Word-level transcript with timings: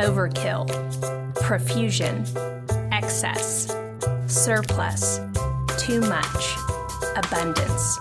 overkill, 0.00 0.66
profusion, 1.36 2.24
excess, 2.90 3.76
surplus, 4.26 5.20
too 5.78 6.00
much, 6.00 6.56
abundance. 7.16 7.98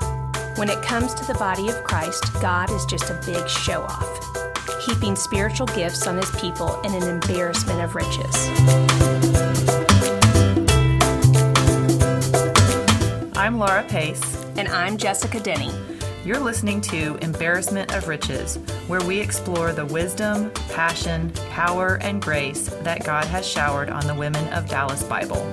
When 0.56 0.70
it 0.70 0.82
comes 0.82 1.14
to 1.16 1.26
the 1.26 1.36
body 1.38 1.68
of 1.68 1.84
Christ, 1.84 2.24
God 2.42 2.72
is 2.72 2.86
just 2.86 3.10
a 3.10 3.22
big 3.26 3.48
show 3.50 3.82
off, 3.82 4.86
heaping 4.86 5.16
spiritual 5.16 5.68
gifts 5.68 6.08
on 6.08 6.18
his 6.18 6.32
people 6.40 6.80
in 6.82 6.94
an 6.94 7.04
embarrassment 7.04 7.82
of 7.82 7.96
riches. 7.96 8.36
I'm 13.36 13.58
Laura 13.58 13.84
Pace. 13.84 14.40
And 14.58 14.68
I'm 14.68 14.98
Jessica 14.98 15.40
Denny. 15.40 15.72
You're 16.30 16.40
listening 16.40 16.80
to 16.82 17.18
Embarrassment 17.24 17.92
of 17.96 18.08
Riches, 18.08 18.58
where 18.86 19.02
we 19.02 19.20
explore 19.20 19.72
the 19.72 19.88
wisdom, 19.88 20.52
passion, 20.70 21.32
power, 21.50 21.96
and 22.04 22.22
grace 22.22 22.70
that 22.84 23.04
God 23.04 23.26
has 23.26 23.48
showered 23.48 23.90
on 23.90 24.06
the 24.06 24.14
women 24.14 24.48
of 24.50 24.70
Dallas 24.70 25.02
Bible. 25.02 25.44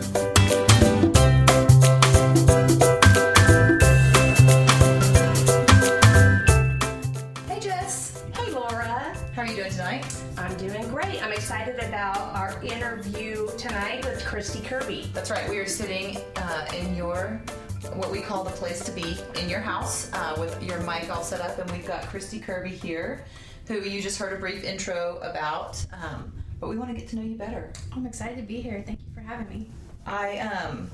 Hey 7.48 7.58
Jess, 7.58 8.22
Hey, 8.34 8.52
Laura. 8.52 9.16
how 9.34 9.42
are 9.42 9.46
you 9.46 9.56
doing 9.56 9.70
tonight? 9.70 10.04
I'm 10.36 10.54
doing 10.58 10.86
great. 10.88 11.22
I'm 11.22 11.32
excited 11.32 11.78
about 11.78 12.18
our 12.34 12.62
interview 12.62 13.48
tonight 13.56 14.04
with 14.04 14.22
Christy 14.26 14.60
Kirby. 14.60 15.10
That's 15.14 15.30
right, 15.30 15.48
we 15.48 15.56
are 15.56 15.66
sitting 15.66 16.18
uh, 16.36 16.66
in 16.76 16.94
your 16.94 17.40
what 17.96 18.10
we 18.10 18.20
call 18.20 18.44
the 18.44 18.50
place 18.50 18.84
to 18.84 18.92
be 18.92 19.16
in 19.40 19.48
your 19.48 19.60
house 19.60 20.10
uh, 20.12 20.36
with 20.38 20.62
your 20.62 20.78
mic 20.80 21.08
all 21.10 21.22
set 21.22 21.40
up, 21.40 21.58
and 21.58 21.70
we've 21.70 21.86
got 21.86 22.02
Christy 22.02 22.38
Kirby 22.38 22.70
here, 22.70 23.24
who 23.66 23.80
you 23.80 24.02
just 24.02 24.18
heard 24.18 24.32
a 24.34 24.36
brief 24.36 24.64
intro 24.64 25.18
about. 25.22 25.84
Um, 25.92 26.32
but 26.60 26.68
we 26.68 26.76
want 26.76 26.90
to 26.90 26.96
get 26.98 27.08
to 27.10 27.16
know 27.16 27.22
you 27.22 27.36
better. 27.36 27.72
I'm 27.92 28.06
excited 28.06 28.36
to 28.36 28.42
be 28.42 28.60
here. 28.60 28.82
Thank 28.86 29.00
you 29.00 29.06
for 29.14 29.20
having 29.20 29.48
me. 29.48 29.70
I 30.04 30.38
um, 30.38 30.90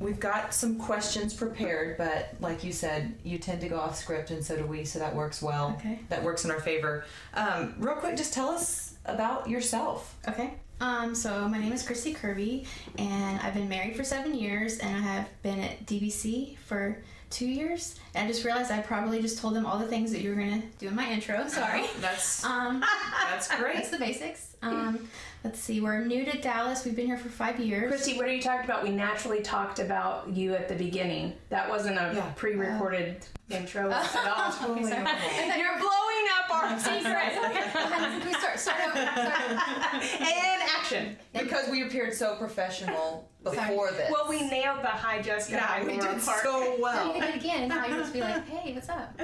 we've 0.00 0.20
got 0.20 0.54
some 0.54 0.78
questions 0.78 1.34
prepared, 1.34 1.98
but 1.98 2.34
like 2.40 2.64
you 2.64 2.72
said, 2.72 3.14
you 3.24 3.38
tend 3.38 3.60
to 3.60 3.68
go 3.68 3.78
off 3.78 3.96
script, 3.96 4.30
and 4.30 4.44
so 4.44 4.56
do 4.56 4.66
we. 4.66 4.84
So 4.84 4.98
that 4.98 5.14
works 5.14 5.42
well. 5.42 5.76
Okay. 5.78 5.98
That 6.08 6.22
works 6.22 6.44
in 6.44 6.50
our 6.50 6.60
favor. 6.60 7.04
Um, 7.34 7.74
real 7.78 7.96
quick, 7.96 8.16
just 8.16 8.32
tell 8.32 8.48
us 8.48 8.94
about 9.04 9.48
yourself. 9.48 10.16
Okay. 10.28 10.54
Um, 10.82 11.14
so 11.14 11.48
my 11.48 11.58
name 11.60 11.72
is 11.72 11.84
Christy 11.86 12.12
Kirby, 12.12 12.66
and 12.98 13.40
I've 13.40 13.54
been 13.54 13.68
married 13.68 13.94
for 13.94 14.02
seven 14.02 14.34
years, 14.34 14.78
and 14.78 14.96
I 14.96 14.98
have 14.98 15.28
been 15.42 15.60
at 15.60 15.86
DBC 15.86 16.58
for 16.58 16.98
two 17.30 17.46
years. 17.46 18.00
And 18.16 18.26
I 18.26 18.30
just 18.30 18.44
realized 18.44 18.72
I 18.72 18.80
probably 18.80 19.22
just 19.22 19.38
told 19.38 19.54
them 19.54 19.64
all 19.64 19.78
the 19.78 19.86
things 19.86 20.10
that 20.10 20.20
you 20.22 20.30
were 20.30 20.34
gonna 20.34 20.60
do 20.80 20.88
in 20.88 20.96
my 20.96 21.08
intro. 21.08 21.46
Sorry. 21.46 21.84
That's 22.00 22.44
Um, 22.52 22.84
that's 23.30 23.48
great. 23.56 23.76
that's 23.76 23.90
the 23.90 23.98
basics. 23.98 24.56
Um, 24.60 25.08
let's 25.44 25.58
see. 25.60 25.80
We're 25.80 26.04
new 26.04 26.24
to 26.24 26.40
Dallas. 26.40 26.84
We've 26.84 26.94
been 26.96 27.06
here 27.06 27.16
for 27.16 27.28
five 27.28 27.58
years. 27.60 27.88
Christy, 27.88 28.16
what 28.16 28.26
are 28.26 28.32
you 28.32 28.42
talking 28.42 28.64
about? 28.64 28.82
We 28.82 28.90
naturally 28.90 29.40
talked 29.40 29.78
about 29.78 30.28
you 30.28 30.52
at 30.54 30.68
the 30.68 30.74
beginning. 30.74 31.32
That 31.48 31.68
wasn't 31.70 31.96
a 31.96 32.12
Yeah. 32.14 32.32
pre-recorded 32.36 33.24
intro 33.50 33.90
at 33.90 34.16
all. 34.16 34.52
Okay, 34.72 34.82
sorry. 34.82 35.58
You're 35.60 35.78
blowing 35.78 36.11
up 36.44 36.50
our 36.50 36.78
secret. 36.78 37.04
Can 37.04 38.24
we 38.26 38.32
start? 38.34 38.58
Start 38.58 38.80
over. 38.86 39.00
Start 39.00 39.50
over. 39.50 39.60
and 40.02 40.62
action. 40.76 41.16
Because 41.32 41.68
we 41.70 41.82
appeared 41.82 42.14
so 42.14 42.36
professional 42.36 43.28
before 43.42 43.90
this. 43.92 44.10
Well, 44.10 44.28
we 44.28 44.48
nailed 44.48 44.82
the 44.82 44.88
hi 44.88 45.20
Jessica. 45.20 45.56
yeah, 45.56 45.66
hi 45.66 45.82
we 45.84 45.94
Laura 45.98 46.14
did 46.14 46.22
part. 46.22 46.42
so 46.42 46.50
No, 46.60 46.62
you 46.76 46.82
well. 46.82 47.12
can 47.12 47.22
it 47.22 47.36
again, 47.36 47.60
and 47.62 47.68
now 47.68 47.86
you 47.86 47.94
just 47.96 48.12
be 48.12 48.20
like, 48.20 48.46
"Hey, 48.48 48.72
what's 48.74 48.88
up?" 48.88 49.18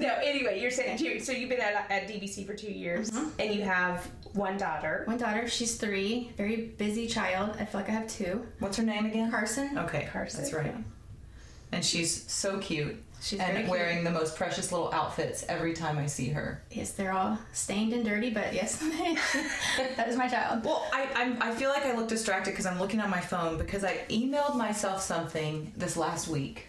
No, 0.00 0.14
anyway, 0.22 0.60
you're 0.60 0.70
saying 0.70 0.98
two, 0.98 1.20
so 1.20 1.32
you've 1.32 1.48
been 1.50 1.60
at, 1.60 1.86
at 1.90 2.08
DBC 2.08 2.46
for 2.46 2.54
two 2.54 2.72
years, 2.72 3.10
mm-hmm. 3.10 3.28
and 3.38 3.54
you 3.54 3.62
have 3.62 4.08
one 4.32 4.56
daughter. 4.56 5.02
One 5.06 5.16
daughter, 5.18 5.48
she's 5.48 5.76
three, 5.76 6.32
very 6.36 6.56
busy 6.76 7.06
child. 7.06 7.56
I 7.60 7.64
feel 7.64 7.80
like 7.80 7.88
I 7.88 7.92
have 7.92 8.08
two. 8.08 8.44
What's 8.58 8.76
her 8.78 8.82
name 8.82 9.06
again? 9.06 9.30
Carson. 9.30 9.78
Okay, 9.78 10.08
Carson. 10.12 10.40
That's 10.40 10.52
right. 10.52 10.74
And 11.72 11.84
she's 11.84 12.30
so 12.30 12.58
cute. 12.58 13.02
She's 13.26 13.40
and 13.40 13.56
cute. 13.56 13.68
wearing 13.68 14.04
the 14.04 14.10
most 14.12 14.36
precious 14.36 14.70
little 14.70 14.92
outfits 14.94 15.44
every 15.48 15.72
time 15.72 15.98
I 15.98 16.06
see 16.06 16.28
her. 16.28 16.62
Yes, 16.70 16.92
they're 16.92 17.10
all 17.10 17.36
stained 17.52 17.92
and 17.92 18.04
dirty, 18.04 18.30
but 18.30 18.52
yes, 18.52 18.78
that 19.96 20.06
is 20.06 20.16
my 20.16 20.28
child. 20.28 20.64
Well, 20.64 20.86
I 20.92 21.08
I'm, 21.12 21.42
I 21.42 21.52
feel 21.52 21.70
like 21.70 21.84
I 21.84 21.96
look 21.96 22.06
distracted 22.06 22.52
because 22.52 22.66
I'm 22.66 22.78
looking 22.78 23.00
on 23.00 23.10
my 23.10 23.20
phone 23.20 23.58
because 23.58 23.82
I 23.82 24.04
emailed 24.10 24.54
myself 24.54 25.02
something 25.02 25.72
this 25.76 25.96
last 25.96 26.28
week 26.28 26.68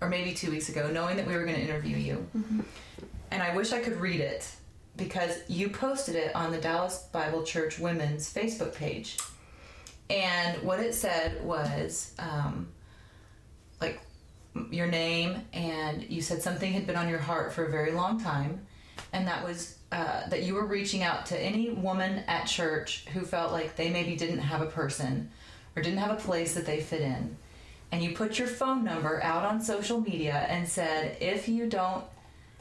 or 0.00 0.08
maybe 0.08 0.34
two 0.34 0.50
weeks 0.50 0.68
ago, 0.68 0.90
knowing 0.90 1.16
that 1.16 1.28
we 1.28 1.36
were 1.36 1.44
going 1.44 1.54
to 1.54 1.62
interview 1.62 1.96
you, 1.96 2.26
and 3.30 3.40
I 3.40 3.54
wish 3.54 3.72
I 3.72 3.78
could 3.78 4.00
read 4.00 4.18
it 4.18 4.50
because 4.96 5.48
you 5.48 5.68
posted 5.68 6.16
it 6.16 6.34
on 6.34 6.50
the 6.50 6.58
Dallas 6.58 7.06
Bible 7.12 7.44
Church 7.44 7.78
Women's 7.78 8.34
Facebook 8.34 8.74
page, 8.74 9.16
and 10.10 10.60
what 10.64 10.80
it 10.80 10.92
said 10.92 11.44
was 11.44 12.14
um, 12.18 12.66
like 12.66 12.73
your 14.74 14.86
name, 14.86 15.42
and 15.52 16.04
you 16.10 16.20
said 16.20 16.42
something 16.42 16.72
had 16.72 16.86
been 16.86 16.96
on 16.96 17.08
your 17.08 17.18
heart 17.18 17.52
for 17.52 17.64
a 17.64 17.70
very 17.70 17.92
long 17.92 18.20
time, 18.20 18.66
and 19.12 19.26
that 19.26 19.44
was 19.44 19.78
uh, 19.92 20.28
that 20.28 20.42
you 20.42 20.54
were 20.54 20.66
reaching 20.66 21.02
out 21.02 21.24
to 21.26 21.38
any 21.38 21.70
woman 21.70 22.24
at 22.26 22.46
church 22.46 23.06
who 23.12 23.24
felt 23.24 23.52
like 23.52 23.76
they 23.76 23.88
maybe 23.90 24.16
didn't 24.16 24.40
have 24.40 24.60
a 24.60 24.66
person 24.66 25.30
or 25.76 25.82
didn't 25.82 26.00
have 26.00 26.10
a 26.10 26.20
place 26.20 26.54
that 26.54 26.66
they 26.66 26.80
fit 26.80 27.00
in. 27.00 27.36
And 27.92 28.02
you 28.02 28.12
put 28.12 28.38
your 28.40 28.48
phone 28.48 28.82
number 28.82 29.22
out 29.22 29.44
on 29.44 29.60
social 29.60 30.00
media 30.00 30.46
and 30.48 30.68
said, 30.68 31.16
if 31.20 31.48
you 31.48 31.68
don't 31.68 32.04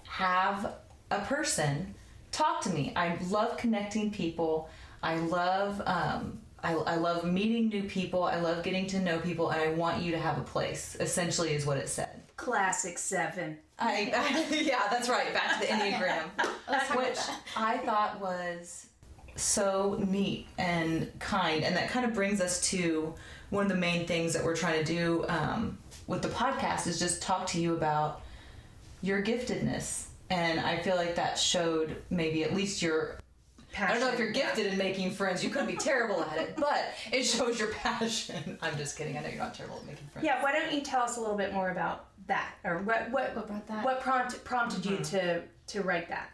have 0.07 0.75
a 1.09 1.21
person, 1.21 1.95
talk 2.31 2.61
to 2.61 2.69
me. 2.69 2.93
I 2.95 3.17
love 3.29 3.57
connecting 3.57 4.11
people. 4.11 4.69
I 5.01 5.15
love 5.15 5.81
um, 5.87 6.39
I, 6.63 6.73
I 6.73 6.95
love 6.95 7.25
meeting 7.25 7.67
new 7.67 7.83
people. 7.83 8.23
I 8.23 8.39
love 8.39 8.63
getting 8.63 8.87
to 8.87 8.99
know 8.99 9.19
people, 9.19 9.49
and 9.49 9.61
I 9.61 9.73
want 9.73 10.01
you 10.01 10.11
to 10.11 10.17
have 10.17 10.37
a 10.37 10.43
place. 10.43 10.95
Essentially, 10.99 11.53
is 11.53 11.65
what 11.65 11.77
it 11.77 11.89
said. 11.89 12.21
Classic 12.37 12.97
seven. 12.97 13.57
I, 13.77 14.45
yeah, 14.51 14.83
that's 14.89 15.09
right. 15.09 15.33
Back 15.33 15.59
to 15.59 15.67
the 15.67 15.73
Enneagram, 15.73 16.23
Let's 16.69 16.87
talk 16.87 16.95
about 16.95 17.09
which. 17.09 17.19
I 17.57 17.77
thought 17.79 18.21
was 18.21 18.87
so 19.35 20.01
neat 20.07 20.47
and 20.57 21.11
kind, 21.19 21.63
and 21.63 21.75
that 21.75 21.89
kind 21.89 22.05
of 22.05 22.13
brings 22.13 22.39
us 22.39 22.61
to 22.69 23.13
one 23.49 23.63
of 23.63 23.69
the 23.69 23.77
main 23.77 24.07
things 24.07 24.33
that 24.33 24.43
we're 24.43 24.55
trying 24.55 24.83
to 24.83 24.85
do 24.85 25.25
um, 25.27 25.77
with 26.07 26.21
the 26.21 26.29
podcast 26.29 26.87
is 26.87 26.97
just 26.97 27.21
talk 27.21 27.45
to 27.47 27.59
you 27.61 27.73
about 27.75 28.21
your 29.01 29.21
giftedness, 29.21 30.05
and 30.29 30.59
I 30.59 30.79
feel 30.81 30.95
like 30.95 31.15
that 31.15 31.37
showed 31.37 31.97
maybe 32.09 32.43
at 32.43 32.53
least 32.53 32.81
your. 32.81 33.19
I 33.79 33.91
don't 33.91 33.99
know 33.99 34.09
if 34.09 34.19
you're 34.19 34.31
gifted 34.31 34.67
in 34.67 34.77
making 34.77 35.11
friends. 35.11 35.43
You 35.43 35.49
could 35.49 35.67
be 35.67 35.75
terrible 35.75 36.23
at 36.23 36.37
it, 36.37 36.55
but 36.55 36.93
it 37.11 37.23
shows 37.23 37.59
your 37.59 37.69
passion. 37.69 38.57
I'm 38.61 38.77
just 38.77 38.97
kidding. 38.97 39.17
I 39.17 39.21
know 39.21 39.29
you're 39.29 39.37
not 39.37 39.53
terrible 39.53 39.77
at 39.77 39.85
making 39.85 40.07
friends. 40.07 40.25
Yeah, 40.25 40.43
why 40.43 40.51
don't 40.51 40.71
you 40.71 40.81
tell 40.81 41.01
us 41.01 41.17
a 41.17 41.19
little 41.19 41.37
bit 41.37 41.53
more 41.53 41.69
about 41.71 42.05
that, 42.27 42.53
or 42.63 42.79
what 42.79 43.09
what 43.11 43.35
What 43.35 43.47
brought 43.47 43.67
that? 43.67 43.83
what 43.83 44.01
prompted 44.01 44.43
prompted 44.43 44.85
you 44.85 44.97
to 44.97 45.41
to 45.67 45.81
write 45.81 46.09
that? 46.09 46.29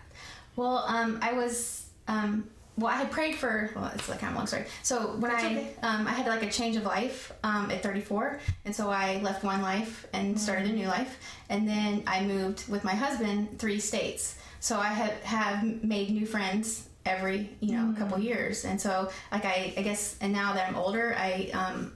Well, 0.56 0.84
um, 0.88 1.20
I 1.22 1.32
was, 1.34 1.90
um, 2.08 2.50
well, 2.78 2.92
I 2.92 2.98
had 2.98 3.12
prayed 3.12 3.36
for. 3.36 3.72
Well, 3.76 3.90
it's 3.96 4.10
like 4.10 4.20
kind 4.20 4.32
of 4.32 4.36
a 4.36 4.40
long 4.40 4.48
story. 4.48 4.66
So 4.84 5.16
when 5.18 5.32
I, 5.32 5.38
okay. 5.38 5.74
um, 5.84 6.06
I 6.06 6.12
had 6.12 6.28
like 6.28 6.44
a 6.44 6.52
change 6.52 6.76
of 6.76 6.84
life 6.84 7.32
um, 7.44 7.72
at 7.72 7.82
34, 7.82 8.40
and 8.66 8.76
so 8.76 8.90
I 8.90 9.20
left 9.22 9.44
one 9.44 9.62
life 9.62 10.08
and 10.12 10.40
started 10.40 10.70
a 10.70 10.74
new 10.74 10.88
life, 10.88 11.18
and 11.50 11.68
then 11.68 12.04
I 12.08 12.24
moved 12.26 12.68
with 12.68 12.84
my 12.84 12.94
husband 12.94 13.58
three 13.60 13.80
states. 13.80 14.36
So 14.60 14.78
I 14.78 14.88
have 14.88 15.24
have 15.24 15.64
made 15.84 16.10
new 16.10 16.26
friends 16.26 16.89
every 17.06 17.50
you 17.60 17.74
know 17.74 17.94
couple 17.98 18.20
years, 18.20 18.66
and 18.66 18.80
so 18.80 19.10
like 19.32 19.46
I, 19.46 19.74
I 19.78 19.82
guess, 19.82 20.18
and 20.22 20.34
now 20.34 20.54
that 20.54 20.68
I'm 20.68 20.76
older, 20.76 21.16
I 21.18 21.50
um, 21.54 21.94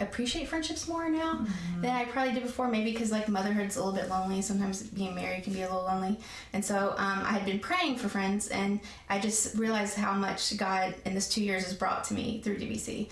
appreciate 0.00 0.48
friendships 0.48 0.88
more 0.88 1.08
now 1.08 1.46
than 1.80 1.90
I 1.90 2.04
probably 2.04 2.34
did 2.34 2.42
before. 2.42 2.68
Maybe 2.68 2.92
because 2.92 3.10
like 3.10 3.28
motherhood's 3.28 3.76
a 3.76 3.84
little 3.84 3.98
bit 3.98 4.10
lonely. 4.10 4.42
Sometimes 4.42 4.82
being 4.82 5.14
married 5.14 5.44
can 5.44 5.52
be 5.52 5.62
a 5.62 5.68
little 5.68 5.84
lonely. 5.84 6.18
And 6.52 6.64
so 6.64 6.94
um, 6.96 7.22
I 7.24 7.32
had 7.32 7.44
been 7.44 7.58
praying 7.58 7.96
for 7.96 8.08
friends, 8.08 8.48
and 8.48 8.80
I 9.08 9.18
just 9.18 9.56
realized 9.56 9.96
how 9.96 10.12
much 10.14 10.56
God 10.56 10.94
in 11.04 11.14
this 11.14 11.28
two 11.28 11.42
years 11.42 11.64
has 11.64 11.74
brought 11.74 12.04
to 12.04 12.14
me 12.14 12.40
through 12.42 12.58
DBC. 12.58 13.08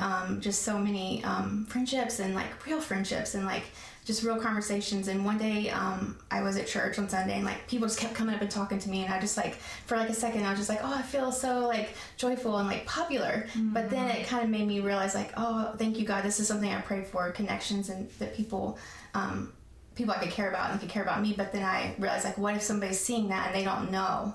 Um, 0.00 0.40
just 0.40 0.62
so 0.62 0.78
many 0.78 1.22
um, 1.24 1.66
friendships 1.66 2.20
and 2.20 2.34
like 2.34 2.66
real 2.66 2.80
friendships 2.80 3.34
and 3.34 3.46
like 3.46 3.64
just 4.04 4.22
real 4.22 4.36
conversations. 4.36 5.08
And 5.08 5.24
one 5.24 5.38
day 5.38 5.70
um, 5.70 6.18
I 6.30 6.42
was 6.42 6.56
at 6.56 6.66
church 6.66 6.98
on 6.98 7.08
Sunday, 7.08 7.36
and 7.36 7.44
like 7.44 7.66
people 7.66 7.88
just 7.88 7.98
kept 7.98 8.14
coming 8.14 8.34
up 8.34 8.42
and 8.42 8.50
talking 8.50 8.78
to 8.78 8.88
me, 8.90 9.04
and 9.04 9.12
I 9.12 9.20
just 9.20 9.36
like 9.36 9.54
for 9.54 9.96
like 9.96 10.10
a 10.10 10.14
second 10.14 10.44
I 10.44 10.50
was 10.50 10.58
just 10.58 10.68
like, 10.68 10.80
oh, 10.82 10.94
I 10.94 11.02
feel 11.02 11.32
so 11.32 11.66
like 11.66 11.90
joyful 12.16 12.58
and 12.58 12.68
like 12.68 12.86
popular. 12.86 13.46
But 13.56 13.90
then 13.90 14.10
it 14.10 14.26
kind 14.26 14.44
of 14.44 14.50
made 14.50 14.66
me 14.68 14.80
realize 14.80 15.14
like, 15.14 15.32
oh, 15.36 15.74
thank 15.78 15.98
you 15.98 16.04
God, 16.04 16.22
this 16.22 16.38
is 16.38 16.46
something 16.46 16.70
I 16.70 16.80
prayed 16.82 17.06
for, 17.06 17.30
connections 17.32 17.88
and 17.88 18.10
that 18.18 18.34
people. 18.34 18.78
Um, 19.14 19.52
people 19.94 20.12
I 20.12 20.18
could 20.18 20.30
care 20.30 20.48
about 20.48 20.72
and 20.72 20.80
could 20.80 20.88
care 20.88 21.04
about 21.04 21.22
me, 21.22 21.34
but 21.36 21.52
then 21.52 21.62
I 21.62 21.94
realized 22.00 22.24
like, 22.24 22.36
what 22.36 22.56
if 22.56 22.62
somebody's 22.62 22.98
seeing 22.98 23.28
that 23.28 23.46
and 23.46 23.54
they 23.54 23.62
don't 23.62 23.92
know? 23.92 24.34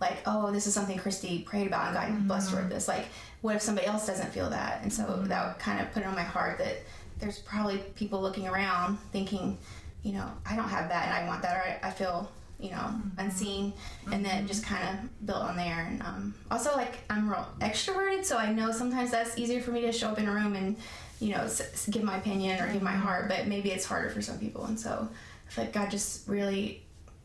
Like, 0.00 0.18
oh, 0.24 0.52
this 0.52 0.68
is 0.68 0.72
something 0.72 0.96
Christy 0.98 1.40
prayed 1.40 1.66
about 1.66 1.88
and 1.88 1.96
God 1.96 2.28
blessed 2.28 2.52
her 2.52 2.62
with 2.62 2.70
this. 2.70 2.86
Like, 2.86 3.06
what 3.40 3.56
if 3.56 3.62
somebody 3.62 3.86
else 3.86 4.06
doesn't 4.06 4.30
feel 4.30 4.48
that? 4.50 4.82
And 4.82 4.92
so 4.92 5.22
that 5.26 5.58
kind 5.58 5.80
of 5.80 5.92
put 5.92 6.04
it 6.04 6.06
on 6.06 6.14
my 6.14 6.22
heart 6.22 6.58
that 6.58 6.82
there's 7.20 7.38
probably 7.38 7.78
people 7.94 8.20
looking 8.20 8.48
around 8.48 8.98
thinking, 9.12 9.58
you 10.02 10.12
know, 10.12 10.30
I 10.46 10.56
don't 10.56 10.68
have 10.68 10.88
that 10.88 11.06
and 11.06 11.14
I 11.14 11.26
want 11.28 11.42
that, 11.42 11.56
or 11.56 11.60
I, 11.60 11.88
I 11.88 11.90
feel 11.90 12.30
you 12.60 12.70
know, 12.70 12.76
mm-hmm. 12.76 13.18
unseen, 13.18 13.72
and 14.12 14.24
then 14.24 14.46
just 14.46 14.64
mm-hmm. 14.64 14.74
kind 14.74 14.98
of 14.98 15.26
built 15.26 15.40
on 15.40 15.56
there. 15.56 15.86
And 15.88 16.02
um, 16.02 16.34
also, 16.50 16.76
like, 16.76 16.98
I'm 17.08 17.28
real 17.28 17.46
extroverted, 17.60 18.24
so 18.24 18.36
I 18.36 18.52
know 18.52 18.70
sometimes 18.70 19.10
that's 19.10 19.38
easier 19.38 19.60
for 19.60 19.70
me 19.70 19.80
to 19.82 19.92
show 19.92 20.08
up 20.08 20.18
in 20.18 20.28
a 20.28 20.32
room 20.32 20.54
and, 20.54 20.76
you 21.20 21.30
know, 21.34 21.42
s- 21.42 21.60
s- 21.60 21.86
give 21.86 22.02
my 22.02 22.18
opinion 22.18 22.60
or 22.60 22.70
give 22.70 22.82
my 22.82 22.92
mm-hmm. 22.92 23.00
heart, 23.00 23.28
but 23.28 23.46
maybe 23.46 23.70
it's 23.70 23.86
harder 23.86 24.10
for 24.10 24.20
some 24.20 24.38
people. 24.38 24.64
And 24.66 24.78
so 24.78 25.08
I 25.48 25.50
feel 25.50 25.64
like 25.64 25.72
God 25.72 25.90
just 25.90 26.28
really 26.28 26.82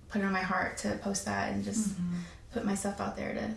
put 0.09 0.21
it 0.21 0.25
on 0.25 0.31
my 0.31 0.41
heart 0.41 0.77
to 0.77 0.95
post 1.01 1.25
that 1.25 1.51
and 1.51 1.63
just 1.63 1.95
put 2.53 2.65
myself 2.65 3.01
out 3.01 3.17
there 3.17 3.33
to 3.33 3.49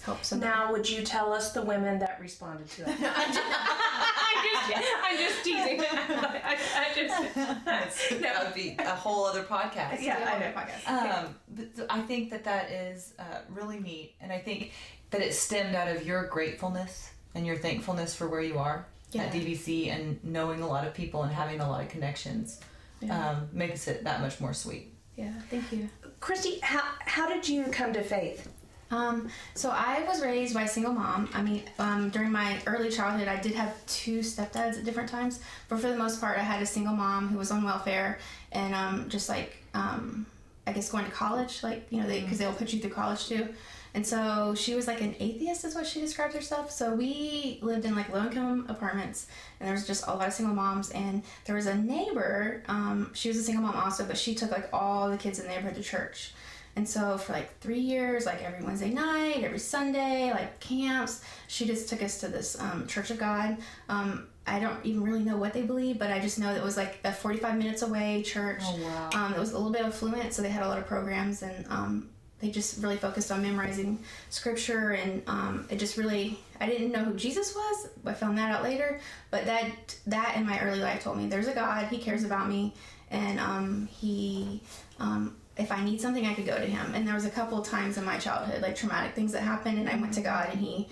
help 0.00 0.24
somebody. 0.24 0.50
Now, 0.50 0.72
would 0.72 0.88
you 0.88 1.02
tell 1.02 1.32
us 1.32 1.52
the 1.52 1.62
women 1.62 1.98
that 2.00 2.18
responded 2.20 2.68
to 2.70 2.82
it? 2.82 2.88
I'm 3.00 3.32
just, 3.32 3.40
I'm 3.40 4.44
just, 4.44 4.88
I'm 5.04 5.18
just 5.18 5.44
teasing. 5.44 5.80
I, 5.90 6.56
I 6.76 6.86
just, 6.94 7.34
that 8.20 8.44
would 8.44 8.54
be 8.54 8.76
a 8.78 8.94
whole 8.94 9.24
other 9.26 9.42
podcast. 9.42 10.00
Yeah, 10.02 10.16
I 10.34 10.38
know. 10.38 10.52
Podcast. 10.52 11.24
Um, 11.24 11.34
but 11.54 11.74
th- 11.76 11.88
I 11.90 12.00
think 12.02 12.30
that 12.30 12.44
that 12.44 12.70
is 12.70 13.14
uh, 13.18 13.24
really 13.48 13.78
neat, 13.80 14.14
and 14.20 14.32
I 14.32 14.38
think 14.38 14.72
that 15.10 15.20
it 15.20 15.34
stemmed 15.34 15.74
out 15.74 15.88
of 15.88 16.06
your 16.06 16.26
gratefulness 16.26 17.10
and 17.34 17.46
your 17.46 17.56
thankfulness 17.56 18.14
for 18.14 18.28
where 18.28 18.40
you 18.40 18.58
are 18.58 18.86
Yeah. 19.12 19.22
at 19.24 19.32
DBC 19.32 19.88
and 19.88 20.22
knowing 20.24 20.62
a 20.62 20.66
lot 20.68 20.86
of 20.86 20.94
people 20.94 21.22
and 21.24 21.32
having 21.32 21.60
a 21.60 21.68
lot 21.68 21.82
of 21.82 21.88
connections 21.88 22.60
Yeah. 23.00 23.30
um, 23.30 23.48
makes 23.52 23.88
it 23.88 24.04
that 24.04 24.20
much 24.20 24.40
more 24.40 24.52
sweet. 24.54 24.94
yeah, 25.16 25.32
thank 25.50 25.70
you. 25.72 25.88
Christy, 26.20 26.58
how 26.62 26.82
how 27.00 27.28
did 27.28 27.48
you 27.48 27.64
come 27.64 27.92
to 27.94 28.02
faith? 28.02 28.48
Um, 28.90 29.28
so 29.54 29.70
I 29.70 30.02
was 30.06 30.20
raised 30.20 30.52
by 30.54 30.62
a 30.62 30.68
single 30.68 30.92
mom. 30.92 31.28
I 31.32 31.42
mean, 31.42 31.62
um, 31.78 32.10
during 32.10 32.32
my 32.32 32.58
early 32.66 32.90
childhood, 32.90 33.28
I 33.28 33.40
did 33.40 33.54
have 33.54 33.74
two 33.86 34.18
stepdads 34.18 34.78
at 34.78 34.84
different 34.84 35.08
times, 35.08 35.40
but 35.68 35.78
for 35.78 35.88
the 35.88 35.96
most 35.96 36.20
part, 36.20 36.38
I 36.38 36.42
had 36.42 36.60
a 36.60 36.66
single 36.66 36.94
mom 36.94 37.28
who 37.28 37.38
was 37.38 37.50
on 37.50 37.62
welfare 37.62 38.18
and 38.52 38.74
um, 38.74 39.08
just 39.08 39.28
like 39.28 39.58
um, 39.74 40.26
I 40.66 40.72
guess 40.72 40.90
going 40.90 41.04
to 41.04 41.10
college, 41.10 41.62
like 41.62 41.86
you 41.90 42.00
know, 42.00 42.08
because 42.08 42.38
they, 42.38 42.46
will 42.46 42.52
put 42.52 42.72
you 42.72 42.80
through 42.80 42.90
college 42.90 43.26
too. 43.28 43.48
And 43.92 44.06
so 44.06 44.54
she 44.54 44.74
was 44.74 44.86
like 44.86 45.00
an 45.00 45.16
atheist, 45.18 45.64
is 45.64 45.74
what 45.74 45.84
she 45.84 46.00
described 46.00 46.34
herself. 46.34 46.70
So 46.70 46.94
we 46.94 47.58
lived 47.60 47.84
in 47.84 47.96
like 47.96 48.08
low 48.12 48.22
income 48.22 48.66
apartments, 48.68 49.26
and 49.58 49.66
there 49.66 49.74
was 49.74 49.86
just 49.86 50.06
a 50.06 50.14
lot 50.14 50.28
of 50.28 50.32
single 50.32 50.54
moms. 50.54 50.90
And 50.90 51.22
there 51.44 51.56
was 51.56 51.66
a 51.66 51.74
neighbor. 51.74 52.62
Um, 52.68 53.10
she 53.14 53.28
was 53.28 53.36
a 53.36 53.42
single 53.42 53.64
mom 53.64 53.76
also, 53.76 54.04
but 54.04 54.16
she 54.16 54.34
took 54.34 54.52
like 54.52 54.68
all 54.72 55.10
the 55.10 55.16
kids 55.16 55.40
in 55.40 55.46
the 55.46 55.50
neighborhood 55.50 55.74
to 55.76 55.82
church. 55.82 56.32
And 56.80 56.88
so 56.88 57.18
for 57.18 57.34
like 57.34 57.58
three 57.58 57.78
years, 57.78 58.24
like 58.24 58.42
every 58.42 58.64
Wednesday 58.64 58.88
night, 58.88 59.44
every 59.44 59.58
Sunday, 59.58 60.30
like 60.30 60.60
camps, 60.60 61.20
she 61.46 61.66
just 61.66 61.90
took 61.90 62.02
us 62.02 62.20
to 62.20 62.28
this 62.28 62.58
um, 62.58 62.86
Church 62.86 63.10
of 63.10 63.18
God. 63.18 63.58
Um, 63.90 64.28
I 64.46 64.60
don't 64.60 64.82
even 64.86 65.02
really 65.02 65.22
know 65.22 65.36
what 65.36 65.52
they 65.52 65.60
believe, 65.60 65.98
but 65.98 66.10
I 66.10 66.20
just 66.20 66.38
know 66.38 66.46
that 66.46 66.56
it 66.56 66.64
was 66.64 66.78
like 66.78 66.98
a 67.04 67.12
45 67.12 67.58
minutes 67.58 67.82
away 67.82 68.22
church. 68.22 68.62
Oh, 68.64 68.78
wow. 68.82 69.10
Um, 69.12 69.34
it 69.34 69.38
was 69.38 69.50
a 69.50 69.58
little 69.58 69.70
bit 69.70 69.82
affluent, 69.82 70.32
so 70.32 70.40
they 70.40 70.48
had 70.48 70.62
a 70.62 70.68
lot 70.68 70.78
of 70.78 70.86
programs, 70.86 71.42
and 71.42 71.66
um, 71.68 72.08
they 72.38 72.50
just 72.50 72.82
really 72.82 72.96
focused 72.96 73.30
on 73.30 73.42
memorizing 73.42 73.98
scripture. 74.30 74.92
And 74.92 75.22
um, 75.26 75.66
it 75.68 75.78
just 75.78 75.98
really, 75.98 76.38
I 76.62 76.66
didn't 76.66 76.92
know 76.92 77.04
who 77.04 77.12
Jesus 77.12 77.54
was. 77.54 77.90
I 78.06 78.14
found 78.14 78.38
that 78.38 78.50
out 78.50 78.62
later. 78.62 79.00
But 79.30 79.44
that 79.44 79.96
that 80.06 80.34
in 80.38 80.46
my 80.46 80.58
early 80.62 80.80
life 80.80 81.04
told 81.04 81.18
me 81.18 81.26
there's 81.26 81.46
a 81.46 81.52
God. 81.52 81.88
He 81.88 81.98
cares 81.98 82.24
about 82.24 82.48
me, 82.48 82.72
and 83.10 83.38
um, 83.38 83.86
he. 84.00 84.62
Um, 84.98 85.36
if 85.60 85.70
I 85.70 85.84
need 85.84 86.00
something, 86.00 86.26
I 86.26 86.34
could 86.34 86.46
go 86.46 86.58
to 86.58 86.66
him. 86.66 86.94
And 86.94 87.06
there 87.06 87.14
was 87.14 87.24
a 87.26 87.30
couple 87.30 87.60
times 87.62 87.98
in 87.98 88.04
my 88.04 88.18
childhood, 88.18 88.62
like 88.62 88.76
traumatic 88.76 89.14
things 89.14 89.32
that 89.32 89.42
happened, 89.42 89.78
and 89.78 89.88
I 89.88 89.96
went 89.96 90.14
to 90.14 90.20
God, 90.20 90.48
and 90.50 90.60
He 90.60 90.88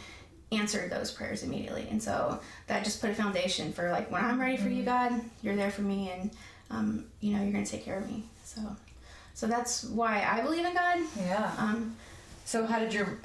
answered 0.52 0.90
those 0.90 1.10
prayers 1.10 1.42
immediately. 1.42 1.86
And 1.90 2.02
so 2.02 2.40
that 2.68 2.84
just 2.84 3.00
put 3.00 3.10
a 3.10 3.14
foundation 3.14 3.72
for 3.72 3.90
like 3.90 4.10
when 4.10 4.24
I'm 4.24 4.40
ready 4.40 4.56
for 4.56 4.68
you, 4.68 4.82
God, 4.82 5.12
you're 5.42 5.56
there 5.56 5.70
for 5.70 5.82
me, 5.82 6.10
and 6.10 6.30
um, 6.70 7.04
you 7.20 7.34
know 7.34 7.42
you're 7.42 7.52
gonna 7.52 7.66
take 7.66 7.84
care 7.84 7.98
of 7.98 8.08
me. 8.08 8.24
So, 8.44 8.60
so 9.34 9.46
that's 9.46 9.84
why 9.84 10.26
I 10.30 10.40
believe 10.42 10.64
in 10.64 10.74
God. 10.74 10.98
Yeah. 11.18 11.50
Um, 11.58 11.96
So 12.44 12.64
how 12.64 12.78
did 12.78 12.94
your 12.94 13.18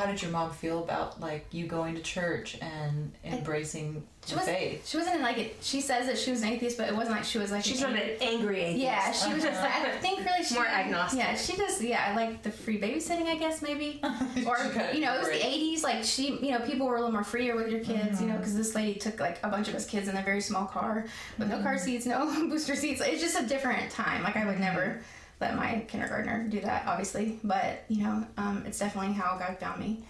how 0.00 0.06
did 0.06 0.22
your 0.22 0.30
mom 0.30 0.50
feel 0.50 0.82
about 0.82 1.20
like 1.20 1.44
you 1.50 1.66
going 1.66 1.94
to 1.94 2.00
church 2.00 2.56
and 2.62 3.12
embracing 3.22 4.02
she 4.24 4.32
the 4.32 4.38
was 4.38 4.48
faith? 4.48 4.88
she 4.88 4.96
wasn't 4.96 5.20
like 5.20 5.36
it. 5.36 5.56
She 5.60 5.82
says 5.82 6.06
that 6.06 6.16
she 6.16 6.30
was 6.30 6.40
an 6.40 6.48
atheist, 6.48 6.78
but 6.78 6.88
it 6.88 6.96
wasn't 6.96 7.16
like 7.16 7.24
she 7.24 7.38
was 7.38 7.52
like 7.52 7.64
She's 7.64 7.82
an 7.82 7.92
not 7.92 8.02
an 8.02 8.10
angry 8.22 8.60
atheist. 8.60 8.82
Yeah, 8.82 9.12
she 9.12 9.34
was 9.34 9.42
just. 9.42 9.60
I 9.60 9.90
think 10.00 10.24
really 10.24 10.42
she 10.42 10.54
More 10.54 10.66
agnostic. 10.66 11.18
Yeah, 11.18 11.36
she 11.36 11.54
just 11.54 11.82
Yeah, 11.82 12.06
I 12.08 12.16
like 12.16 12.42
the 12.42 12.50
free 12.50 12.80
babysitting, 12.80 13.26
I 13.26 13.36
guess 13.36 13.60
maybe, 13.60 14.00
or 14.46 14.56
you 14.94 15.02
know, 15.02 15.14
it 15.14 15.18
was 15.18 15.28
the 15.28 15.44
'80s. 15.44 15.82
Like 15.82 16.02
she, 16.02 16.38
you 16.38 16.52
know, 16.52 16.60
people 16.60 16.86
were 16.86 16.96
a 16.96 17.00
little 17.00 17.12
more 17.12 17.24
freer 17.24 17.54
with 17.54 17.68
your 17.68 17.80
kids, 17.80 18.22
you 18.22 18.26
know, 18.26 18.32
mm-hmm. 18.32 18.38
because 18.38 18.56
this 18.56 18.74
lady 18.74 18.98
took 18.98 19.20
like 19.20 19.38
a 19.42 19.48
bunch 19.48 19.68
of 19.68 19.74
us 19.74 19.86
kids 19.86 20.08
in 20.08 20.16
a 20.16 20.22
very 20.22 20.40
small 20.40 20.64
car 20.64 21.04
with 21.38 21.48
no 21.48 21.60
car 21.60 21.74
mm-hmm. 21.74 21.84
seats, 21.84 22.06
no 22.06 22.24
booster 22.48 22.74
seats. 22.74 23.02
It's 23.04 23.20
just 23.20 23.38
a 23.38 23.46
different 23.46 23.90
time. 23.90 24.22
Like 24.22 24.36
I 24.36 24.46
would 24.46 24.60
never 24.60 24.80
mm-hmm. 24.80 25.00
Let 25.40 25.56
my 25.56 25.84
kindergartner 25.88 26.46
do 26.48 26.60
that, 26.60 26.86
obviously, 26.86 27.38
but 27.42 27.84
you 27.88 28.02
know, 28.04 28.26
um, 28.36 28.62
it's 28.66 28.78
definitely 28.78 29.14
how 29.14 29.38
God 29.38 29.58
found 29.58 29.80
me. 29.80 30.02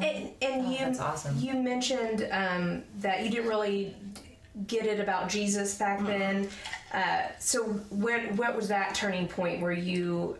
And, 0.00 0.30
and 0.40 0.66
Oh, 0.66 0.70
you 0.70 0.78
that's 0.78 1.00
awesome. 1.00 1.36
you 1.38 1.54
mentioned 1.54 2.26
um, 2.30 2.82
that 3.00 3.22
you 3.24 3.30
didn't 3.30 3.48
really 3.48 3.94
get 4.66 4.86
it 4.86 4.98
about 4.98 5.28
Jesus 5.28 5.76
back 5.78 6.04
then. 6.04 6.48
Uh, 6.92 7.22
so 7.38 7.64
when 7.90 8.36
what 8.36 8.56
was 8.56 8.68
that 8.68 8.94
turning 8.94 9.28
point 9.28 9.60
where 9.60 9.72
you 9.72 10.36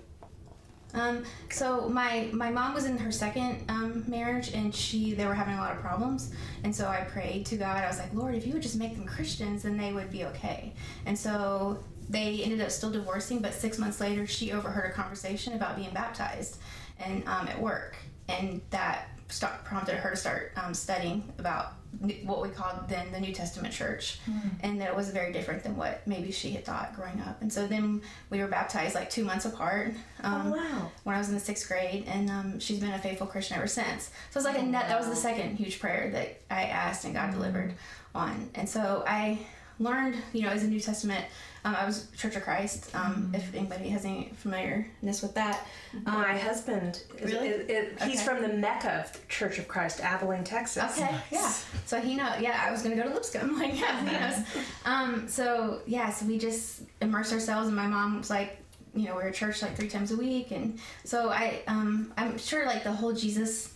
Um, 0.94 1.24
so 1.50 1.88
my 1.90 2.28
my 2.32 2.50
mom 2.50 2.72
was 2.72 2.86
in 2.86 2.96
her 2.98 3.12
second 3.12 3.62
um, 3.68 4.02
marriage, 4.08 4.52
and 4.54 4.74
she 4.74 5.12
they 5.12 5.26
were 5.26 5.34
having 5.34 5.54
a 5.54 5.58
lot 5.60 5.72
of 5.76 5.80
problems, 5.82 6.32
and 6.64 6.74
so 6.74 6.88
I 6.88 7.02
prayed 7.02 7.44
to 7.46 7.56
God. 7.58 7.84
I 7.84 7.86
was 7.86 7.98
like, 7.98 8.12
Lord, 8.14 8.34
if 8.34 8.46
you 8.46 8.54
would 8.54 8.62
just 8.62 8.76
make 8.76 8.96
them 8.96 9.04
Christians, 9.06 9.62
then 9.64 9.76
they 9.76 9.92
would 9.92 10.10
be 10.10 10.24
okay. 10.24 10.72
And 11.04 11.16
so 11.16 11.78
they 12.08 12.42
ended 12.42 12.60
up 12.60 12.70
still 12.70 12.90
divorcing, 12.90 13.40
but 13.40 13.54
six 13.54 13.78
months 13.78 14.00
later, 14.00 14.26
she 14.26 14.52
overheard 14.52 14.90
a 14.90 14.94
conversation 14.94 15.54
about 15.54 15.76
being 15.76 15.90
baptized, 15.90 16.58
and 16.98 17.26
um, 17.28 17.48
at 17.48 17.60
work, 17.60 17.96
and 18.28 18.60
that 18.70 19.08
start, 19.28 19.64
prompted 19.64 19.96
her 19.96 20.10
to 20.10 20.16
start 20.16 20.52
um, 20.56 20.74
studying 20.74 21.32
about 21.38 21.74
what 22.24 22.42
we 22.42 22.50
called 22.50 22.86
then 22.88 23.10
the 23.12 23.18
New 23.18 23.32
Testament 23.32 23.72
church, 23.72 24.20
and 24.60 24.80
that 24.80 24.88
it 24.88 24.96
was 24.96 25.08
very 25.08 25.32
different 25.32 25.62
than 25.62 25.74
what 25.74 26.06
maybe 26.06 26.30
she 26.30 26.50
had 26.50 26.64
thought 26.64 26.94
growing 26.94 27.20
up. 27.22 27.40
And 27.40 27.50
so 27.50 27.66
then 27.66 28.02
we 28.28 28.40
were 28.40 28.46
baptized 28.46 28.94
like 28.94 29.08
two 29.08 29.24
months 29.24 29.46
apart. 29.46 29.94
Um, 30.22 30.50
wow. 30.50 30.92
when 31.04 31.16
I 31.16 31.18
was 31.18 31.28
in 31.28 31.34
the 31.34 31.40
sixth 31.40 31.66
grade, 31.66 32.04
and 32.06 32.28
um, 32.28 32.60
she's 32.60 32.78
been 32.78 32.92
a 32.92 32.98
faithful 32.98 33.26
Christian 33.26 33.56
ever 33.56 33.66
since. 33.66 34.10
So 34.30 34.38
it's 34.38 34.44
like 34.44 34.58
a 34.58 34.62
net, 34.62 34.88
that 34.88 34.98
was 34.98 35.08
the 35.08 35.16
second 35.16 35.56
huge 35.56 35.80
prayer 35.80 36.10
that 36.12 36.40
I 36.50 36.64
asked 36.64 37.04
and 37.04 37.14
God 37.14 37.32
delivered 37.32 37.74
on. 38.14 38.50
And 38.54 38.68
so 38.68 39.02
I 39.06 39.38
learned, 39.78 40.16
you 40.32 40.42
know, 40.42 40.50
as 40.50 40.64
a 40.64 40.68
New 40.68 40.80
Testament, 40.80 41.24
um, 41.68 41.76
I 41.76 41.84
was 41.84 42.06
Church 42.16 42.34
of 42.36 42.42
Christ. 42.42 42.94
Um, 42.94 43.30
If 43.34 43.54
anybody 43.54 43.88
has 43.90 44.04
any 44.04 44.32
familiarness 44.36 45.22
with 45.22 45.34
that, 45.34 45.66
um, 46.06 46.14
My 46.22 46.36
husband, 46.38 47.02
is, 47.18 47.32
Really? 47.32 47.48
is- 47.48 47.68
is- 47.92 48.02
he's 48.02 48.16
Okay. 48.20 48.24
from 48.26 48.42
the 48.42 48.48
Mecca 48.48 48.90
of 49.04 49.28
Church 49.28 49.58
of 49.58 49.68
Christ, 49.68 50.00
Abilene, 50.00 50.44
Texas. 50.44 50.98
Okay, 50.98 51.14
yeah. 51.30 51.52
So 51.86 52.00
he 52.00 52.14
know, 52.14 52.34
yeah, 52.40 52.62
I 52.66 52.70
was 52.70 52.82
gonna 52.82 52.96
go 52.96 53.02
to 53.04 53.10
Lipscomb, 53.14 53.58
like 53.58 53.78
yeah, 53.78 54.04
he 54.04 54.18
knows. 54.18 54.46
Um, 54.84 55.28
so 55.28 55.80
yeah, 55.86 56.10
so 56.10 56.26
we 56.26 56.38
just 56.38 56.82
immersed 57.02 57.32
ourselves, 57.32 57.66
and 57.68 57.76
my 57.76 57.86
mom 57.86 58.18
was 58.18 58.30
like, 58.30 58.58
you 58.94 59.04
know, 59.06 59.16
we 59.16 59.22
were 59.22 59.28
at 59.28 59.34
church 59.34 59.60
like 59.62 59.76
three 59.76 59.88
times 59.88 60.10
a 60.12 60.16
week, 60.16 60.50
and 60.50 60.78
so 61.04 61.30
I, 61.30 61.62
um, 61.66 62.12
I'm 62.16 62.38
sure 62.38 62.64
like 62.66 62.82
the 62.84 62.92
whole 62.92 63.12
Jesus 63.12 63.74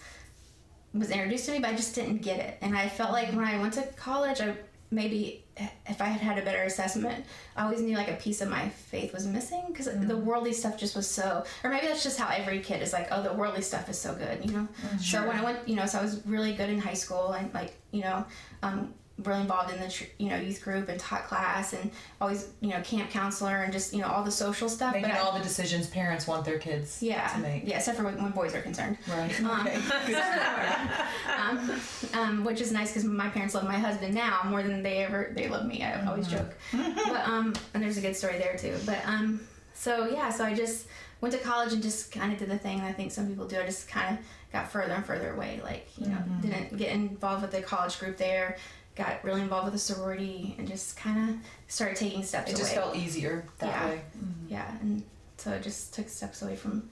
was 0.94 1.10
introduced 1.10 1.46
to 1.46 1.52
me, 1.52 1.58
but 1.58 1.70
I 1.70 1.74
just 1.74 1.94
didn't 1.94 2.18
get 2.22 2.38
it, 2.40 2.58
and 2.62 2.76
I 2.76 2.88
felt 2.88 3.12
like 3.12 3.28
when 3.32 3.44
I 3.44 3.58
went 3.58 3.74
to 3.74 3.82
college, 3.96 4.40
I 4.40 4.54
maybe 4.90 5.41
if 5.56 6.00
I 6.00 6.06
had 6.06 6.20
had 6.20 6.38
a 6.38 6.42
better 6.42 6.62
assessment, 6.62 7.24
I 7.56 7.64
always 7.64 7.80
knew 7.82 7.96
like 7.96 8.08
a 8.10 8.14
piece 8.14 8.40
of 8.40 8.48
my 8.48 8.68
faith 8.70 9.12
was 9.12 9.26
missing 9.26 9.62
because 9.68 9.86
the 9.86 10.16
worldly 10.16 10.52
stuff 10.52 10.78
just 10.78 10.96
was 10.96 11.06
so, 11.08 11.44
or 11.62 11.70
maybe 11.70 11.86
that's 11.86 12.02
just 12.02 12.18
how 12.18 12.28
every 12.34 12.60
kid 12.60 12.80
is 12.82 12.92
like, 12.92 13.08
oh, 13.10 13.22
the 13.22 13.32
worldly 13.32 13.62
stuff 13.62 13.88
is 13.88 13.98
so 13.98 14.14
good, 14.14 14.44
you 14.44 14.52
know. 14.52 14.68
So 14.98 15.26
when 15.28 15.36
I 15.36 15.44
went, 15.44 15.68
you 15.68 15.76
know, 15.76 15.86
so 15.86 15.98
I 15.98 16.02
was 16.02 16.24
really 16.26 16.54
good 16.54 16.70
in 16.70 16.78
high 16.78 16.94
school 16.94 17.32
and 17.32 17.52
like, 17.52 17.74
you 17.90 18.00
know, 18.00 18.24
um, 18.62 18.94
really 19.24 19.40
involved 19.40 19.72
in 19.72 19.78
the 19.80 20.06
you 20.18 20.28
know 20.28 20.36
youth 20.36 20.62
group 20.62 20.88
and 20.88 20.98
taught 21.00 21.26
class 21.26 21.72
and 21.72 21.90
always 22.20 22.48
you 22.60 22.70
know 22.70 22.80
camp 22.82 23.10
counselor 23.10 23.62
and 23.62 23.72
just 23.72 23.92
you 23.92 24.00
know 24.00 24.08
all 24.08 24.22
the 24.22 24.30
social 24.30 24.68
stuff. 24.68 24.92
Making 24.94 25.10
but 25.10 25.18
I- 25.18 25.20
all 25.20 25.32
the 25.32 25.42
decisions 25.42 25.86
parents 25.88 26.26
want 26.26 26.44
their 26.44 26.58
kids 26.58 27.02
yeah, 27.02 27.26
to 27.28 27.38
make. 27.40 27.66
yeah, 27.66 27.76
except 27.78 27.96
for 27.98 28.04
when, 28.04 28.20
when 28.22 28.32
boys 28.32 28.54
are 28.54 28.62
concerned. 28.62 28.98
Right. 29.08 29.40
Um, 29.42 29.66
Okay. 29.66 30.14
um, 31.38 31.80
um, 32.14 32.44
which 32.44 32.60
is 32.60 32.72
nice 32.72 32.88
because 32.90 33.04
my 33.04 33.28
parents 33.28 33.54
love 33.54 33.64
my 33.64 33.78
husband 33.78 34.14
now 34.14 34.40
more 34.46 34.62
than 34.62 34.82
they 34.82 34.98
ever 34.98 35.32
they 35.34 35.48
love 35.48 35.66
me. 35.66 35.82
I 35.82 36.04
always 36.06 36.26
Mm-hmm. 36.28 36.36
joke, 36.36 36.96
but 37.08 37.26
um, 37.28 37.52
and 37.74 37.82
there's 37.82 37.96
a 37.96 38.00
good 38.00 38.16
story 38.16 38.38
there 38.38 38.56
too. 38.56 38.76
But 38.86 39.00
um, 39.06 39.40
so 39.74 40.08
yeah, 40.08 40.30
so 40.30 40.44
I 40.44 40.54
just 40.54 40.86
went 41.20 41.32
to 41.34 41.40
college 41.40 41.72
and 41.72 41.82
just 41.82 42.12
kind 42.12 42.32
of 42.32 42.38
did 42.38 42.48
the 42.48 42.58
thing 42.58 42.78
that 42.78 42.86
I 42.86 42.92
think 42.92 43.12
some 43.12 43.26
people 43.28 43.46
do. 43.46 43.58
I 43.58 43.64
just 43.66 43.88
kind 43.88 44.16
of 44.18 44.24
got 44.52 44.70
further 44.70 44.92
and 44.94 45.04
further 45.04 45.32
away. 45.34 45.60
Like 45.62 45.88
you 45.98 46.06
know, 46.08 46.16
Mm-hmm. 46.16 46.40
didn't 46.40 46.76
get 46.76 46.92
involved 46.92 47.42
with 47.42 47.50
the 47.52 47.62
college 47.62 47.98
group 47.98 48.16
there. 48.16 48.56
Got 48.94 49.24
really 49.24 49.40
involved 49.40 49.64
with 49.64 49.72
the 49.74 49.78
sorority 49.78 50.54
and 50.58 50.68
just 50.68 50.96
kind 50.98 51.30
of 51.30 51.36
started 51.66 51.96
taking 51.96 52.22
steps 52.22 52.50
It 52.50 52.54
away. 52.54 52.60
just 52.62 52.74
felt 52.74 52.94
easier 52.96 53.44
that 53.58 53.68
Yeah. 53.68 53.86
way. 53.88 54.02
yeah, 54.48 54.70
and 54.82 55.02
so 55.38 55.52
I 55.54 55.58
just 55.58 55.94
took 55.94 56.08
steps 56.10 56.42
away 56.42 56.56
from. 56.56 56.90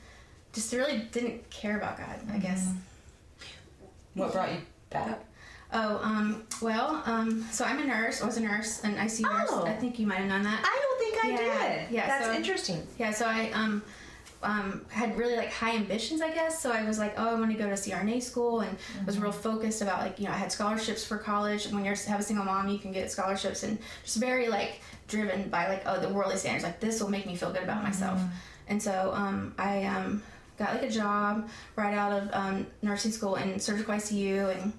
Just 0.55 0.73
really 0.73 0.99
didn't 1.13 1.49
care 1.51 1.77
about 1.77 1.99
God, 1.99 2.19
I 2.33 2.39
guess. 2.39 2.65
Mm-hmm. 2.65 2.77
What 4.15 4.33
brought 4.33 4.51
you 4.53 4.61
back? 4.89 5.21
Oh, 5.73 6.01
um, 6.03 6.43
well, 6.61 7.03
um, 7.07 7.47
so 7.53 7.65
I'm 7.65 7.79
a 7.79 7.85
nurse. 7.85 8.23
I 8.23 8.27
was 8.27 8.37
a 8.39 8.41
nurse, 8.41 8.83
an 8.83 8.97
ICU 8.97 9.27
Oh. 9.29 9.37
nurse. 9.39 9.51
I 9.69 9.75
think 9.75 9.99
you 10.01 10.07
might 10.07 10.17
have 10.17 10.29
known 10.29 10.43
that. 10.43 10.61
I 10.65 10.79
don't 10.83 10.99
think 10.99 11.25
I 11.25 11.29
Yeah, 11.45 11.69
did. 11.85 11.91
yeah, 11.93 12.07
That's 12.09 12.25
so- 12.25 12.33
interesting. 12.33 12.87
Yeah, 12.99 13.13
so 13.13 13.27
I 13.27 13.51
um, 13.53 13.83
um, 14.43 14.85
had 14.89 15.17
really 15.19 15.37
like 15.37 15.53
high 15.53 15.75
ambitions, 15.77 16.21
I 16.23 16.31
guess. 16.33 16.61
So 16.63 16.73
I 16.73 16.85
was 16.87 16.99
like, 16.99 17.15
oh, 17.19 17.37
I 17.37 17.39
want 17.39 17.51
to 17.53 17.59
go 17.59 17.69
to 17.69 17.75
CRNA 17.75 18.23
school, 18.23 18.61
and 18.61 18.77
was 19.07 19.19
real 19.19 19.33
focused 19.33 19.83
about 19.83 20.01
like 20.01 20.19
you 20.19 20.27
know 20.27 20.33
I 20.33 20.37
had 20.37 20.51
scholarships 20.51 21.05
for 21.05 21.19
college. 21.19 21.67
When 21.69 21.85
you 21.85 21.91
have 21.95 22.21
a 22.21 22.23
single 22.23 22.45
mom, 22.45 22.69
you 22.69 22.79
can 22.79 22.93
get 22.93 23.11
scholarships, 23.11 23.63
and 23.63 23.79
just 24.05 24.17
very 24.19 24.49
like 24.49 24.81
driven 25.09 25.49
by 25.51 25.69
like 25.69 25.83
oh 25.87 26.01
the 26.01 26.09
worldly 26.09 26.37
standards. 26.37 26.65
Like 26.65 26.81
this 26.81 27.01
will 27.01 27.11
make 27.11 27.27
me 27.27 27.37
feel 27.37 27.53
good 27.53 27.63
about 27.65 27.83
myself. 27.83 28.21
And 28.69 28.83
so 28.83 29.13
um, 29.15 29.55
I 29.59 29.85
um, 29.85 30.23
got 30.59 30.75
like 30.75 30.85
a 30.85 30.91
job 30.91 31.49
right 31.77 31.95
out 31.95 32.13
of 32.13 32.29
um, 32.33 32.67
nursing 32.83 33.11
school 33.11 33.35
in 33.37 33.59
surgical 33.59 33.95
ICU 33.95 34.57
and 34.57 34.73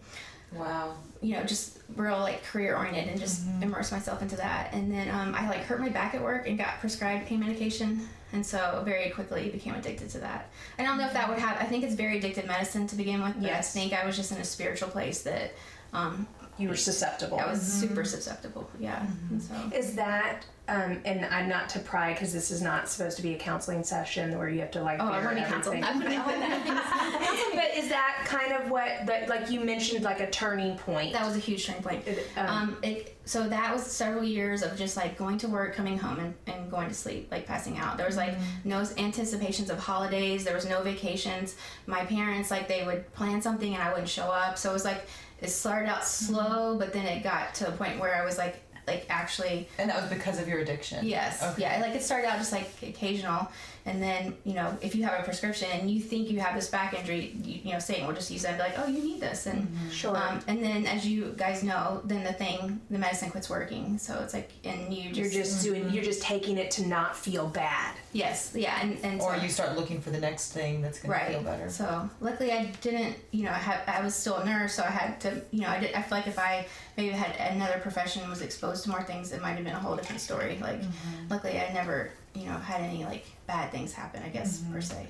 Wow. 0.53 0.95
you 1.21 1.35
know 1.35 1.43
just 1.45 1.77
real 1.95 2.19
like 2.19 2.43
career 2.43 2.75
oriented 2.75 3.07
and 3.07 3.17
just 3.19 3.45
immerse 3.61 3.89
myself 3.91 4.21
into 4.21 4.35
that 4.35 4.73
and 4.73 4.91
then 4.91 5.09
um, 5.09 5.33
i 5.33 5.47
like 5.47 5.59
hurt 5.61 5.79
my 5.79 5.87
back 5.87 6.13
at 6.13 6.21
work 6.21 6.45
and 6.45 6.57
got 6.57 6.79
prescribed 6.81 7.25
pain 7.25 7.39
medication 7.39 8.01
and 8.33 8.45
so 8.45 8.81
very 8.85 9.09
quickly 9.09 9.49
became 9.49 9.73
addicted 9.75 10.09
to 10.09 10.17
that 10.19 10.49
i 10.79 10.83
don't 10.83 10.97
know 10.97 11.05
if 11.05 11.13
that 11.13 11.27
would 11.29 11.37
have 11.39 11.57
i 11.59 11.65
think 11.65 11.83
it's 11.83 11.95
very 11.95 12.19
addictive 12.21 12.47
medicine 12.47 12.87
to 12.87 12.95
begin 12.95 13.21
with 13.21 13.33
but 13.35 13.43
Yes. 13.43 13.75
i 13.75 13.79
think 13.79 13.93
i 13.93 14.05
was 14.05 14.15
just 14.15 14.31
in 14.31 14.37
a 14.37 14.43
spiritual 14.45 14.89
place 14.89 15.21
that 15.23 15.53
um, 15.93 16.27
You 16.57 16.69
were 16.69 16.75
susceptible. 16.75 17.39
i 17.39 17.49
was 17.49 17.61
super 17.61 18.03
susceptible 18.03 18.69
yeah 18.79 19.05
and 19.31 19.41
so 19.41 19.53
Is 19.75 19.95
that, 19.95 20.45
um, 20.67 20.99
and 21.05 21.25
I'm 21.25 21.49
not 21.49 21.69
to 21.69 21.79
pry 21.79 22.13
because 22.13 22.31
this 22.33 22.51
is 22.51 22.61
not 22.61 22.87
supposed 22.87 23.17
to 23.17 23.23
be 23.23 23.33
a 23.33 23.37
counseling 23.37 23.83
session 23.83 24.37
where 24.37 24.47
you 24.49 24.59
have 24.61 24.71
to 24.71 24.81
like. 24.83 24.99
oh 25.01 25.05
i 25.07 25.19
bear 25.19 25.25
want 25.25 25.37
to 25.37 25.43
be 25.43 25.47
everything. 25.49 25.81
counseled 25.81 25.83
i'm 25.83 25.99
gonna 25.99 26.09
be 26.09 26.15
that. 26.17 27.51
but 27.55 27.77
is 27.83 27.89
that 27.89 28.23
kind 28.25 28.53
of 28.53 28.69
what, 28.69 29.05
that, 29.07 29.27
like 29.27 29.49
you 29.49 29.59
mentioned, 29.61 30.03
like 30.03 30.19
a 30.19 30.29
turning 30.29 30.77
point? 30.77 31.13
that 31.13 31.25
was 31.25 31.35
a 31.35 31.39
huge 31.39 31.65
turning 31.65 31.81
point 31.83 32.07
It, 32.07 32.27
um, 32.37 32.47
um, 32.47 32.77
it, 32.83 33.17
so 33.25 33.47
that 33.47 33.73
was 33.73 33.83
several 33.83 34.23
years 34.23 34.61
of 34.61 34.77
just 34.77 34.97
like 34.97 35.17
going 35.17 35.37
to 35.39 35.47
work, 35.47 35.73
coming 35.75 35.97
home, 35.97 36.19
and, 36.19 36.33
and 36.47 36.69
going 36.71 36.87
to 36.89 36.93
sleep, 36.93 37.29
like 37.31 37.45
passing 37.47 37.77
out. 37.77 37.97
There 37.97 38.05
was 38.07 38.17
like 38.17 38.35
no 38.65 38.83
anticipations 38.97 39.69
of 39.69 39.79
holidays. 39.79 40.43
There 40.43 40.55
was 40.55 40.67
no 40.67 40.81
vacations. 40.81 41.55
My 41.85 42.03
parents 42.05 42.49
like 42.51 42.67
they 42.67 42.83
would 42.83 43.11
plan 43.13 43.41
something 43.41 43.73
and 43.73 43.81
I 43.81 43.89
wouldn't 43.91 44.09
show 44.09 44.23
up. 44.23 44.57
So 44.57 44.69
it 44.71 44.73
was 44.73 44.85
like 44.85 45.05
it 45.41 45.49
started 45.49 45.89
out 45.89 46.05
slow, 46.05 46.71
mm-hmm. 46.71 46.79
but 46.79 46.93
then 46.93 47.05
it 47.05 47.23
got 47.23 47.53
to 47.55 47.67
a 47.67 47.71
point 47.71 47.99
where 47.99 48.15
I 48.15 48.23
was 48.23 48.37
like 48.37 48.61
like 48.87 49.05
actually 49.09 49.67
And 49.77 49.89
that 49.89 50.01
was 50.01 50.09
because 50.09 50.39
of 50.39 50.47
your 50.47 50.59
addiction. 50.59 51.05
Yes. 51.05 51.43
Okay. 51.43 51.61
Yeah. 51.61 51.81
Like 51.81 51.95
it 51.95 52.03
started 52.03 52.27
out 52.27 52.37
just 52.37 52.51
like 52.51 52.69
occasional, 52.81 53.47
and 53.85 54.01
then 54.01 54.35
you 54.43 54.53
know 54.53 54.77
if 54.81 54.95
you 54.95 55.03
have 55.03 55.19
a 55.19 55.23
prescription 55.23 55.67
and 55.73 55.89
you 55.89 55.99
think 55.99 56.29
you 56.29 56.39
have 56.39 56.55
this 56.55 56.69
back 56.69 56.93
injury, 56.93 57.35
you, 57.43 57.61
you 57.63 57.73
know 57.73 57.79
Satan 57.79 58.07
will 58.07 58.13
just 58.13 58.31
use 58.31 58.43
that 58.43 58.49
and 58.49 58.57
be 58.57 58.63
like, 58.63 58.79
oh, 58.79 58.87
you 58.89 59.03
need 59.03 59.19
this, 59.19 59.45
and 59.45 59.67
mm-hmm. 59.67 59.89
Sure. 59.89 60.15
Um, 60.15 60.39
and 60.47 60.63
then 60.63 60.85
as 60.85 61.07
you 61.07 61.33
guys 61.37 61.63
know, 61.63 62.01
then 62.05 62.23
the 62.23 62.33
thing, 62.33 62.81
the 62.89 62.97
medicine 62.97 63.29
quits 63.31 63.49
working, 63.49 63.97
so 63.97 64.19
it's 64.19 64.33
like, 64.33 64.51
and 64.63 64.93
you 64.93 65.11
just 65.11 65.19
you're 65.19 65.43
just 65.43 65.63
doing, 65.63 65.83
mm-hmm. 65.85 65.93
you're 65.95 66.03
just 66.03 66.21
taking 66.21 66.57
it 66.57 66.71
to 66.71 66.87
not 66.87 67.15
feel 67.15 67.47
bad. 67.47 67.95
yes, 68.13 68.53
yeah, 68.55 68.79
and 68.81 68.97
and 69.03 69.21
Or 69.21 69.35
so- 69.35 69.41
you 69.43 69.49
start 69.49 69.77
looking 69.77 70.01
for 70.01 70.09
the 70.09 70.19
next 70.19 70.51
thing 70.51 70.81
that's 70.81 70.99
going 70.99 71.11
right. 71.11 71.27
to 71.27 71.33
feel 71.33 71.43
better. 71.43 71.69
So 71.69 72.09
luckily, 72.19 72.51
I 72.51 72.65
didn't. 72.81 73.17
You 73.31 73.45
know, 73.45 73.51
I 73.51 73.55
have. 73.55 73.81
I 73.87 74.03
was 74.03 74.15
still 74.15 74.37
a 74.37 74.45
nurse, 74.45 74.73
so 74.73 74.83
I 74.83 74.87
had 74.89 75.19
to. 75.21 75.41
You 75.51 75.61
know, 75.61 75.69
I 75.69 75.79
did. 75.79 75.93
I 75.93 76.01
feel 76.01 76.17
like 76.17 76.27
if 76.27 76.39
I 76.39 76.67
maybe 76.97 77.09
had 77.09 77.35
another 77.53 77.79
profession, 77.79 78.27
was 78.29 78.41
exposed 78.41 78.83
to 78.83 78.89
more 78.89 79.03
things, 79.03 79.31
it 79.31 79.41
might 79.41 79.53
have 79.53 79.63
been 79.63 79.73
a 79.73 79.79
whole 79.79 79.95
different 79.95 80.21
story. 80.21 80.57
Like, 80.61 80.81
mm-hmm. 80.81 81.27
luckily, 81.29 81.59
I 81.59 81.71
never. 81.73 82.11
You 82.33 82.45
know, 82.45 82.57
had 82.57 82.81
any 82.81 83.03
like 83.05 83.25
bad 83.47 83.71
things 83.71 83.93
happen. 83.93 84.23
I 84.23 84.29
guess 84.29 84.59
per 84.71 84.81
se. 84.81 85.07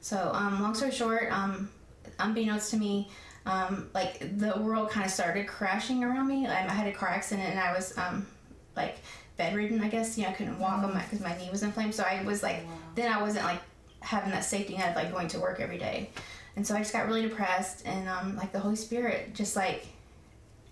So, 0.00 0.30
um, 0.32 0.62
long 0.62 0.74
story 0.74 0.92
short, 0.92 1.30
um, 1.30 1.70
unbeknownst 2.18 2.70
to 2.70 2.78
me, 2.78 3.10
um, 3.46 3.90
like 3.92 4.38
the 4.38 4.58
world 4.58 4.90
kind 4.90 5.04
of 5.04 5.12
started 5.12 5.46
crashing 5.46 6.02
around 6.04 6.28
me. 6.28 6.46
I, 6.46 6.64
I 6.64 6.70
had 6.70 6.86
a 6.86 6.92
car 6.92 7.08
accident, 7.08 7.50
and 7.50 7.58
I 7.58 7.72
was 7.72 7.96
um, 7.98 8.26
like 8.76 8.98
bedridden. 9.36 9.82
I 9.82 9.88
guess 9.88 10.16
you 10.16 10.24
know, 10.24 10.30
I 10.30 10.32
couldn't 10.32 10.58
walk 10.58 10.82
on 10.82 10.94
my 10.94 11.02
because 11.02 11.20
my 11.20 11.36
knee 11.36 11.50
was 11.50 11.62
inflamed. 11.62 11.94
So 11.94 12.02
I 12.02 12.22
was 12.22 12.42
like, 12.42 12.64
then 12.94 13.12
I 13.12 13.20
wasn't 13.20 13.44
like 13.44 13.60
having 14.00 14.30
that 14.30 14.44
safety 14.44 14.76
net 14.76 14.90
of 14.90 14.96
like 14.96 15.12
going 15.12 15.28
to 15.28 15.40
work 15.40 15.60
every 15.60 15.78
day. 15.78 16.10
And 16.56 16.66
so 16.66 16.74
I 16.74 16.78
just 16.78 16.92
got 16.92 17.06
really 17.06 17.22
depressed 17.22 17.86
and 17.86 18.08
um, 18.08 18.36
like 18.36 18.52
the 18.52 18.58
Holy 18.58 18.76
Spirit 18.76 19.34
just 19.34 19.56
like 19.56 19.86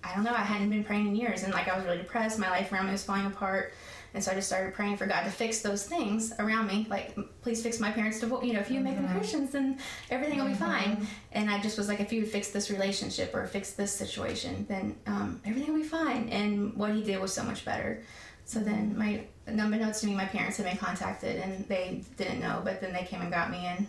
I 0.04 0.14
don't 0.14 0.24
know, 0.24 0.32
I 0.32 0.38
hadn't 0.42 0.70
been 0.70 0.84
praying 0.84 1.08
in 1.08 1.16
years 1.16 1.42
and 1.42 1.52
like 1.52 1.68
I 1.68 1.76
was 1.76 1.84
really 1.84 1.98
depressed, 1.98 2.38
my 2.38 2.50
life 2.50 2.72
around 2.72 2.86
me 2.86 2.92
was 2.92 3.04
falling 3.04 3.26
apart. 3.26 3.72
And 4.14 4.24
so 4.24 4.32
I 4.32 4.34
just 4.34 4.46
started 4.46 4.72
praying 4.72 4.96
for 4.96 5.06
God 5.06 5.24
to 5.24 5.30
fix 5.30 5.60
those 5.60 5.84
things 5.84 6.32
around 6.38 6.66
me. 6.66 6.86
Like, 6.88 7.14
please 7.42 7.62
fix 7.62 7.78
my 7.78 7.90
parents' 7.90 8.20
divorce. 8.20 8.42
You 8.42 8.54
know, 8.54 8.60
if 8.60 8.70
you 8.70 8.80
make 8.80 8.96
them 8.96 9.06
Christians, 9.08 9.50
then 9.50 9.78
everything 10.10 10.38
will 10.38 10.46
be 10.46 10.54
fine. 10.54 11.06
And 11.32 11.50
I 11.50 11.60
just 11.60 11.76
was 11.76 11.88
like, 11.88 12.00
if 12.00 12.10
you 12.10 12.22
would 12.22 12.30
fix 12.30 12.48
this 12.48 12.70
relationship 12.70 13.34
or 13.34 13.46
fix 13.46 13.72
this 13.72 13.92
situation, 13.92 14.64
then 14.66 14.96
um, 15.06 15.42
everything 15.44 15.74
will 15.74 15.82
be 15.82 15.86
fine. 15.86 16.30
And 16.30 16.74
what 16.74 16.94
he 16.94 17.02
did 17.02 17.20
was 17.20 17.34
so 17.34 17.42
much 17.42 17.66
better. 17.66 18.02
So 18.46 18.60
then, 18.60 18.96
my 18.96 19.24
unbeknownst 19.46 20.00
to 20.00 20.06
me, 20.06 20.14
my 20.14 20.24
parents 20.24 20.56
had 20.56 20.64
been 20.64 20.78
contacted 20.78 21.36
and 21.36 21.68
they 21.68 22.02
didn't 22.16 22.40
know, 22.40 22.62
but 22.64 22.80
then 22.80 22.94
they 22.94 23.04
came 23.04 23.20
and 23.20 23.30
got 23.30 23.50
me 23.50 23.58
and 23.66 23.86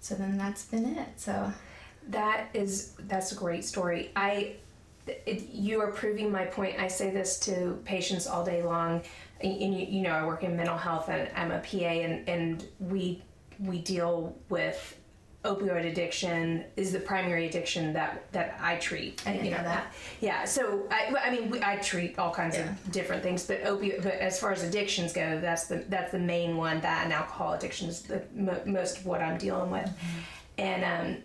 So 0.00 0.14
then 0.14 0.38
that's 0.38 0.64
been 0.64 0.96
it. 0.96 1.08
So 1.16 1.52
That 2.08 2.48
is 2.54 2.92
that's 3.00 3.32
a 3.32 3.34
great 3.34 3.64
story. 3.64 4.10
I 4.16 4.54
it, 5.06 5.48
you 5.52 5.80
are 5.80 5.90
proving 5.92 6.30
my 6.32 6.44
point. 6.44 6.78
I 6.78 6.88
say 6.88 7.10
this 7.10 7.38
to 7.40 7.78
patients 7.84 8.26
all 8.26 8.44
day 8.44 8.62
long. 8.62 9.02
And, 9.40 9.52
you, 9.78 9.86
you 9.86 10.02
know, 10.02 10.12
I 10.12 10.24
work 10.26 10.42
in 10.44 10.56
mental 10.56 10.78
health 10.78 11.08
and 11.10 11.28
I'm 11.36 11.50
a 11.52 11.58
PA, 11.60 11.76
and 11.76 12.26
and 12.28 12.64
we 12.80 13.22
we 13.58 13.78
deal 13.80 14.34
with 14.48 14.96
opioid 15.44 15.86
addiction 15.86 16.64
is 16.76 16.90
the 16.92 16.98
primary 16.98 17.46
addiction 17.46 17.92
that 17.92 18.32
that 18.32 18.58
I 18.60 18.76
treat. 18.76 19.22
I 19.26 19.34
you 19.34 19.50
know 19.50 19.62
that. 19.62 19.92
Yeah, 20.20 20.44
so 20.44 20.88
I, 20.90 21.14
I 21.22 21.30
mean, 21.30 21.50
we, 21.50 21.62
I 21.62 21.76
treat 21.76 22.18
all 22.18 22.32
kinds 22.32 22.56
Yeah. 22.56 22.70
of 22.70 22.92
different 22.92 23.22
things, 23.22 23.46
but 23.46 23.62
opioid. 23.62 24.02
But 24.02 24.14
as 24.14 24.40
far 24.40 24.52
as 24.52 24.62
addictions 24.64 25.12
go, 25.12 25.38
that's 25.40 25.66
the 25.66 25.84
that's 25.88 26.12
the 26.12 26.18
main 26.18 26.56
one. 26.56 26.80
That 26.80 27.04
and 27.04 27.12
alcohol 27.12 27.52
addiction 27.52 27.88
is 27.90 28.02
the 28.02 28.22
mo- 28.34 28.62
most 28.64 28.98
of 28.98 29.06
what 29.06 29.20
I'm 29.20 29.38
dealing 29.38 29.70
with, 29.70 29.90
and 30.58 30.82
um, 30.84 31.22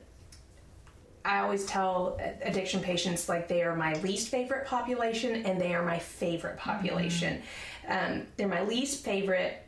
I 1.24 1.40
always 1.40 1.66
tell 1.66 2.20
addiction 2.42 2.82
patients 2.82 3.30
like 3.30 3.48
they 3.48 3.62
are 3.64 3.76
my 3.76 3.94
least 4.02 4.30
favorite 4.30 4.66
population 4.66 5.46
and 5.46 5.60
they 5.60 5.74
are 5.74 5.84
my 5.84 6.00
favorite 6.00 6.58
population. 6.58 7.42
Um, 7.88 8.24
they're 8.38 8.48
my 8.48 8.64
least 8.64 9.04
favorite 9.04 9.66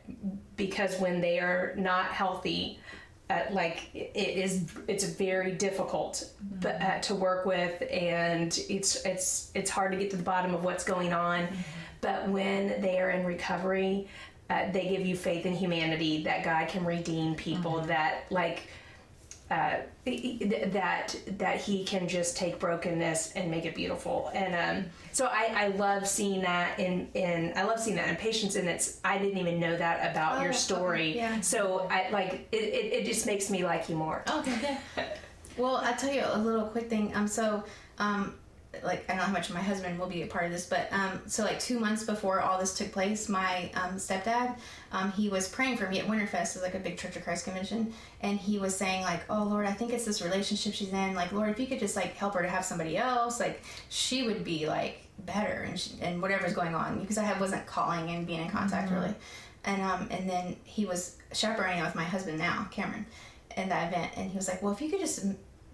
because 0.56 0.98
when 0.98 1.20
they 1.20 1.38
are 1.38 1.74
not 1.76 2.06
healthy, 2.06 2.80
uh, 3.30 3.40
like 3.50 3.88
it 3.94 4.16
is, 4.16 4.66
it's 4.86 5.04
very 5.04 5.52
difficult 5.52 6.30
but, 6.60 6.80
uh, 6.80 6.98
to 7.00 7.14
work 7.14 7.46
with, 7.46 7.82
and 7.90 8.58
it's 8.68 9.04
it's 9.06 9.50
it's 9.54 9.70
hard 9.70 9.92
to 9.92 9.98
get 9.98 10.10
to 10.10 10.16
the 10.16 10.22
bottom 10.22 10.54
of 10.54 10.62
what's 10.62 10.84
going 10.84 11.12
on. 11.12 11.48
But 12.00 12.28
when 12.28 12.82
they 12.82 13.00
are 13.00 13.10
in 13.10 13.24
recovery, 13.24 14.08
uh, 14.50 14.70
they 14.72 14.88
give 14.88 15.06
you 15.06 15.16
faith 15.16 15.46
in 15.46 15.54
humanity 15.54 16.22
that 16.24 16.44
God 16.44 16.68
can 16.68 16.84
redeem 16.84 17.34
people. 17.34 17.80
That 17.80 18.24
like 18.30 18.68
uh, 19.50 19.76
that 20.72 21.14
that 21.38 21.60
he 21.60 21.84
can 21.84 22.08
just 22.08 22.36
take 22.36 22.58
brokenness 22.58 23.32
and 23.32 23.50
make 23.50 23.64
it 23.64 23.74
beautiful 23.74 24.30
and 24.34 24.54
um, 24.84 24.90
so 25.12 25.26
I, 25.26 25.52
I 25.54 25.68
love 25.68 26.06
seeing 26.08 26.40
that 26.42 26.78
in 26.80 27.08
in 27.14 27.52
I 27.56 27.62
love 27.64 27.78
seeing 27.78 27.96
that 27.96 28.08
in 28.08 28.16
patients 28.16 28.56
and 28.56 28.68
it's 28.68 29.00
I 29.04 29.18
didn't 29.18 29.38
even 29.38 29.60
know 29.60 29.76
that 29.76 30.10
about 30.10 30.38
Oh, 30.38 30.40
your 30.40 30.50
okay, 30.50 30.58
story 30.58 31.16
yeah. 31.16 31.40
so 31.40 31.86
I 31.90 32.08
like 32.10 32.48
it, 32.52 32.56
it, 32.56 32.92
it 32.92 33.04
just 33.06 33.26
makes 33.26 33.50
me 33.50 33.64
like 33.64 33.88
you 33.88 33.96
more 33.96 34.24
Okay. 34.28 34.78
well, 35.56 35.76
I'll 35.76 35.94
tell 35.96 36.12
you 36.12 36.22
a 36.26 36.38
little 36.38 36.64
quick 36.64 36.88
thing. 36.90 37.14
Um, 37.14 37.28
so, 37.28 37.62
um, 37.98 38.34
like 38.82 39.04
I 39.08 39.12
don't 39.12 39.18
know 39.18 39.24
how 39.24 39.32
much 39.32 39.50
my 39.50 39.60
husband 39.60 39.98
will 39.98 40.08
be 40.08 40.22
a 40.22 40.26
part 40.26 40.46
of 40.46 40.52
this, 40.52 40.66
but 40.66 40.88
um, 40.92 41.20
so 41.26 41.44
like 41.44 41.60
two 41.60 41.78
months 41.78 42.04
before 42.04 42.40
all 42.40 42.58
this 42.58 42.76
took 42.76 42.92
place, 42.92 43.28
my 43.28 43.70
um, 43.74 43.96
stepdad, 43.96 44.56
um, 44.92 45.12
he 45.12 45.28
was 45.28 45.48
praying 45.48 45.76
for 45.76 45.88
me 45.88 46.00
at 46.00 46.06
Winterfest, 46.06 46.54
it's 46.54 46.62
like 46.62 46.74
a 46.74 46.78
big 46.78 46.98
Church 46.98 47.16
of 47.16 47.24
Christ 47.24 47.44
convention, 47.44 47.92
and 48.20 48.38
he 48.38 48.58
was 48.58 48.76
saying 48.76 49.02
like, 49.02 49.22
"Oh 49.30 49.44
Lord, 49.44 49.66
I 49.66 49.72
think 49.72 49.92
it's 49.92 50.04
this 50.04 50.22
relationship 50.22 50.74
she's 50.74 50.92
in. 50.92 51.14
Like, 51.14 51.32
Lord, 51.32 51.50
if 51.50 51.60
you 51.60 51.66
could 51.66 51.78
just 51.80 51.96
like 51.96 52.14
help 52.14 52.34
her 52.34 52.42
to 52.42 52.48
have 52.48 52.64
somebody 52.64 52.96
else, 52.96 53.40
like 53.40 53.62
she 53.88 54.26
would 54.26 54.44
be 54.44 54.66
like 54.66 55.00
better 55.20 55.62
and 55.68 55.78
she, 55.78 55.92
and 56.00 56.20
whatever's 56.20 56.54
going 56.54 56.74
on 56.74 57.00
because 57.00 57.18
I 57.18 57.38
wasn't 57.38 57.66
calling 57.66 58.10
and 58.10 58.26
being 58.26 58.40
in 58.40 58.50
contact 58.50 58.90
really." 58.90 59.14
And 59.64 59.82
um, 59.82 60.08
and 60.10 60.28
then 60.28 60.56
he 60.64 60.84
was 60.84 61.16
chaperoning 61.32 61.82
with 61.82 61.94
my 61.94 62.04
husband 62.04 62.38
now, 62.38 62.68
Cameron, 62.70 63.06
in 63.56 63.68
that 63.70 63.92
event, 63.92 64.12
and 64.16 64.30
he 64.30 64.36
was 64.36 64.48
like, 64.48 64.62
"Well, 64.62 64.72
if 64.72 64.80
you 64.80 64.90
could 64.90 65.00
just 65.00 65.24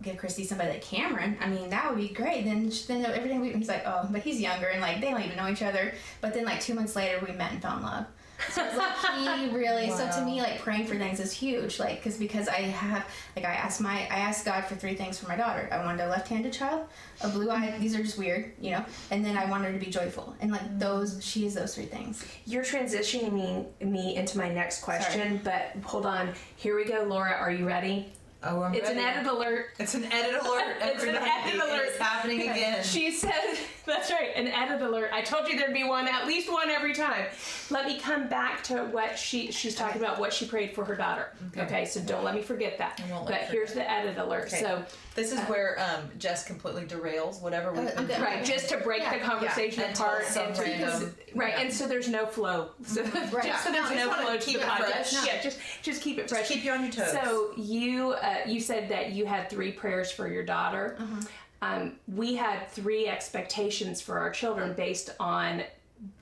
give 0.03 0.17
Christy 0.17 0.45
somebody 0.45 0.71
like 0.71 0.83
Cameron, 0.83 1.37
I 1.41 1.49
mean, 1.49 1.71
that 1.71 1.89
would 1.89 2.01
be 2.01 2.09
great. 2.09 2.45
Then 2.45 2.73
then 2.89 3.05
everything." 3.05 3.41
We, 3.41 3.53
he's 3.53 3.69
like, 3.69 3.85
"Oh, 3.87 4.09
but 4.11 4.23
he's 4.23 4.41
younger 4.41 4.67
and 4.67 4.81
like 4.81 5.01
they 5.01 5.11
don't 5.11 5.23
even 5.23 5.37
know 5.37 5.49
each 5.49 5.63
other." 5.63 5.95
But 6.21 6.35
then 6.35 6.45
like 6.45 6.61
two 6.61 6.75
months 6.75 6.97
later, 6.97 7.25
we 7.25 7.33
met 7.33 7.53
and 7.53 7.63
fell 7.63 7.77
in 7.77 7.83
love. 7.83 8.07
So 8.49 8.65
it's 8.65 8.77
like 8.77 8.97
he 9.17 9.51
really. 9.57 9.91
So 9.91 10.09
to 10.11 10.25
me, 10.25 10.41
like 10.41 10.61
praying 10.61 10.87
for 10.87 10.97
things 10.97 11.21
is 11.21 11.33
huge. 11.33 11.79
Like 11.79 11.97
because 11.97 12.17
because 12.17 12.49
I 12.49 12.63
have 12.63 13.07
like 13.37 13.45
I 13.45 13.53
asked 13.53 13.81
my 13.81 14.03
I 14.11 14.21
asked 14.21 14.45
God 14.45 14.65
for 14.65 14.75
three 14.75 14.95
things 14.95 15.19
for 15.19 15.29
my 15.29 15.37
daughter. 15.37 15.69
I 15.71 15.85
wanted 15.85 16.05
a 16.05 16.09
left-handed 16.09 16.53
child, 16.53 16.87
a 17.21 17.29
blue 17.29 17.51
eye. 17.51 17.69
Mm-hmm. 17.69 17.81
These 17.81 17.95
are 17.95 18.03
just 18.03 18.19
weird, 18.19 18.53
you 18.61 18.71
know. 18.71 18.85
And 19.11 19.25
then 19.25 19.37
I 19.37 19.45
wanted 19.45 19.67
her 19.67 19.79
to 19.79 19.85
be 19.85 19.91
joyful. 19.91 20.35
And 20.41 20.51
like 20.51 20.63
mm-hmm. 20.63 20.79
those, 20.79 21.25
she 21.25 21.47
is 21.47 21.55
those 21.55 21.75
three 21.75 21.85
things. 21.85 22.25
you're 22.47 22.65
transitioning 22.65 23.33
me 23.33 23.67
me 23.87 24.17
into 24.17 24.39
my 24.39 24.49
next 24.49 24.83
question 24.83 25.41
but 25.45 25.73
hold 25.85 26.07
on 26.07 26.33
here 26.57 26.77
we 26.77 26.85
go 26.85 27.05
Laura 27.05 27.33
are 27.33 27.51
you 27.51 27.67
ready 27.67 28.13
Oh, 28.43 28.63
I'm 28.63 28.75
it's 28.75 28.89
an 28.89 28.99
edit 28.99 29.31
alert 29.31 29.67
It's 29.79 29.95
an 29.95 30.05
edit 30.07 30.41
alert. 30.43 30.77
It's 30.81 31.05
an 31.05 31.17
edit 31.17 31.61
alert. 31.61 31.89
It's 31.89 31.99
happening 31.99 32.41
again. 32.51 32.83
She 32.83 33.11
said, 33.11 33.59
That's 33.91 34.11
right. 34.11 34.31
An 34.37 34.49
edit 34.49 34.81
alert. 34.83 35.11
I 35.13 35.23
told 35.23 35.49
you 35.49 35.59
there'd 35.59 35.75
be 35.75 35.85
one, 35.85 36.09
at 36.09 36.27
least 36.27 36.51
one 36.51 36.71
every 36.71 36.95
time. 36.95 37.27
Let 37.71 37.87
me 37.87 37.99
come 38.01 38.29
back 38.29 38.63
to 38.65 38.85
what 38.85 39.19
she 39.19 39.51
she's 39.53 39.75
talking 39.75 40.01
about. 40.01 40.19
What 40.19 40.33
she 40.33 40.47
prayed 40.47 40.75
for 40.75 40.85
her 40.85 40.97
daughter. 40.97 41.33
Okay. 41.57 41.85
so 41.85 42.01
don't 42.01 42.25
let 42.25 42.35
me 42.35 42.43
forget 42.43 42.79
that. 42.79 43.01
won't 43.11 43.25
But 43.27 43.33
let 43.33 43.43
you 43.53 43.59
here's 43.59 43.75
the 43.75 43.89
edit 43.91 44.17
alert. 44.19 44.47
Okay. 44.47 44.61
So 44.61 44.85
This 45.15 45.33
is 45.33 45.41
where 45.41 45.79
um, 45.81 46.09
Jess 46.19 46.45
completely 46.47 46.85
derails 46.87 47.43
whatever 47.43 47.73
we. 47.73 47.81
Uh, 47.81 48.03
okay. 48.03 48.21
right, 48.23 48.45
just 48.45 48.69
to 48.71 48.77
break 48.79 49.03
Yeah. 49.03 49.19
the 49.19 49.25
conversation 49.25 49.81
Yeah, 49.81 49.87
and 49.89 49.97
tell 49.97 50.07
apart 50.07 50.25
some 50.27 50.47
and 50.47 50.55
to- 50.55 50.63
random- 50.63 51.17
right, 51.35 51.55
yeah. 51.57 51.61
and 51.63 51.73
so 51.73 51.87
there's 51.87 52.09
no 52.09 52.27
flow. 52.27 52.71
So 52.85 53.03
just 53.05 53.65
so 53.65 53.73
there's 53.73 53.91
No, 53.91 53.97
no 53.97 54.07
just 54.07 54.21
flow 54.21 54.37
to 54.37 54.39
keep 54.39 54.59
the 54.61 54.67
it 54.67 54.69
podcast. 54.71 55.13
No. 55.15 55.25
Yeah, 55.25 55.43
just 55.43 55.59
just 55.83 56.03
keep 56.03 56.19
it 56.19 56.29
fresh. 56.31 56.49
keep 56.49 56.65
you 56.65 56.71
on 56.73 56.83
your 56.83 56.93
toes. 56.93 57.13
So 57.13 57.51
you 57.57 58.13
uh, 58.13 58.37
you 58.47 58.61
said 58.61 58.89
that 58.91 59.11
you 59.11 59.27
had 59.27 59.51
three 59.51 59.73
prayers 59.73 60.11
for 60.13 60.29
your 60.29 60.45
daughter. 60.45 60.97
Uh-huh. 60.99 61.21
Um, 61.63 61.93
we 62.09 62.35
had 62.35 62.69
three 62.71 63.07
expectations 63.07 64.01
for 64.01 64.19
our 64.19 64.31
children 64.31 64.73
based 64.73 65.11
on 65.21 65.63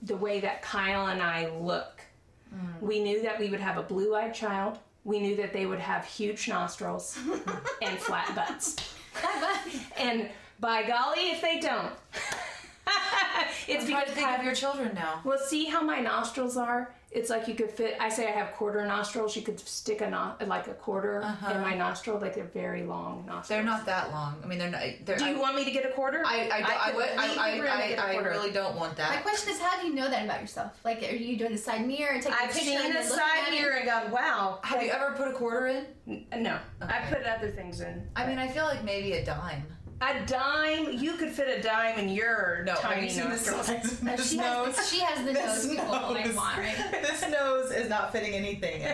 the 0.02 0.16
way 0.16 0.40
that 0.40 0.62
Kyle 0.62 1.06
and 1.08 1.22
I 1.22 1.48
look. 1.58 2.00
Mm. 2.54 2.80
We 2.82 3.00
knew 3.00 3.22
that 3.22 3.38
we 3.38 3.48
would 3.50 3.60
have 3.60 3.76
a 3.76 3.82
blue-eyed 3.82 4.34
child. 4.34 4.78
We 5.04 5.20
knew 5.20 5.36
that 5.36 5.52
they 5.52 5.66
would 5.66 5.78
have 5.78 6.04
huge 6.04 6.48
nostrils 6.48 7.18
and 7.82 7.98
flat 7.98 8.34
butts. 8.34 8.76
and 9.96 10.28
by 10.60 10.82
golly, 10.82 11.30
if 11.30 11.40
they 11.40 11.60
don't, 11.60 11.92
it's 13.68 13.84
I'm 13.84 13.86
because 13.86 14.08
to 14.08 14.10
think 14.14 14.26
Kyle- 14.26 14.38
of 14.40 14.44
your 14.44 14.54
children 14.54 14.92
now. 14.94 15.20
well, 15.24 15.38
see 15.38 15.66
how 15.66 15.82
my 15.82 16.00
nostrils 16.00 16.56
are? 16.56 16.92
It's 17.10 17.30
like 17.30 17.48
you 17.48 17.54
could 17.54 17.70
fit. 17.70 17.96
I 17.98 18.10
say 18.10 18.28
I 18.28 18.32
have 18.32 18.52
quarter 18.52 18.84
nostrils. 18.84 19.34
You 19.34 19.40
could 19.40 19.58
stick 19.60 20.02
a 20.02 20.10
no, 20.10 20.34
like 20.46 20.66
a 20.68 20.74
quarter 20.74 21.20
in 21.50 21.60
my 21.62 21.74
nostril. 21.74 22.18
Like 22.20 22.34
they're 22.34 22.44
very 22.44 22.82
long 22.82 23.24
nostrils. 23.24 23.38
Uh-huh. 23.38 23.44
They're 23.48 23.62
not 23.64 23.86
that 23.86 24.10
long. 24.10 24.36
I 24.44 24.46
mean, 24.46 24.58
they're 24.58 24.70
not. 24.70 24.82
They're, 25.06 25.16
Do 25.16 25.24
you 25.24 25.36
I, 25.38 25.40
want 25.40 25.56
me 25.56 25.64
to 25.64 25.70
get 25.70 25.86
a 25.86 25.90
quarter? 25.92 26.22
I, 26.26 26.48
I, 26.52 26.56
I, 26.58 26.86
could 26.90 26.96
would- 26.96 27.08
I, 27.08 27.34
I, 27.34 27.58
room 27.58 27.68
I, 27.70 27.88
get 27.88 27.98
a 27.98 28.04
I 28.08 28.12
quarter. 28.12 28.28
really 28.28 28.50
don't 28.50 28.76
want 28.76 28.96
that. 28.96 29.14
My 29.14 29.22
question 29.22 29.52
is, 29.54 29.58
how 29.58 29.80
do 29.80 29.86
you 29.86 29.94
know 29.94 30.10
that 30.10 30.22
about 30.24 30.42
yourself? 30.42 30.78
Like, 30.84 31.02
are 31.02 31.14
you 31.14 31.38
doing 31.38 31.52
the 31.52 31.58
side 31.58 31.86
mirror 31.86 32.12
and 32.12 32.22
taking 32.22 32.38
a 32.38 32.42
I've 32.42 32.50
picture 32.52 32.66
seen 32.66 32.78
and 32.78 32.96
a 32.96 33.04
side 33.04 33.44
at 33.46 33.52
mirror 33.52 33.76
and 33.76 33.86
gone, 33.86 34.10
wow. 34.10 34.58
Have 34.62 34.82
you 34.82 34.90
ever 34.90 35.14
put 35.16 35.28
a 35.28 35.32
quarter 35.32 35.66
in? 35.68 36.26
No, 36.36 36.58
I 36.82 37.00
put 37.08 37.22
other 37.24 37.50
things 37.50 37.80
in. 37.80 38.06
I 38.16 38.26
mean, 38.26 38.38
I 38.38 38.48
feel 38.48 38.64
like 38.64 38.84
maybe 38.84 39.14
a 39.14 39.24
dime. 39.24 39.62
A 40.00 40.24
dime. 40.26 40.92
You 40.92 41.14
could 41.14 41.30
fit 41.30 41.58
a 41.58 41.60
dime 41.60 41.98
in 41.98 42.08
your 42.08 42.62
No, 42.64 42.74
tiny 42.76 43.04
you 43.06 43.10
seen 43.10 43.28
this 43.30 43.46
nostrils. 43.50 43.66
size? 43.66 43.98
This 44.00 44.30
she, 44.30 44.36
nose. 44.36 44.76
has 44.76 44.88
she 44.90 45.00
has 45.00 45.24
the 45.24 45.32
nose 45.32 45.62
This 45.64 45.66
people 45.74 45.88
like 45.90 46.26
nose. 46.26 46.36
want, 46.36 46.58
right? 46.58 46.76
this 47.02 47.28
nose 47.28 47.72
is 47.72 47.88
not 47.88 48.12
fitting 48.12 48.32
anything 48.34 48.80
in 48.82 48.86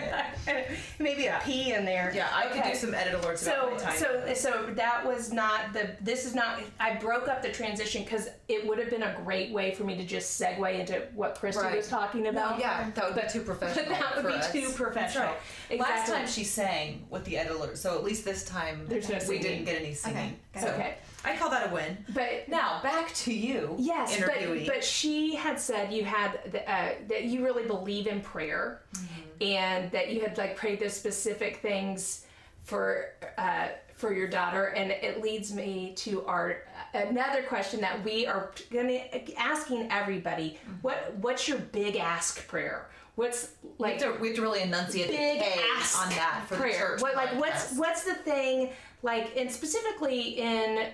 it. 0.47 0.67
Maybe 0.99 1.27
a 1.27 1.39
pea 1.43 1.73
in 1.73 1.85
there. 1.85 2.11
Yeah, 2.15 2.27
I 2.33 2.47
could 2.47 2.63
do 2.63 2.73
some 2.73 2.95
edit 2.95 3.21
alerts 3.21 3.37
So, 3.39 3.67
about 3.67 3.73
my 3.73 3.77
tiny. 3.83 3.97
so, 3.99 4.33
so 4.33 4.65
that 4.73 5.05
was 5.05 5.31
not 5.31 5.73
the. 5.73 5.91
This 6.01 6.25
is 6.25 6.33
not. 6.33 6.59
I 6.79 6.95
broke 6.95 7.27
up 7.27 7.43
the 7.43 7.49
transition 7.51 8.03
because 8.03 8.27
it 8.47 8.65
would 8.67 8.79
have 8.79 8.89
been 8.89 9.03
a 9.03 9.15
great 9.23 9.51
way 9.51 9.75
for 9.75 9.83
me 9.83 9.95
to 9.97 10.03
just 10.03 10.41
segue 10.41 10.79
into 10.79 11.03
what 11.13 11.35
Christy 11.39 11.61
Right. 11.61 11.77
was 11.77 11.87
talking 11.87 12.27
about. 12.27 12.59
yeah, 12.59 12.89
that 12.95 13.05
would 13.05 13.15
But- 13.15 13.27
be 13.27 13.33
too 13.39 13.41
professional. 13.45 13.85
But 13.85 13.99
that 13.99 14.15
would 14.15 14.23
for 14.25 14.31
be 14.31 14.37
us. 14.37 14.51
too 14.51 14.71
professional. 14.71 15.27
That's 15.69 15.69
right. 15.69 15.79
Last 15.79 16.09
time 16.11 16.27
she 16.27 16.43
sang 16.43 17.05
with 17.11 17.25
the 17.25 17.37
edit 17.37 17.51
alert, 17.55 17.77
so 17.77 17.95
at 17.95 18.03
least 18.03 18.25
this 18.25 18.43
time 18.43 18.85
There's 18.87 19.07
no 19.07 19.15
we 19.15 19.21
singing. 19.21 19.41
didn't 19.43 19.65
get 19.65 19.79
any 19.81 19.93
singing. 19.93 20.39
Okay, 20.55 20.65
So 20.65 20.71
Okay. 20.73 20.94
I 21.23 21.35
call 21.35 21.49
that 21.49 21.71
a 21.71 21.73
win. 21.73 21.97
But 22.13 22.47
Now 22.47 22.81
back 22.83 23.13
to 23.15 23.33
you, 23.33 23.75
Yes, 23.79 24.15
but, 24.19 24.65
but 24.67 24.83
she 24.83 25.35
had 25.35 25.59
said 25.59 25.91
you 25.91 26.05
had 26.05 26.39
the, 26.51 26.61
uh, 26.71 26.89
that 27.09 27.23
you 27.23 27.43
really 27.43 27.65
believe 27.65 28.07
in 28.07 28.21
prayer, 28.21 28.81
Mm-hmm. 28.93 29.43
and 29.43 29.91
that 29.91 30.11
you 30.11 30.21
had 30.21 30.37
like 30.37 30.55
prayed 30.55 30.79
the 30.79 30.89
specific 30.89 31.57
things 31.57 32.25
for 32.63 33.09
uh, 33.37 33.69
for 33.95 34.13
your 34.13 34.27
daughter, 34.27 34.65
and 34.67 34.91
it 34.91 35.21
leads 35.21 35.53
me 35.53 35.93
to 35.97 36.23
our 36.25 36.63
another 36.93 37.43
question 37.43 37.81
that 37.81 38.03
we 38.03 38.27
are 38.27 38.51
gonna 38.71 39.01
asking 39.37 39.89
everybody. 39.91 40.59
Mm-hmm. 40.61 40.73
What 40.81 41.13
what's 41.21 41.47
your 41.47 41.57
big 41.57 41.95
ask 41.95 42.47
prayer? 42.47 42.89
What's 43.15 43.51
we, 43.63 43.69
like 43.79 44.01
have 44.01 44.15
to, 44.15 44.21
we 44.21 44.27
have 44.27 44.35
to 44.35 44.41
really 44.41 44.61
enunciate 44.61 45.09
big 45.09 45.41
ask 45.77 46.01
on 46.01 46.09
that 46.09 46.43
for 46.47 46.55
prayer. 46.57 46.71
the 46.71 46.77
church. 46.77 47.01
What 47.01 47.15
like 47.15 47.39
what's 47.39 47.73
what's 47.77 48.03
the 48.03 48.15
thing 48.15 48.69
like, 49.05 49.37
and 49.37 49.49
specifically 49.51 50.39
in. 50.39 50.87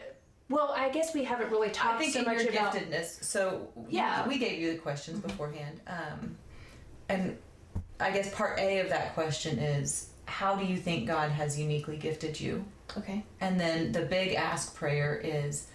Well, 0.50 0.74
I 0.76 0.90
guess 0.90 1.14
we 1.14 1.24
haven't 1.24 1.50
really 1.50 1.70
I 1.70 1.72
talked 1.72 2.00
think 2.02 2.12
so 2.12 2.20
in 2.20 2.26
much 2.26 2.44
your 2.44 2.52
about 2.52 2.74
giftedness. 2.74 3.24
So 3.24 3.70
Yeah. 3.90 4.28
We 4.28 4.38
gave 4.38 4.60
you 4.60 4.74
the 4.74 4.80
questions 4.80 5.20
beforehand, 5.22 5.80
um, 5.88 6.36
and 7.08 7.38
I 8.02 8.12
guess 8.12 8.34
part 8.36 8.60
A 8.60 8.80
of 8.80 8.90
that 8.90 9.14
question 9.14 9.58
is 9.60 10.10
how 10.26 10.56
do 10.58 10.66
you 10.66 10.76
think 10.76 11.08
God 11.08 11.32
has 11.32 11.58
uniquely 11.58 11.96
gifted 11.96 12.38
you? 12.40 12.66
Okay. 12.98 13.24
And 13.40 13.58
then 13.58 13.94
the 13.94 14.02
big 14.02 14.34
ask 14.36 14.76
prayer 14.76 15.16
is 15.24 15.68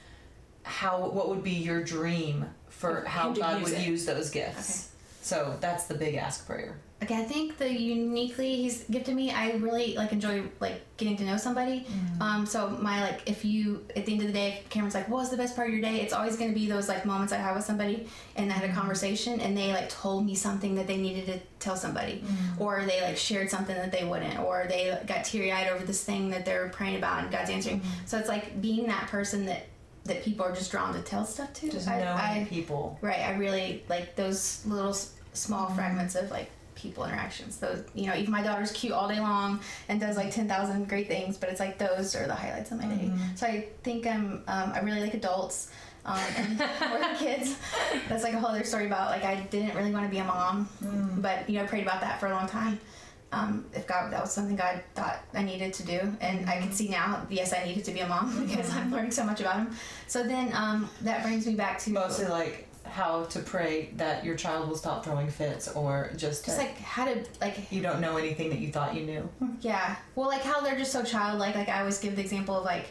how 0.63 1.09
what 1.09 1.31
would 1.31 1.43
be 1.43 1.53
your 1.53 1.83
dream 1.83 2.45
for 2.69 3.03
how 3.07 3.33
God 3.33 3.61
use 3.61 3.71
would 3.71 3.79
it. 3.81 3.87
use 3.87 4.05
those 4.05 4.29
gifts. 4.29 4.91
Okay. 4.91 4.93
So 5.23 5.57
that's 5.61 5.87
the 5.87 5.95
big 5.95 6.17
ask 6.17 6.47
prayer. 6.47 6.79
Okay, 7.03 7.15
I 7.15 7.25
think 7.25 7.59
the 7.59 7.71
uniquely 7.71 8.57
he's 8.57 8.85
gifted 8.85 9.15
me. 9.15 9.31
I 9.31 9.53
really 9.57 9.95
like 9.97 10.13
enjoy 10.13 10.45
like 10.61 10.81
getting 10.97 11.15
to 11.19 11.25
know 11.25 11.37
somebody. 11.37 11.81
Mm-hmm. 11.81 12.23
Um, 12.23 12.47
so 12.47 12.71
my 12.71 13.03
like 13.03 13.21
if 13.29 13.45
you 13.45 13.85
at 13.95 14.07
the 14.07 14.13
end 14.13 14.23
of 14.23 14.29
the 14.29 14.33
day, 14.33 14.61
if 14.65 14.71
Cameron's 14.71 14.95
like, 14.95 15.07
"What 15.11 15.19
was 15.19 15.31
the 15.31 15.37
best 15.37 15.55
part 15.55 15.69
of 15.69 15.75
your 15.75 15.83
day?" 15.83 16.01
It's 16.01 16.15
always 16.15 16.37
going 16.37 16.51
to 16.51 16.55
be 16.59 16.67
those 16.69 16.89
like 16.89 17.05
moments 17.05 17.35
I 17.35 17.37
have 17.37 17.55
with 17.55 17.67
somebody 17.67 18.09
and 18.37 18.51
I 18.51 18.55
had 18.55 18.65
a 18.65 18.69
Mm-hmm. 18.69 18.79
conversation 18.79 19.41
and 19.41 19.55
they 19.55 19.73
like 19.75 19.91
told 19.91 20.25
me 20.25 20.35
something 20.35 20.75
that 20.77 20.87
they 20.87 20.97
needed 20.97 21.27
to 21.27 21.39
tell 21.59 21.77
somebody, 21.77 22.25
Mm-hmm. 22.25 22.63
or 22.63 22.85
they 22.87 23.03
like 23.03 23.19
shared 23.19 23.51
something 23.51 23.77
that 23.77 23.93
they 23.93 24.05
wouldn't, 24.05 24.39
or 24.39 24.65
they 24.67 24.99
got 25.07 25.25
teary 25.27 25.53
eyed 25.53 25.69
over 25.69 25.85
this 25.85 26.03
thing 26.03 26.31
that 26.31 26.47
they're 26.47 26.71
praying 26.71 26.97
about 26.97 27.23
and 27.25 27.31
God's 27.31 27.51
answering. 27.51 27.81
Mm-hmm. 27.81 28.07
So 28.07 28.19
it's 28.19 28.29
like 28.29 28.63
being 28.63 28.87
that 28.87 29.09
person 29.09 29.45
that 29.47 29.67
that 30.05 30.23
people 30.25 30.47
are 30.47 30.55
just 30.55 30.71
drawn 30.71 30.95
to 30.95 31.03
tell 31.03 31.27
stuff 31.27 31.53
to. 31.53 31.69
Just 31.71 31.89
I- 31.89 31.99
knowing 31.99 32.17
I- 32.43 32.47
people. 32.49 32.99
Right. 33.03 33.21
I 33.21 33.33
really 33.37 33.85
like 33.91 34.17
those 34.17 34.65
little 34.65 34.91
s- 34.91 35.13
small 35.35 35.69
fragments 35.71 36.15
of 36.15 36.31
like 36.31 36.49
people 36.87 37.05
interactions. 37.05 37.59
Those, 37.59 37.83
you 37.95 38.07
know, 38.07 38.15
even 38.17 38.31
my 38.31 38.43
daughter's 38.43 38.73
cute 38.73 38.93
all 38.93 39.09
day 39.09 39.21
long 39.21 39.61
and 39.89 40.01
does 40.01 40.17
like 40.17 40.31
10,000 40.31 40.89
great 40.89 41.09
things, 41.09 41.37
but 41.37 41.49
it's 41.51 41.61
like 41.61 41.79
those 41.79 42.15
are 42.17 42.27
the 42.27 42.35
highlights 42.35 42.71
of 42.71 42.79
my 42.79 42.87
day. 42.87 43.11
So 43.35 43.47
I 43.47 43.69
think 43.83 44.07
I'm, 44.07 44.43
um, 44.49 44.73
I 44.75 44.81
really 44.81 45.01
like 45.01 45.15
adults. 45.15 45.71
Um, 46.05 46.21
and 46.37 46.59
more 46.89 47.01
than 47.01 47.17
kids. 47.17 47.57
That's 48.09 48.23
like 48.23 48.33
a 48.35 48.39
whole 48.39 48.51
other 48.51 48.63
story 48.63 48.87
about 48.87 49.11
like 49.11 49.25
I 49.25 49.41
didn't 49.51 49.75
really 49.75 49.91
want 49.93 50.05
to 50.07 50.11
be 50.11 50.19
a 50.19 50.25
mom, 50.25 50.69
but 51.21 51.51
you 51.51 51.57
know 51.59 51.65
I 51.65 51.67
prayed 51.67 51.83
about 51.83 52.01
that 52.01 52.21
for 52.21 52.29
a 52.29 52.31
long 52.31 52.47
time. 52.47 52.79
Um, 53.33 53.65
if 53.75 53.89
God 53.89 54.13
that 54.13 54.21
was 54.21 54.31
something 54.31 54.55
God 54.55 54.81
thought 54.95 55.19
I 55.35 55.43
needed 55.43 55.73
to 55.75 55.83
do, 55.85 55.99
and 56.21 56.49
I 56.49 56.61
can 56.61 56.71
see 56.71 56.89
now, 56.89 57.27
yes, 57.29 57.53
I 57.53 57.65
needed 57.65 57.85
to 57.87 57.91
be 57.91 58.01
a 58.01 58.09
mom 58.09 58.47
because 58.47 58.71
I'm 58.71 58.93
learning 58.93 59.11
so 59.11 59.25
much 59.25 59.41
about 59.41 59.57
Him. 59.57 59.77
So 60.07 60.23
then 60.23 60.53
um, 60.55 60.89
that 61.01 61.25
brings 61.25 61.45
me 61.45 61.57
back 61.57 61.81
to 61.81 61.91
Mostly 61.91 62.27
like 62.27 62.66
how 62.89 63.25
to 63.25 63.41
pray 63.41 63.91
that 63.97 64.25
your 64.25 64.37
child 64.37 64.69
will 64.69 64.77
stop 64.77 65.05
throwing 65.05 65.29
fits 65.29 65.69
or 65.69 66.11
just, 66.17 66.45
just 66.45 66.59
like 66.59 66.79
how 66.79 67.05
to 67.05 67.25
like 67.41 67.71
you 67.71 67.83
don't 67.83 68.01
know 68.01 68.17
anything 68.17 68.51
that 68.51 68.59
you 68.59 68.73
thought 68.73 68.95
you 68.95 69.03
knew. 69.03 69.29
Yeah. 69.61 69.97
Well, 70.15 70.29
like 70.29 70.43
how 70.43 70.61
they're 70.61 70.79
just 70.79 70.93
so 70.93 71.03
childlike. 71.03 71.55
Like 71.55 71.69
I 71.69 71.81
always 71.81 71.99
give 71.99 72.17
the 72.17 72.23
example 72.23 72.59
of 72.59 72.65
like, 72.65 72.87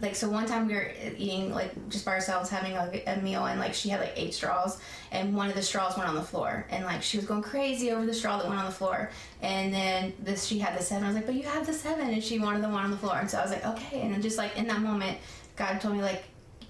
like 0.00 0.16
so 0.16 0.28
one 0.28 0.46
time 0.46 0.66
we 0.66 0.74
were 0.74 0.90
eating 1.16 1.54
like 1.54 1.88
just 1.88 2.04
by 2.04 2.12
ourselves 2.12 2.50
having 2.50 2.74
like 2.74 3.04
a 3.06 3.16
meal 3.20 3.46
and 3.46 3.60
like 3.60 3.72
she 3.72 3.88
had 3.88 4.00
like 4.00 4.12
eight 4.16 4.34
straws 4.34 4.80
and 5.12 5.34
one 5.34 5.48
of 5.48 5.54
the 5.54 5.62
straws 5.62 5.96
went 5.96 6.08
on 6.08 6.16
the 6.16 6.22
floor 6.22 6.66
and 6.70 6.84
like 6.84 7.02
she 7.02 7.16
was 7.16 7.24
going 7.24 7.42
crazy 7.42 7.92
over 7.92 8.04
the 8.04 8.12
straw 8.12 8.36
that 8.36 8.48
went 8.48 8.58
on 8.58 8.66
the 8.66 8.72
floor 8.72 9.10
and 9.42 9.72
then 9.72 10.12
this 10.20 10.44
she 10.44 10.58
had 10.58 10.76
the 10.76 10.82
seven. 10.82 11.04
I 11.04 11.06
was 11.06 11.16
like, 11.16 11.26
but 11.26 11.36
you 11.36 11.44
have 11.44 11.66
the 11.66 11.72
seven 11.72 12.10
and 12.10 12.22
she 12.22 12.40
wanted 12.40 12.64
the 12.64 12.68
one 12.68 12.82
on 12.84 12.90
the 12.90 12.96
floor 12.96 13.16
and 13.16 13.30
so 13.30 13.38
I 13.38 13.42
was 13.42 13.52
like, 13.52 13.64
okay. 13.64 14.00
And 14.00 14.12
then 14.12 14.20
just 14.20 14.38
like 14.38 14.56
in 14.56 14.66
that 14.66 14.80
moment, 14.80 15.18
God 15.56 15.80
told 15.80 15.94
me 15.94 16.02
like. 16.02 16.24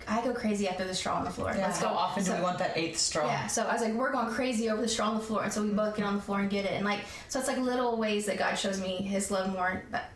I 0.08 0.22
go 0.22 0.32
crazy 0.32 0.68
after 0.68 0.84
the 0.84 0.94
straw 0.94 1.16
on 1.16 1.24
the 1.24 1.30
floor. 1.30 1.54
Let's 1.56 1.80
go. 1.80 1.88
How 1.88 1.94
often 1.94 2.24
do 2.24 2.34
we 2.34 2.40
want 2.40 2.58
that 2.58 2.76
eighth 2.76 2.98
straw? 2.98 3.26
yeah, 3.26 3.46
so 3.46 3.62
I 3.62 3.72
was 3.72 3.82
like, 3.82 3.94
we're 3.94 4.12
going 4.12 4.28
crazy 4.28 4.70
over 4.70 4.82
the 4.82 4.88
straw 4.88 5.08
on 5.08 5.14
the 5.16 5.24
floor, 5.24 5.44
and 5.44 5.52
so 5.52 5.62
we 5.62 5.70
both 5.70 5.96
get 5.96 6.04
on 6.04 6.16
the 6.16 6.22
floor 6.22 6.40
and 6.40 6.50
get 6.50 6.64
it, 6.64 6.72
and 6.72 6.84
like, 6.84 7.00
so 7.28 7.38
it's 7.38 7.48
like 7.48 7.58
little 7.58 7.96
ways 7.96 8.26
that 8.26 8.38
God 8.38 8.54
shows 8.54 8.80
me 8.80 8.96
His 8.96 9.30
love 9.30 9.52
more 9.52 9.82
that, 9.90 10.12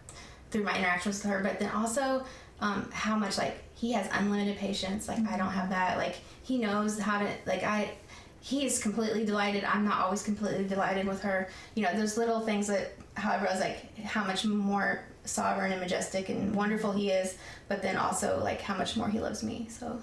through 0.51 0.65
my 0.65 0.77
interactions 0.77 1.23
with 1.23 1.33
her, 1.33 1.43
but 1.43 1.59
then 1.59 1.71
also 1.71 2.25
um, 2.61 2.89
how 2.93 3.17
much 3.17 3.39
like 3.39 3.63
He 3.75 3.93
has 3.93 4.09
unlimited 4.13 4.57
patience. 4.57 5.09
Like 5.09 5.27
I 5.29 5.37
don't 5.37 5.51
have 5.51 5.71
that. 5.71 5.99
Like 5.99 6.17
He 6.43 6.59
knows 6.59 6.99
how 6.99 7.19
to 7.19 7.29
like 7.47 7.63
I. 7.63 7.91
He 8.41 8.65
is 8.65 8.79
completely 8.81 9.25
delighted. 9.25 9.65
I'm 9.65 9.85
not 9.85 10.01
always 10.01 10.23
completely 10.23 10.65
delighted 10.69 11.07
with 11.07 11.21
her. 11.23 11.49
You 11.75 11.83
know, 11.83 11.97
those 11.97 12.17
little 12.17 12.41
things 12.41 12.69
that, 12.69 12.93
however, 13.15 13.49
I 13.49 13.51
was 13.51 13.61
like, 13.61 13.99
how 14.05 14.23
much 14.25 14.45
more 14.45 15.03
sovereign 15.27 15.73
and 15.73 15.81
majestic 15.81 16.29
and 16.29 16.55
wonderful 16.55 16.93
he 16.93 17.11
is, 17.11 17.37
but 17.69 17.83
then 17.83 17.97
also 17.97 18.41
like 18.43 18.61
how 18.61 18.75
much 18.77 18.97
more 18.97 19.09
he 19.09 19.21
loves 19.21 19.43
me. 19.43 19.67
So, 19.71 20.01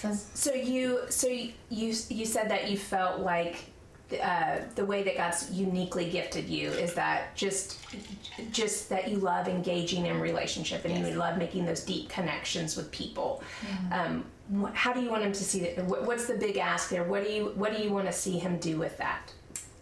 so 0.00 0.12
So 0.34 0.52
you, 0.54 1.00
so 1.10 1.28
you, 1.28 1.48
you 1.70 2.24
said 2.26 2.50
that 2.50 2.70
you 2.70 2.76
felt 2.76 3.20
like 3.20 3.66
uh, 4.22 4.58
the 4.74 4.84
way 4.84 5.02
that 5.02 5.16
God's 5.16 5.50
uniquely 5.50 6.08
gifted 6.10 6.46
you 6.48 6.68
is 6.70 6.92
that 6.94 7.34
just 7.34 7.78
just 8.52 8.88
that 8.90 9.08
you 9.08 9.16
love 9.16 9.48
engaging 9.48 10.06
in 10.06 10.20
relationship 10.20 10.84
and 10.84 10.98
you 10.98 11.14
love 11.14 11.38
making 11.38 11.64
those 11.64 11.82
deep 11.82 12.10
connections 12.10 12.76
with 12.76 12.90
people. 12.92 13.42
Um, 13.90 14.24
wh- 14.54 14.72
how 14.74 14.92
do 14.92 15.00
you 15.00 15.08
want 15.08 15.22
him 15.24 15.32
to 15.32 15.42
see 15.42 15.60
that? 15.60 15.78
wh- 15.86 16.06
What's 16.06 16.26
the 16.26 16.34
big 16.34 16.58
ask 16.58 16.90
there? 16.90 17.02
What 17.04 17.24
do 17.24 17.32
you 17.32 17.52
what 17.56 17.74
do 17.74 17.82
you 17.82 17.90
want 17.90 18.06
to 18.06 18.12
see 18.12 18.38
him 18.38 18.58
do 18.58 18.76
with 18.76 18.96
that? 18.98 19.32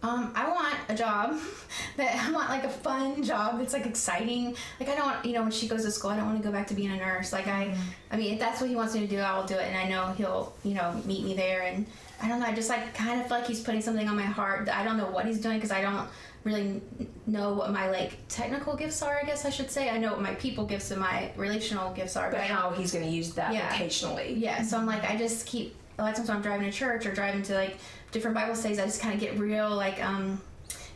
Um, 0.02 0.32
I 0.34 0.48
want 0.50 0.74
a 0.88 0.94
job 0.96 1.38
that 1.96 2.16
I 2.26 2.32
want 2.32 2.48
like 2.48 2.64
a 2.64 2.68
fun 2.68 3.22
job 3.22 3.58
that's 3.58 3.72
like 3.72 3.86
exciting. 3.86 4.56
Like 4.80 4.88
I 4.88 4.96
don't 4.96 5.06
want, 5.06 5.24
you 5.24 5.32
know, 5.32 5.42
when 5.42 5.52
she 5.52 5.68
goes 5.68 5.84
to 5.84 5.90
school, 5.92 6.10
I 6.10 6.16
don't 6.16 6.26
want 6.26 6.38
to 6.42 6.44
go 6.46 6.52
back 6.52 6.66
to 6.68 6.74
being 6.74 6.90
a 6.90 6.96
nurse. 6.96 7.32
Like 7.32 7.46
I, 7.46 7.76
I 8.10 8.16
mean, 8.16 8.34
if 8.34 8.40
that's 8.40 8.60
what 8.60 8.68
he 8.68 8.74
wants 8.76 8.94
me 8.94 9.00
to 9.00 9.06
do, 9.06 9.18
I 9.18 9.36
will 9.38 9.46
do 9.46 9.54
it, 9.54 9.62
and 9.68 9.76
I 9.76 9.88
know 9.88 10.12
he'll, 10.14 10.54
you 10.64 10.74
know, 10.74 11.00
meet 11.04 11.24
me 11.24 11.34
there. 11.34 11.62
And 11.62 11.86
I 12.20 12.28
don't 12.28 12.40
know, 12.40 12.46
I 12.46 12.52
just 12.54 12.68
like 12.68 12.94
kind 12.94 13.20
of 13.20 13.28
feel 13.28 13.38
like 13.38 13.46
he's 13.46 13.60
putting 13.60 13.80
something 13.80 14.08
on 14.08 14.16
my 14.16 14.22
heart. 14.22 14.68
I 14.68 14.82
don't 14.84 14.96
know 14.96 15.06
what 15.10 15.24
he's 15.26 15.40
doing 15.40 15.56
because 15.58 15.70
I 15.72 15.82
don't 15.82 16.08
really 16.44 16.82
know 17.28 17.52
what 17.54 17.70
my 17.72 17.88
like 17.88 18.18
technical 18.28 18.74
gifts 18.74 19.00
are. 19.02 19.20
I 19.22 19.24
guess 19.24 19.44
I 19.44 19.50
should 19.50 19.70
say 19.70 19.88
I 19.88 19.98
know 19.98 20.10
what 20.10 20.20
my 20.22 20.34
people 20.34 20.66
gifts 20.66 20.90
and 20.90 21.00
my 21.00 21.30
relational 21.36 21.92
gifts 21.92 22.16
are, 22.16 22.28
but 22.30 22.38
don't- 22.38 22.48
how 22.48 22.70
he's 22.70 22.92
going 22.92 23.04
to 23.04 23.10
use 23.10 23.34
that 23.34 23.54
Yeah. 23.54 23.68
vocationally. 23.70 24.34
yeah, 24.40 24.62
so 24.62 24.76
I'm 24.78 24.86
like, 24.86 25.08
I 25.08 25.16
just 25.16 25.46
keep 25.46 25.76
a 25.98 26.02
lot 26.02 26.10
of 26.10 26.16
times 26.16 26.28
when 26.28 26.38
I'm 26.38 26.42
driving 26.42 26.68
to 26.68 26.76
church 26.76 27.06
or 27.06 27.14
driving 27.14 27.42
to 27.44 27.54
like 27.54 27.76
different 28.12 28.36
Bible 28.36 28.54
studies, 28.54 28.78
I 28.78 28.84
just 28.84 29.00
kind 29.00 29.14
of 29.14 29.20
get 29.20 29.38
real 29.38 29.70
like 29.70 30.02
um 30.04 30.40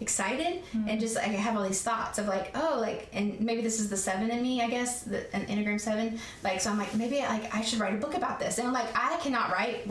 excited 0.01 0.63
and 0.87 1.01
just 1.01 1.17
like 1.17 1.29
I 1.29 1.31
have 1.31 1.57
all 1.57 1.65
these 1.65 1.83
thoughts 1.83 2.19
of 2.19 2.27
like, 2.27 2.51
oh, 2.55 2.79
like, 2.81 3.09
and 3.13 3.41
maybe 3.41 3.63
this 3.63 3.81
is 3.81 3.89
the 3.89 3.97
seven 3.97 4.31
in 4.31 4.43
me, 4.43 4.61
I 4.61 4.69
guess, 4.69 5.03
the, 5.05 5.35
an 5.35 5.47
Enneagram 5.47 5.81
seven. 5.81 6.19
Like, 6.45 6.61
so 6.61 6.71
I'm 6.71 6.79
like, 6.79 6.95
maybe 6.95 7.21
like 7.21 7.55
I 7.55 7.63
should 7.63 7.81
write 7.81 7.95
a 7.95 7.97
book 7.97 8.15
about 8.15 8.39
this, 8.39 8.59
and 8.59 8.69
I'm 8.69 8.75
like, 8.75 8.89
I 8.95 9.17
cannot 9.19 9.51
write 9.51 9.89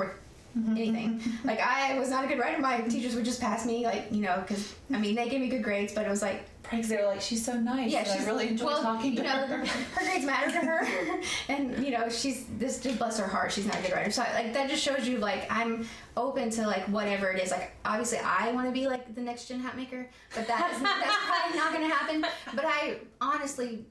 Mm-hmm. 0.57 0.77
anything. 0.77 1.21
like, 1.43 1.59
I 1.59 1.99
was 1.99 2.09
not 2.09 2.23
a 2.23 2.27
good 2.27 2.39
writer. 2.39 2.61
My 2.61 2.79
teachers 2.81 3.13
would 3.15 3.25
just 3.25 3.41
pass 3.41 3.65
me, 3.65 3.85
like, 3.85 4.07
you 4.09 4.21
know, 4.21 4.37
because 4.39 4.73
I 4.93 4.97
mean, 4.97 5.15
they 5.15 5.27
gave 5.27 5.41
me 5.41 5.49
good 5.49 5.63
grades, 5.63 5.91
but 5.93 6.05
it 6.05 6.09
was 6.09 6.21
like 6.21 6.45
Because 6.63 6.87
they 6.87 6.95
were 6.95 7.07
like, 7.07 7.19
she's 7.19 7.43
so 7.43 7.59
nice. 7.59 7.91
yeah, 7.91 7.99
and 7.99 8.07
she's 8.07 8.21
I 8.21 8.25
really 8.25 8.47
enjoy 8.47 8.67
well, 8.67 8.81
talking 8.81 9.15
to 9.15 9.21
you 9.21 9.23
know, 9.23 9.47
her. 9.47 9.65
her 9.65 10.05
grades 10.05 10.25
matter 10.25 10.51
to 10.51 10.65
her, 10.65 10.87
and 11.49 11.83
you 11.85 11.91
know, 11.91 12.07
she's 12.07 12.45
this 12.57 12.79
just 12.79 12.97
bless 12.97 13.19
her 13.19 13.27
heart, 13.27 13.51
she's 13.51 13.65
not 13.65 13.77
a 13.79 13.81
good 13.81 13.91
writer. 13.91 14.11
So 14.11 14.21
like 14.33 14.53
that 14.53 14.69
just 14.69 14.81
shows 14.81 15.05
you 15.05 15.17
like 15.17 15.45
I'm 15.51 15.85
open 16.15 16.49
to 16.51 16.65
like 16.65 16.83
whatever 16.85 17.31
it 17.31 17.43
is. 17.43 17.51
Like 17.51 17.73
obviously 17.83 18.19
I 18.19 18.53
want 18.53 18.67
to 18.67 18.71
be 18.71 18.87
like 18.87 19.13
the 19.13 19.21
next 19.21 19.49
Jen 19.49 19.61
Hatmaker, 19.61 20.05
but 20.33 20.47
that 20.47 20.71
is 20.73 20.81
not, 20.81 20.99
that's 20.99 21.17
probably 21.27 21.57
not 21.57 21.73
going 21.73 21.89
to 21.89 21.93
happen. 21.93 22.25
But 22.55 22.65
I 22.65 22.99
honestly 23.19 23.85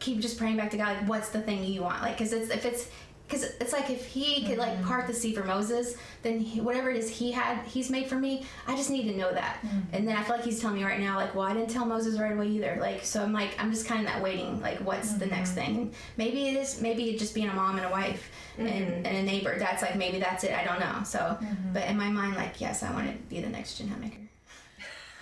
keep 0.00 0.18
just 0.20 0.36
praying 0.38 0.56
back 0.56 0.70
to 0.72 0.76
God, 0.76 0.96
like 0.96 1.08
what's 1.08 1.28
the 1.28 1.40
thing 1.40 1.62
you 1.62 1.82
want? 1.82 2.02
Like, 2.02 2.18
because 2.18 2.32
it's 2.32 2.50
if 2.50 2.64
it's 2.64 2.88
because 3.30 3.44
it's 3.60 3.72
like 3.72 3.90
if 3.90 4.04
he 4.06 4.44
could 4.44 4.58
like 4.58 4.72
mm-hmm. 4.72 4.88
part 4.88 5.06
the 5.06 5.14
sea 5.14 5.32
for 5.32 5.44
Moses, 5.44 5.94
then 6.22 6.40
he, 6.40 6.60
whatever 6.60 6.90
it 6.90 6.96
is 6.96 7.08
he 7.08 7.30
had, 7.30 7.64
he's 7.64 7.88
made 7.88 8.08
for 8.08 8.16
me. 8.16 8.44
I 8.66 8.74
just 8.74 8.90
need 8.90 9.04
to 9.04 9.16
know 9.16 9.32
that. 9.32 9.60
Mm-hmm. 9.62 9.78
And 9.92 10.08
then 10.08 10.16
I 10.16 10.24
feel 10.24 10.36
like 10.36 10.44
he's 10.44 10.60
telling 10.60 10.76
me 10.76 10.84
right 10.84 10.98
now, 10.98 11.16
like, 11.16 11.34
well, 11.34 11.46
I 11.46 11.54
didn't 11.54 11.70
tell 11.70 11.86
Moses 11.86 12.18
right 12.18 12.32
away 12.32 12.48
either. 12.48 12.78
Like, 12.80 13.04
so 13.04 13.22
I'm 13.22 13.32
like, 13.32 13.50
I'm 13.62 13.70
just 13.70 13.86
kind 13.86 14.00
of 14.00 14.06
that 14.06 14.20
waiting, 14.20 14.60
like, 14.60 14.78
what's 14.78 15.12
the 15.12 15.26
next 15.26 15.50
mm-hmm. 15.50 15.60
thing? 15.60 15.76
And 15.76 15.94
maybe 16.16 16.48
it 16.48 16.56
is, 16.56 16.80
maybe 16.80 17.10
it 17.10 17.18
just 17.20 17.34
being 17.34 17.48
a 17.48 17.54
mom 17.54 17.76
and 17.76 17.86
a 17.86 17.90
wife 17.90 18.30
and, 18.58 18.68
and 18.68 19.16
a 19.16 19.22
neighbor. 19.22 19.56
That's 19.58 19.82
like 19.82 19.94
maybe 19.94 20.18
that's 20.18 20.42
it. 20.42 20.52
I 20.52 20.64
don't 20.64 20.80
know. 20.80 21.02
So, 21.04 21.38
but 21.72 21.86
in 21.86 21.96
my 21.96 22.10
mind, 22.10 22.34
like, 22.34 22.60
yes, 22.60 22.82
I 22.82 22.92
want 22.92 23.06
to 23.08 23.16
be 23.28 23.40
the 23.40 23.48
next 23.48 23.78
gen 23.78 23.94
maker. 24.00 24.16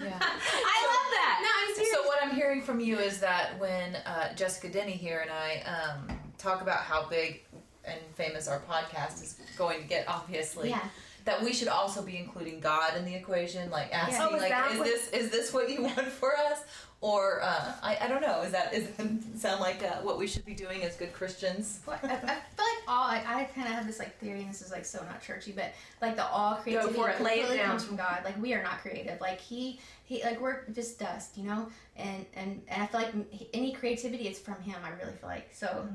Yeah. 0.01 0.11
I 0.21 0.21
love 0.21 1.11
that. 1.11 1.41
No, 1.43 1.49
I'm 1.59 1.75
serious. 1.75 1.93
So 1.93 2.07
what 2.07 2.21
I'm 2.23 2.33
hearing 2.33 2.63
from 2.63 2.79
you 2.79 3.01
is 3.01 3.19
that 3.19 3.59
when 3.59 3.97
uh, 3.97 4.33
Jessica 4.35 4.69
Denny 4.69 4.93
here 4.93 5.19
and 5.23 5.29
I 5.29 5.63
um, 5.69 6.19
talk 6.39 6.63
about 6.63 6.79
how 6.79 7.09
big 7.09 7.43
and 7.89 8.01
famous 8.15 8.49
our 8.49 8.61
podcast 8.61 9.23
is 9.23 9.37
going 9.57 9.83
to 9.83 9.89
get, 9.89 10.07
obviously, 10.09 10.71
Yeah. 10.71 10.81
that 11.25 11.43
we 11.43 11.53
should 11.53 11.69
also 11.69 12.03
be 12.03 12.17
including 12.17 12.61
God 12.61 12.97
in 12.97 13.05
the 13.05 13.15
equation, 13.15 13.71
like 13.71 13.93
asking, 13.93 14.19
Oh, 14.23 14.35
is 14.35 14.41
like, 14.43 14.51
that 14.51 14.71
is 14.73 14.79
what- 14.79 14.87
this 14.87 15.09
is 15.11 15.31
this 15.31 15.53
what 15.53 15.69
you 15.71 15.83
want 15.83 16.07
for 16.09 16.37
us? 16.37 16.61
Or 17.01 17.41
uh, 17.45 17.75
I, 17.81 17.97
I 18.03 18.09
don't 18.09 18.23
know. 18.23 18.43
Is 18.43 18.51
that 18.51 18.75
is 18.75 18.89
that 18.97 19.07
sound 19.39 19.61
like 19.61 19.85
uh, 19.85 20.01
what 20.03 20.19
we 20.19 20.27
should 20.27 20.45
be 20.45 20.55
doing 20.55 20.83
as 20.83 20.97
good 20.97 21.13
Christians? 21.13 21.79
Well, 21.87 21.97
I, 22.03 22.07
I 22.09 22.17
feel 22.17 22.27
like 22.27 22.83
all 22.89 23.07
like, 23.07 23.25
I 23.25 23.45
kind 23.55 23.69
of 23.69 23.75
have 23.75 23.87
this 23.87 24.01
like 24.01 24.19
theory, 24.19 24.41
and 24.41 24.51
this 24.51 24.63
is 24.63 24.73
like 24.73 24.85
so 24.85 25.05
not 25.05 25.23
churchy, 25.23 25.53
but 25.53 25.73
like 26.03 26.17
the 26.17 26.27
all 26.27 26.57
creativity 26.57 26.95
for 26.99 27.09
it. 27.11 27.21
Lay 27.21 27.43
it 27.43 27.57
down. 27.57 27.67
comes 27.69 27.85
from 27.85 27.95
God. 27.99 28.23
Like 28.25 28.37
we 28.43 28.53
are 28.53 28.65
not 28.65 28.81
creative. 28.81 29.21
Like 29.21 29.39
he 29.41 29.79
he 30.03 30.25
like 30.25 30.41
we're 30.41 30.65
just 30.75 30.99
dust, 30.99 31.39
you 31.39 31.45
know. 31.45 31.69
And 31.97 32.27
and, 32.35 32.63
and 32.67 32.83
I 32.83 32.87
feel 32.89 33.01
like 33.01 33.13
any 33.55 33.71
creativity 33.71 34.27
is 34.27 34.41
from 34.41 34.61
him. 34.63 34.75
I 34.85 34.91
really 35.01 35.17
feel 35.21 35.29
like 35.29 35.51
so. 35.53 35.87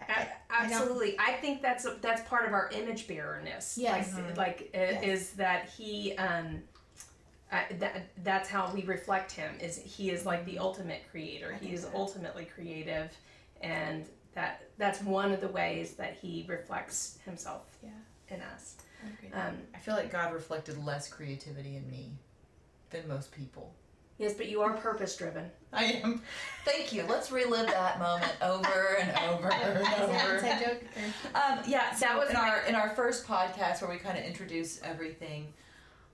I, 0.00 0.04
I, 0.12 0.28
I 0.50 0.64
Absolutely, 0.64 1.16
I, 1.18 1.32
think 1.32 1.62
that's 1.62 1.86
that's 2.00 2.26
part 2.28 2.46
of 2.46 2.52
our 2.52 2.70
image 2.72 3.06
bearerness. 3.08 3.76
Yes. 3.78 4.14
like, 4.14 4.36
like 4.36 4.70
uh, 4.74 4.78
Yes. 4.78 5.02
is 5.04 5.30
that 5.32 5.68
he 5.70 6.14
um, 6.16 6.62
uh, 7.52 7.60
that 7.78 8.08
that's 8.22 8.48
how 8.48 8.70
we 8.74 8.82
reflect 8.84 9.32
him. 9.32 9.54
Is 9.60 9.76
he 9.78 10.10
is 10.10 10.24
like 10.26 10.44
the 10.44 10.58
ultimate 10.58 11.02
creator. 11.10 11.56
He 11.60 11.72
is 11.72 11.82
so. 11.82 11.90
ultimately 11.94 12.44
creative, 12.44 13.10
and 13.62 14.06
that 14.34 14.62
that's 14.78 15.02
one 15.02 15.32
of 15.32 15.40
the 15.40 15.48
ways 15.48 15.94
that 15.94 16.14
he 16.20 16.44
reflects 16.48 17.18
himself 17.24 17.76
Yeah. 17.82 17.90
in 18.34 18.40
us. 18.42 18.76
I. 19.32 19.48
Um, 19.48 19.56
I 19.74 19.78
feel 19.78 19.94
like 19.94 20.10
God 20.10 20.32
reflected 20.32 20.82
less 20.84 21.08
creativity 21.08 21.76
in 21.76 21.88
me 21.90 22.12
than 22.90 23.06
most 23.08 23.32
people. 23.32 23.74
yes, 24.18 24.34
but 24.34 24.48
you 24.48 24.60
are 24.62 24.72
purpose 24.74 25.16
driven. 25.16 25.50
I 25.72 25.84
am. 26.02 26.22
Thank 26.64 26.92
you. 26.92 27.04
Let's 27.04 27.30
relive 27.30 27.66
that 27.66 27.98
moment 27.98 28.32
over 28.42 28.96
and 29.00 29.10
over 29.30 29.52
and 29.52 29.78
Is 29.82 29.86
that 29.88 30.00
over. 30.24 30.34
inside 30.36 30.60
joke? 30.64 30.82
Um, 31.34 31.58
yeah, 31.66 31.94
so 31.94 32.06
That 32.06 32.18
was 32.18 32.28
in 32.30 32.34
my- 32.36 32.48
our 32.48 32.60
in 32.62 32.74
our 32.74 32.90
first 32.90 33.26
podcast 33.26 33.80
where 33.82 33.90
we 33.90 33.98
kind 33.98 34.18
of 34.18 34.24
introduce 34.24 34.80
everything, 34.82 35.52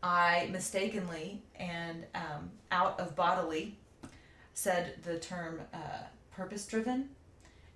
I 0.03 0.49
mistakenly 0.51 1.43
and 1.57 2.05
um, 2.15 2.51
out 2.73 2.99
of 3.01 3.15
bodily 3.17 3.79
said 4.55 4.95
the 5.05 5.19
term 5.19 5.61
uh, 5.73 5.79
purpose 6.33 6.67
driven, 6.67 7.09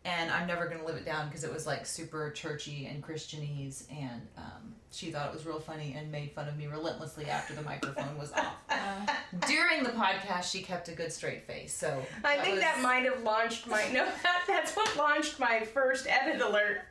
and 0.05 0.31
I'm 0.31 0.47
never 0.47 0.67
gonna 0.67 0.85
live 0.85 0.97
it 0.97 1.05
down 1.05 1.29
because 1.29 1.45
it 1.45 1.53
was 1.53 1.67
like 1.67 1.87
super 1.87 2.31
churchy 2.31 2.87
and 2.87 3.03
Christianese, 3.03 3.85
and 3.91 4.23
um, 4.37 4.75
she 4.91 5.11
thought 5.11 5.29
it 5.29 5.35
was 5.35 5.45
real 5.45 5.61
funny 5.61 5.95
and 5.99 6.11
made 6.11 6.33
fun 6.33 6.49
of 6.49 6.57
me 6.57 6.67
relentlessly 6.67 7.27
after 7.27 7.55
the 7.55 7.63
microphone 7.63 8.17
was 8.19 8.33
off. 8.33 8.55
During 9.47 9.83
the 9.83 9.91
podcast, 9.91 10.51
she 10.51 10.63
kept 10.63 10.89
a 10.89 10.93
good 10.93 11.13
straight 11.13 11.47
face. 11.47 11.75
So 11.75 12.03
I 12.25 12.39
think 12.39 12.55
was- 12.55 12.65
that 12.65 12.81
might 12.81 13.05
have 13.05 13.23
launched 13.23 13.67
my 13.67 13.89
no. 13.93 14.05
That, 14.23 14.45
that's 14.47 14.75
what 14.75 14.97
launched 14.97 15.39
my 15.39 15.61
first 15.61 16.07
edit 16.09 16.41
alert. 16.41 16.83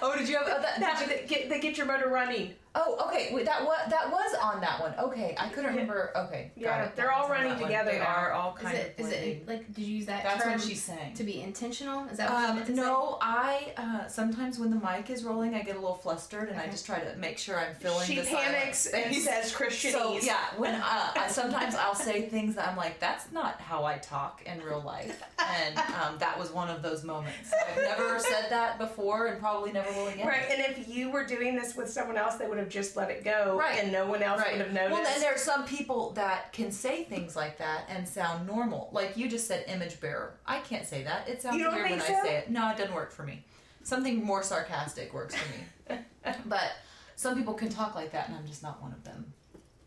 Oh, 0.00 0.16
did 0.16 0.28
you 0.28 0.36
have 0.36 0.46
oh, 0.46 0.62
that? 0.62 0.80
That, 0.80 0.98
did 0.98 1.08
you- 1.08 1.16
that 1.16 1.28
get, 1.28 1.48
that 1.48 1.62
get 1.62 1.76
your 1.76 1.86
motor 1.86 2.08
running. 2.08 2.54
Oh, 2.76 3.06
okay. 3.08 3.30
Wait, 3.32 3.44
that 3.44 3.64
was 3.64 3.78
that 3.88 4.10
was 4.10 4.34
on 4.42 4.60
that 4.60 4.80
one. 4.80 4.94
Okay, 4.98 5.36
I 5.38 5.48
couldn't 5.48 5.64
Yeah. 5.74 5.80
remember. 5.80 6.10
Okay, 6.16 6.50
got 6.56 6.62
Yeah, 6.64 6.84
it. 6.86 6.96
they're 6.96 7.06
That 7.06 7.14
all 7.14 7.28
running 7.28 7.56
together 7.58 7.92
They 7.92 7.98
are 8.00 8.32
all 8.32 8.56
Is 8.56 8.62
kind 8.62 8.76
it 8.76 8.94
of 8.98 9.04
is 9.06 9.10
blending. 9.12 9.30
it 9.30 9.48
like 9.48 9.72
did 9.72 9.82
you 9.86 9.96
use 9.98 10.06
that 10.06 10.24
That's 10.24 10.42
term 10.42 10.52
what 10.52 10.60
she's 10.60 10.82
saying. 10.82 11.14
to 11.14 11.22
be 11.24 11.40
intentional? 11.40 12.06
Is 12.08 12.16
that 12.18 12.30
what 12.30 12.40
you 12.40 12.46
Um, 12.48 12.54
meant 12.56 12.66
to 12.66 12.72
no, 12.74 13.18
I 13.20 13.72
uh, 13.76 14.08
sometimes 14.08 14.58
when 14.58 14.70
the 14.70 14.76
mic 14.84 15.08
is 15.08 15.22
rolling, 15.22 15.54
I 15.54 15.62
get 15.62 15.76
a 15.76 15.78
little 15.78 15.94
flustered, 15.94 16.48
and 16.48 16.58
I 16.60 16.66
just 16.66 16.84
try 16.84 16.98
to 16.98 17.16
make 17.16 17.38
sure 17.38 17.58
I'm 17.58 17.74
filling. 17.76 18.06
She 18.06 18.16
the 18.16 18.22
panics 18.26 18.86
and 18.86 19.04
space. 19.14 19.24
says 19.24 19.52
Christianese. 19.52 19.92
So 19.92 20.18
yeah, 20.20 20.38
when 20.56 20.74
uh, 20.74 20.82
I, 20.84 21.28
sometimes 21.30 21.76
I'll 21.76 21.94
say 21.94 22.22
things 22.22 22.56
that 22.56 22.66
I'm 22.68 22.76
like, 22.76 22.98
that's 22.98 23.30
not 23.30 23.60
how 23.60 23.84
I 23.84 23.98
talk 23.98 24.42
in 24.46 24.60
real 24.62 24.82
life, 24.84 25.22
and 25.38 25.78
um, 25.78 26.18
that 26.18 26.36
was 26.38 26.50
one 26.50 26.68
of 26.70 26.82
those 26.82 27.04
moments. 27.04 27.52
I've 27.70 27.76
never 27.84 28.18
said 28.18 28.46
that 28.50 28.78
before, 28.78 29.28
and 29.28 29.38
probably 29.38 29.70
never 29.70 29.90
will 29.92 30.08
again. 30.08 30.26
Right, 30.26 30.42
and 30.50 30.60
if 30.76 30.88
you 30.88 31.10
were 31.10 31.24
doing 31.24 31.54
this 31.54 31.76
with 31.76 31.88
someone 31.88 32.16
else, 32.16 32.34
they 32.34 32.48
would 32.48 32.58
have 32.58 32.63
just 32.68 32.96
let 32.96 33.10
it 33.10 33.24
go, 33.24 33.56
Right. 33.58 33.82
and 33.82 33.92
no 33.92 34.06
one 34.06 34.22
else 34.22 34.42
would 34.50 34.60
have 34.60 34.72
noticed. 34.72 34.92
Well, 34.92 35.02
then 35.04 35.20
there 35.20 35.34
are 35.34 35.38
some 35.38 35.64
people 35.64 36.10
that 36.12 36.52
can 36.52 36.70
say 36.72 37.04
things 37.04 37.36
like 37.36 37.58
that 37.58 37.84
and 37.88 38.08
sound 38.08 38.46
normal. 38.46 38.90
Like 38.92 39.16
you 39.16 39.28
just 39.28 39.46
said, 39.46 39.64
image 39.68 40.00
bearer. 40.00 40.34
I 40.46 40.60
can't 40.60 40.86
say 40.86 41.02
that. 41.04 41.28
It 41.28 41.42
sounds 41.42 41.56
weird 41.56 41.72
when 41.72 41.88
think 41.98 42.02
I 42.02 42.22
say 42.22 42.36
it. 42.38 42.50
No, 42.50 42.70
it 42.70 42.76
doesn't 42.76 42.94
work 42.94 43.12
for 43.12 43.22
me. 43.24 43.44
Something 43.82 44.24
more 44.24 44.42
sarcastic 44.42 45.12
works 45.12 45.34
for 45.34 45.92
me. 45.92 45.98
but 46.46 46.72
some 47.16 47.36
people 47.36 47.54
can 47.54 47.68
talk 47.68 47.94
like 47.94 48.12
that, 48.12 48.28
and 48.28 48.36
I'm 48.36 48.46
just 48.46 48.62
not 48.62 48.82
one 48.82 48.92
of 48.92 49.04
them. 49.04 49.32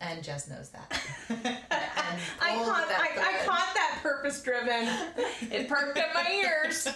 And 0.00 0.22
Jess 0.22 0.48
knows 0.48 0.70
that. 0.70 0.92
I 2.40 2.54
caught, 2.54 2.88
that 2.88 3.00
I, 3.00 3.42
I 3.42 3.46
caught 3.46 3.74
that 3.74 3.98
purpose 4.00 4.40
driven. 4.42 4.88
it 5.50 5.68
perked 5.68 5.98
up 5.98 6.14
my 6.14 6.30
ears. 6.30 6.88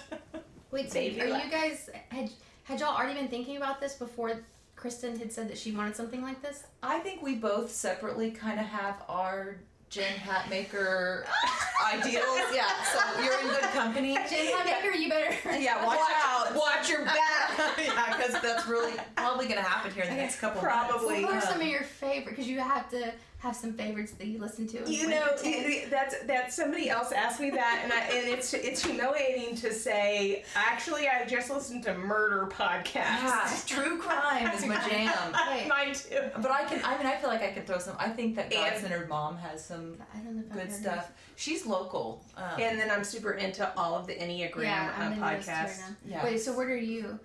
Wait, 0.71 0.89
so 0.89 0.95
Baby 0.95 1.23
are 1.23 1.29
laugh. 1.31 1.45
you 1.45 1.51
guys 1.51 1.91
had 2.11 2.31
had 2.65 2.79
y'all 2.81 2.97
already 2.97 3.15
been 3.19 3.29
thinking 3.29 3.57
about 3.57 3.81
this 3.81 3.95
before 3.97 4.45
Kristen 4.83 5.17
had 5.17 5.33
said 5.33 5.49
that 5.49 5.57
she 5.57 5.71
wanted 5.71 5.95
something 5.95 6.23
like 6.23 6.43
this? 6.43 6.65
I 6.83 6.99
think 6.99 7.23
we 7.23 7.37
both 7.37 7.71
separately 7.71 8.33
kind 8.33 8.59
of 8.59 8.67
have 8.67 9.01
our 9.09 9.59
Jen 9.91 10.13
Hatmaker 10.15 11.23
ideals. 11.95 12.27
Yeah, 12.53 12.67
so 12.93 13.23
you're 13.23 13.39
in 13.39 13.47
good 13.47 13.61
company. 13.75 14.15
Jen 14.29 14.53
Hatmaker, 14.53 14.99
you 14.99 15.09
better. 15.09 15.57
Yeah, 15.57 15.87
watch, 15.87 16.01
out. 16.27 16.57
Watch 16.57 16.91
your 16.91 17.05
back. 17.05 17.17
yeah, 17.79 18.17
because 18.17 18.43
that's 18.43 18.67
really 18.67 18.95
probably 19.15 19.47
going 19.47 19.63
to 19.63 19.69
happen 19.69 19.93
here 19.93 20.03
in 20.03 20.11
the 20.11 20.17
next 20.17 20.41
couple 20.41 20.61
Probably. 20.61 21.21
months. 21.23 21.33
What 21.33 21.45
are 21.45 21.53
some 21.53 21.61
of 21.61 21.67
your 21.69 21.85
favorite? 21.85 22.31
Because 22.31 22.49
you 22.49 22.59
have 22.59 22.91
to 22.91 23.13
have 23.43 23.57
some 23.57 23.73
favorites 23.73 24.13
that 24.13 24.29
you 24.29 24.39
listen 24.39 24.69
to. 24.69 24.89
You 24.89 25.09
know, 25.09 25.27
pretend. 25.35 25.67
it- 25.67 25.69
it- 25.85 25.91
that's 25.91 26.15
that's 26.27 26.55
somebody 26.55 26.89
else 26.89 27.11
asked 27.11 27.41
me 27.41 27.51
that, 27.51 27.81
and 27.83 27.93
I, 27.93 27.99
and 28.17 28.29
it's 28.29 28.55
it's 28.55 28.85
humiliating 28.85 29.57
to 29.57 29.73
say. 29.75 30.45
Actually, 30.55 31.09
I 31.09 31.25
just 31.27 31.51
listened 31.51 31.83
to 31.85 31.95
murder 31.99 32.49
podcasts. 32.53 32.95
Yeah, 32.95 33.59
true 33.67 33.99
crime 33.99 34.47
is 34.55 34.65
my 34.67 34.77
jam. 34.89 35.13
Right. 35.33 35.67
Mine 35.69 35.93
too. 35.93 36.21
But 36.41 36.53
I 36.53 36.65
can, 36.65 36.81
I 36.85 36.97
mean, 36.97 37.07
I 37.07 37.17
feel 37.17 37.29
like 37.31 37.43
I 37.43 37.51
could 37.51 37.67
throw 37.67 37.79
some. 37.79 37.97
I 37.99 38.09
think 38.11 38.37
that 38.37 38.49
God 38.51 38.75
Centered 38.79 39.09
Mom 39.09 39.37
has 39.39 39.65
some 39.65 39.97
I 40.15 40.19
don't 40.19 40.37
know 40.37 40.43
good 40.55 40.63
heard 40.63 40.73
stuff. 40.73 41.11
She's 41.35 41.67
local. 41.67 42.23
Um, 42.37 42.61
And 42.61 42.79
then 42.79 42.91
I'm 42.93 43.03
super 43.03 43.33
into 43.33 43.69
all 43.77 43.97
of 43.97 44.07
the 44.07 44.15
Enneagram 44.15 44.55
of- 44.59 44.63
Yeah, 44.63 44.95
uh, 44.99 45.03
into 45.07 45.17
those 45.17 45.19
too 45.19 45.23
right 45.23 45.41
podcasts. 45.43 45.81
Yeah. 46.07 46.25
Wait, 46.25 46.41
so 46.41 46.53
what 46.53 46.67
are 46.69 46.77
you? 46.77 47.19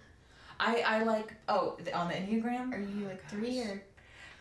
I, 0.60 0.82
I 0.82 1.04
like, 1.04 1.36
oh, 1.48 1.78
on 1.94 2.08
the 2.08 2.16
Enneagram? 2.16 2.74
Are 2.74 2.80
you 2.80 3.06
like 3.08 3.24
three 3.30 3.60
or? 3.62 3.84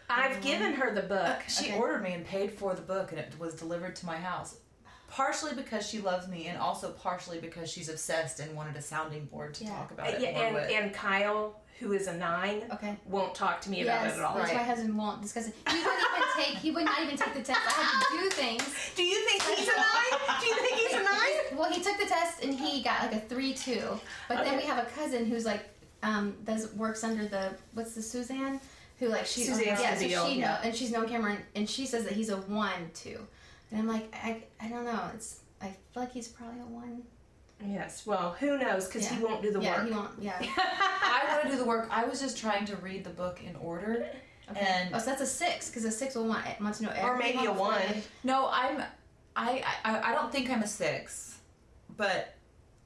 I've 0.09 0.40
given 0.40 0.75
her 0.75 0.95
the 0.95 1.03
book. 1.03 1.42
She 1.49 1.66
Okay. 1.66 1.79
ordered 1.79 2.03
me 2.03 2.12
and 2.12 2.25
paid 2.25 2.53
for 2.53 2.75
the 2.75 2.83
book, 2.83 3.11
and 3.12 3.19
it 3.21 3.33
was 3.38 3.55
delivered 3.55 3.97
to 3.97 4.07
my 4.07 4.16
house. 4.16 4.57
Partially 5.09 5.55
because 5.55 5.88
she 5.88 6.01
loves 6.01 6.27
me, 6.29 6.47
and 6.47 6.59
also 6.59 6.90
partially 6.92 7.38
because 7.38 7.71
she's 7.71 7.88
obsessed 7.88 8.40
and 8.40 8.55
wanted 8.57 8.77
a 8.77 8.83
sounding 8.83 9.25
board 9.27 9.55
to 9.55 9.64
Yeah. 9.64 9.71
talk 9.71 9.90
about 9.92 10.09
it 10.14 10.21
yeah, 10.21 10.29
and, 10.31 10.55
with. 10.55 10.71
and 10.71 10.92
Kyle, 10.92 11.61
who 11.79 11.92
is 11.92 12.07
a 12.09 12.16
nine, 12.16 12.64
Okay. 12.73 12.97
won't 13.07 13.35
talk 13.35 13.61
to 13.62 13.71
me 13.71 13.83
about 13.83 14.07
it 14.07 14.14
at 14.14 14.21
all. 14.21 14.35
which 14.37 14.45
Right. 14.47 14.57
my 14.57 14.62
husband 14.62 14.97
won't 14.99 15.23
discuss 15.23 15.47
it. 15.49 15.55
He 15.69 15.77
wouldn't 15.79 16.01
even 16.01 16.29
take. 16.45 16.55
He 16.59 16.71
would 16.73 16.85
not 16.85 17.01
even 17.03 17.16
take 17.16 17.35
the 17.35 17.42
test. 17.42 17.61
I 17.66 17.71
had 17.83 18.16
to 18.16 18.23
do 18.25 18.31
things. 18.31 18.62
Do 18.97 19.03
you 19.05 19.21
think 19.29 19.42
he's 19.42 19.69
a 19.69 19.77
nine? 19.77 20.38
Do 20.40 20.47
you 20.47 20.55
think 20.57 20.73
he's 20.81 20.92
a 20.92 21.03
nine? 21.03 21.57
Well, 21.59 21.71
he 21.73 21.81
took 21.81 21.99
the 21.99 22.07
test 22.07 22.42
and 22.42 22.53
he 22.55 22.83
got 22.83 23.03
like 23.03 23.12
a 23.14 23.21
three 23.21 23.55
two. 23.55 23.99
But 24.29 24.45
then 24.45 24.57
we 24.57 24.64
have 24.64 24.79
a 24.85 24.87
cousin 24.90 25.27
who's 25.27 25.45
like 25.45 25.69
um 26.03 26.37
does 26.45 26.73
works 26.75 27.05
under 27.05 27.27
the 27.27 27.55
what's 27.75 27.95
the 27.95 28.03
Suzanne 28.03 28.61
who 28.99 29.09
like 29.09 29.27
she 29.27 29.43
Suzanne 29.43 29.67
yeah 29.67 29.95
so 29.95 30.05
Stabile, 30.05 30.29
she 30.29 30.39
yeah. 30.41 30.47
know 30.53 30.59
and 30.63 30.75
she's 30.75 30.91
known 30.93 31.09
Cameron 31.09 31.39
and 31.55 31.69
she 31.69 31.87
says 31.87 32.05
that 32.05 32.15
he's 32.15 32.31
a 32.31 32.37
one 32.39 32.91
too, 32.95 33.19
And 33.71 33.81
I'm 33.81 33.87
like 33.89 34.15
I 34.15 34.43
I 34.61 34.69
don't 34.69 34.85
know. 34.85 35.11
It's 35.15 35.41
I 35.61 35.67
feel 35.93 36.03
like 36.05 36.13
he's 36.13 36.29
probably 36.29 36.61
a 36.61 36.65
one. 36.65 37.03
Yes. 37.65 38.07
Well, 38.07 38.37
who 38.39 38.59
knows? 38.59 38.87
Because 38.87 39.09
he 39.09 39.19
won't 39.23 39.41
do 39.43 39.51
the 39.51 39.61
yeah, 39.61 39.79
work. 39.83 39.89
Yeah, 40.21 40.39
he 40.39 40.41
won't. 40.41 40.49
Yeah. 40.49 40.53
I 40.59 41.25
want 41.31 41.45
to 41.45 41.49
do 41.51 41.57
the 41.57 41.65
work. 41.65 41.89
I 41.91 42.05
was 42.05 42.21
just 42.21 42.37
trying 42.39 42.67
to 42.67 42.77
read 42.77 43.03
the 43.05 43.11
book 43.11 43.41
in 43.43 43.57
order, 43.57 44.07
Okay. 44.51 44.61
and 44.61 44.95
oh, 44.95 44.99
so 44.99 45.07
that's 45.07 45.23
a 45.23 45.27
six 45.27 45.69
because 45.71 45.85
a 45.87 45.91
six 45.91 46.15
will 46.15 46.27
want 46.29 46.45
want 46.61 46.75
to 46.77 46.83
know 46.85 46.93
Or 47.03 47.17
maybe 47.17 47.47
a 47.47 47.53
one. 47.53 47.81
they- 47.89 48.03
no, 48.25 48.49
I'm. 48.53 48.83
I, 49.35 49.63
I 49.85 50.11
I 50.11 50.15
don't 50.15 50.31
think 50.31 50.51
I'm 50.51 50.63
a 50.63 50.67
six, 50.67 51.39
but 51.97 52.36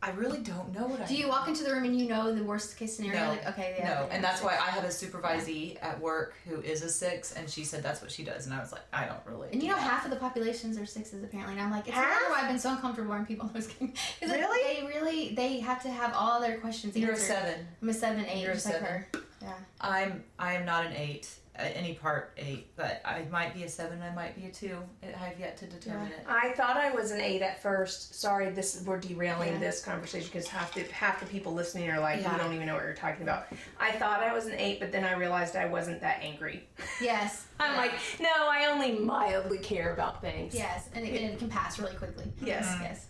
I 0.03 0.13
really 0.13 0.39
don't 0.39 0.75
know 0.75 0.87
what 0.87 1.03
I. 1.03 1.05
Do 1.05 1.15
you 1.15 1.29
walk 1.29 1.47
into 1.47 1.63
the 1.63 1.73
room 1.75 1.85
and 1.85 1.95
you 1.99 2.09
know 2.09 2.35
the 2.35 2.43
worst 2.43 2.79
case 2.79 2.97
scenario? 2.97 3.21
No. 3.21 3.29
Like 3.33 3.47
okay, 3.49 3.77
yeah. 3.79 3.85
No, 3.85 3.91
yeah, 4.07 4.07
and 4.15 4.25
that's 4.25 4.41
six. 4.41 4.45
why 4.47 4.55
I 4.57 4.71
have 4.71 4.85
a 4.85 4.89
supervisee 4.89 5.77
at 5.83 6.01
work 6.01 6.35
who 6.49 6.61
is 6.63 6.83
a 6.83 6.89
six, 6.89 7.33
and 7.33 7.51
she 7.51 7.65
said 7.65 7.83
that's 7.83 8.01
what 8.01 8.11
she 8.11 8.25
does, 8.25 8.47
and 8.47 8.55
I 8.55 8.61
was 8.61 8.73
like, 8.73 8.81
I 8.95 9.05
don't 9.05 9.21
really. 9.27 9.49
And 9.53 9.63
you 9.63 9.69
know, 9.69 9.75
that. 9.77 9.83
half 9.83 10.05
of 10.07 10.11
the 10.11 10.17
populations 10.17 10.79
are 10.79 10.87
sixes 10.87 11.23
apparently. 11.23 11.55
And 11.55 11.63
I'm 11.63 11.71
like, 11.71 11.87
it's 11.87 11.95
Half? 11.97 12.31
why 12.31 12.41
I've 12.41 12.49
been 12.49 12.59
so 12.59 12.71
uncomfortable 12.71 13.13
around 13.13 13.27
people. 13.29 13.51
Was 13.55 13.67
kidding. 13.67 13.93
'Cause, 13.93 14.31
like, 14.31 14.41
Really? 14.41 14.81
They 14.81 14.87
really, 14.87 15.35
they 15.35 15.61
have 15.61 15.83
to 15.83 15.91
have 15.91 16.15
all 16.15 16.41
their 16.41 16.59
questions 16.59 16.97
You're 16.97 17.13
a 17.13 17.17
seven. 17.17 17.67
I'm 17.83 17.89
a 17.91 17.93
seven, 17.95 18.25
eight, 18.25 18.43
You're 18.43 18.53
a 18.53 18.55
just 18.55 18.67
like 18.67 18.77
seven. 18.77 18.89
her. 18.89 19.09
Yeah. 19.43 19.53
I'm 19.81 20.25
I 20.39 20.55
am 20.55 20.65
not 20.65 20.87
an 20.87 20.93
eight, 20.95 21.29
uh, 21.59 21.63
any 21.75 21.95
part 21.95 22.33
eight, 22.39 22.69
but 22.77 23.03
I 23.05 23.25
might 23.31 23.53
be 23.55 23.65
a 23.65 23.69
seven. 23.69 24.01
I 24.03 24.11
might 24.15 24.37
be 24.37 24.47
a 24.47 24.51
two. 24.51 24.79
I 25.03 25.07
have 25.17 25.39
yet 25.39 25.57
to 25.59 25.67
determine 25.67 26.07
it. 26.09 26.25
I 26.29 26.51
thought 26.53 26.77
I 26.77 26.91
was 26.93 27.11
an 27.11 27.21
eight 27.21 27.43
at 27.43 27.61
first. 27.61 28.15
Sorry, 28.21 28.51
this 28.51 28.83
we're 28.87 28.99
derailing 29.01 29.55
Yeah. 29.55 29.59
this 29.59 29.85
conversation 29.85 30.29
because 30.33 30.47
half 30.47 30.73
the 30.75 30.83
half 30.85 31.19
the 31.21 31.27
people 31.27 31.53
listening 31.53 31.91
are 31.91 31.99
like, 32.01 32.21
Yeah. 32.23 32.33
"You 32.33 32.39
don't 32.39 32.53
even 32.55 32.67
know 32.67 32.75
what 32.75 32.85
you're 32.85 32.95
talking 32.95 33.23
about." 33.23 33.47
I 33.81 33.93
thought 33.93 34.21
I 34.23 34.33
was 34.33 34.47
an 34.47 34.55
eight, 34.55 34.79
but 34.81 34.93
then 34.93 35.05
I 35.05 35.13
realized 35.15 35.57
I 35.57 35.67
wasn't 35.67 36.01
that 36.03 36.21
angry. 36.23 36.69
Yes. 37.01 37.47
I'm 37.59 37.73
Yeah. 37.73 37.79
like, 37.79 37.93
no, 38.21 38.29
I 38.49 38.67
only 38.71 38.93
mildly 38.99 39.59
care 39.59 39.93
about 39.93 40.21
things. 40.21 40.55
Yes, 40.55 40.89
and 40.95 41.05
it, 41.05 41.21
and 41.21 41.33
it 41.33 41.39
can 41.39 41.49
pass 41.49 41.79
really 41.79 41.97
quickly. 41.97 42.33
Yes. 42.41 42.67
Yes. 42.81 43.07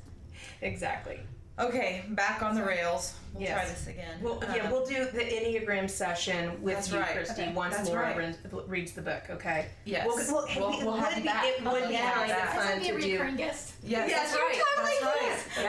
Exactly. 0.63 1.21
Okay, 1.61 2.05
back 2.11 2.43
on 2.43 2.55
the 2.55 2.63
rails. 2.65 3.15
We'll 3.35 3.47
try 3.47 3.65
this 3.67 3.87
again. 3.87 4.19
Well, 4.23 4.43
Um, 4.45 4.55
yeah, 4.57 4.71
we'll 4.71 4.87
do 4.87 5.05
the 5.05 5.21
Enneagram 5.21 5.89
session 5.91 6.61
with 6.63 6.75
That's 6.77 6.91
you, 6.91 6.99
right. 6.99 7.13
Christy, 7.13 7.43
Okay. 7.43 7.53
once 7.53 7.77
That's 7.77 7.89
Laura 7.91 8.03
right. 8.03 8.17
reads, 8.17 8.39
reads 8.67 8.93
the 8.93 9.03
book. 9.03 9.23
Okay. 9.31 9.67
Yes. 9.85 10.07
Well, 10.07 10.17
well, 10.17 10.27
We'll- 10.27 10.81
it 10.81 10.85
we'll 10.85 10.95
would 10.95 11.03
have 11.05 11.15
be, 11.17 11.23
that. 11.29 11.45
it 11.45 11.63
would 11.65 11.87
be 11.89 11.93
yeah, 11.95 12.11
kind 12.13 12.31
of 12.33 12.37
That's 12.39 12.55
fun 12.55 12.67
gonna 12.69 12.81
be 12.81 12.89
a 12.89 12.93
to 12.95 13.01
do. 13.01 13.13
recurring 13.13 13.37
guest. 13.37 13.73
Yes, 13.85 14.09
Yes, 14.11 14.21
that's 14.21 14.35
you're 14.35 14.47
right. 14.49 14.63
totally 14.77 14.95
that's 15.01 15.57
right. 15.59 15.65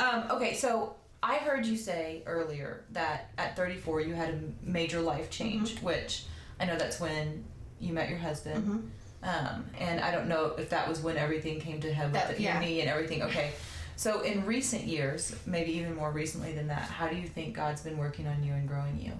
Yeah. 0.00 0.04
Um, 0.04 0.30
okay, 0.32 0.54
so 0.54 0.96
I 1.22 1.36
heard 1.36 1.64
you 1.66 1.76
say 1.76 2.22
earlier 2.26 2.84
that 2.92 3.30
at 3.38 3.56
34 3.56 4.00
you 4.00 4.14
had 4.14 4.30
a 4.30 4.40
major 4.62 5.00
life 5.00 5.30
change, 5.30 5.76
Mm-hmm. 5.76 5.84
which 5.86 6.24
I 6.58 6.64
know 6.64 6.76
that's 6.76 6.98
when 6.98 7.44
you 7.78 7.92
met 7.92 8.08
your 8.08 8.18
husband. 8.18 8.64
Mm-hmm. 8.64 8.78
Um, 9.22 9.64
and 9.78 10.00
I 10.00 10.10
don't 10.10 10.28
know 10.28 10.54
if 10.58 10.70
that 10.70 10.88
was 10.88 11.00
when 11.00 11.16
everything 11.16 11.60
came 11.60 11.80
to 11.82 11.92
head 11.94 12.06
with 12.06 12.14
That- 12.14 12.36
the, 12.36 12.42
yeah. 12.42 12.60
your 12.60 12.80
and 12.80 12.90
everything. 12.90 13.22
Okay. 13.22 13.52
So 13.96 14.20
in 14.22 14.44
recent 14.44 14.84
years, 14.84 15.34
maybe 15.46 15.72
even 15.72 15.94
more 15.94 16.10
recently 16.10 16.52
than 16.52 16.66
that, 16.68 16.82
how 16.82 17.08
do 17.08 17.16
you 17.16 17.26
think 17.26 17.54
God's 17.54 17.82
been 17.82 17.96
working 17.96 18.26
on 18.26 18.42
you 18.42 18.52
and 18.52 18.66
growing 18.68 19.00
you? 19.00 19.12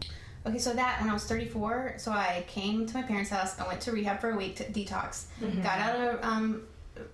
Okay, 0.46 0.58
so 0.58 0.74
that 0.74 1.00
when 1.00 1.08
I 1.08 1.12
was 1.14 1.24
34, 1.24 1.94
so 1.96 2.12
I 2.12 2.44
came 2.48 2.84
to 2.86 2.94
my 2.94 3.02
parents' 3.02 3.30
house. 3.30 3.58
I 3.58 3.66
went 3.66 3.80
to 3.82 3.92
rehab 3.92 4.20
for 4.20 4.30
a 4.30 4.36
week 4.36 4.56
to 4.56 4.64
detox. 4.64 5.24
Got 5.62 5.78
out 5.78 5.96
of 5.96 6.24
um, 6.24 6.62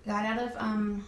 got 0.05 0.25
out 0.25 0.39
of 0.39 0.51
um, 0.57 1.05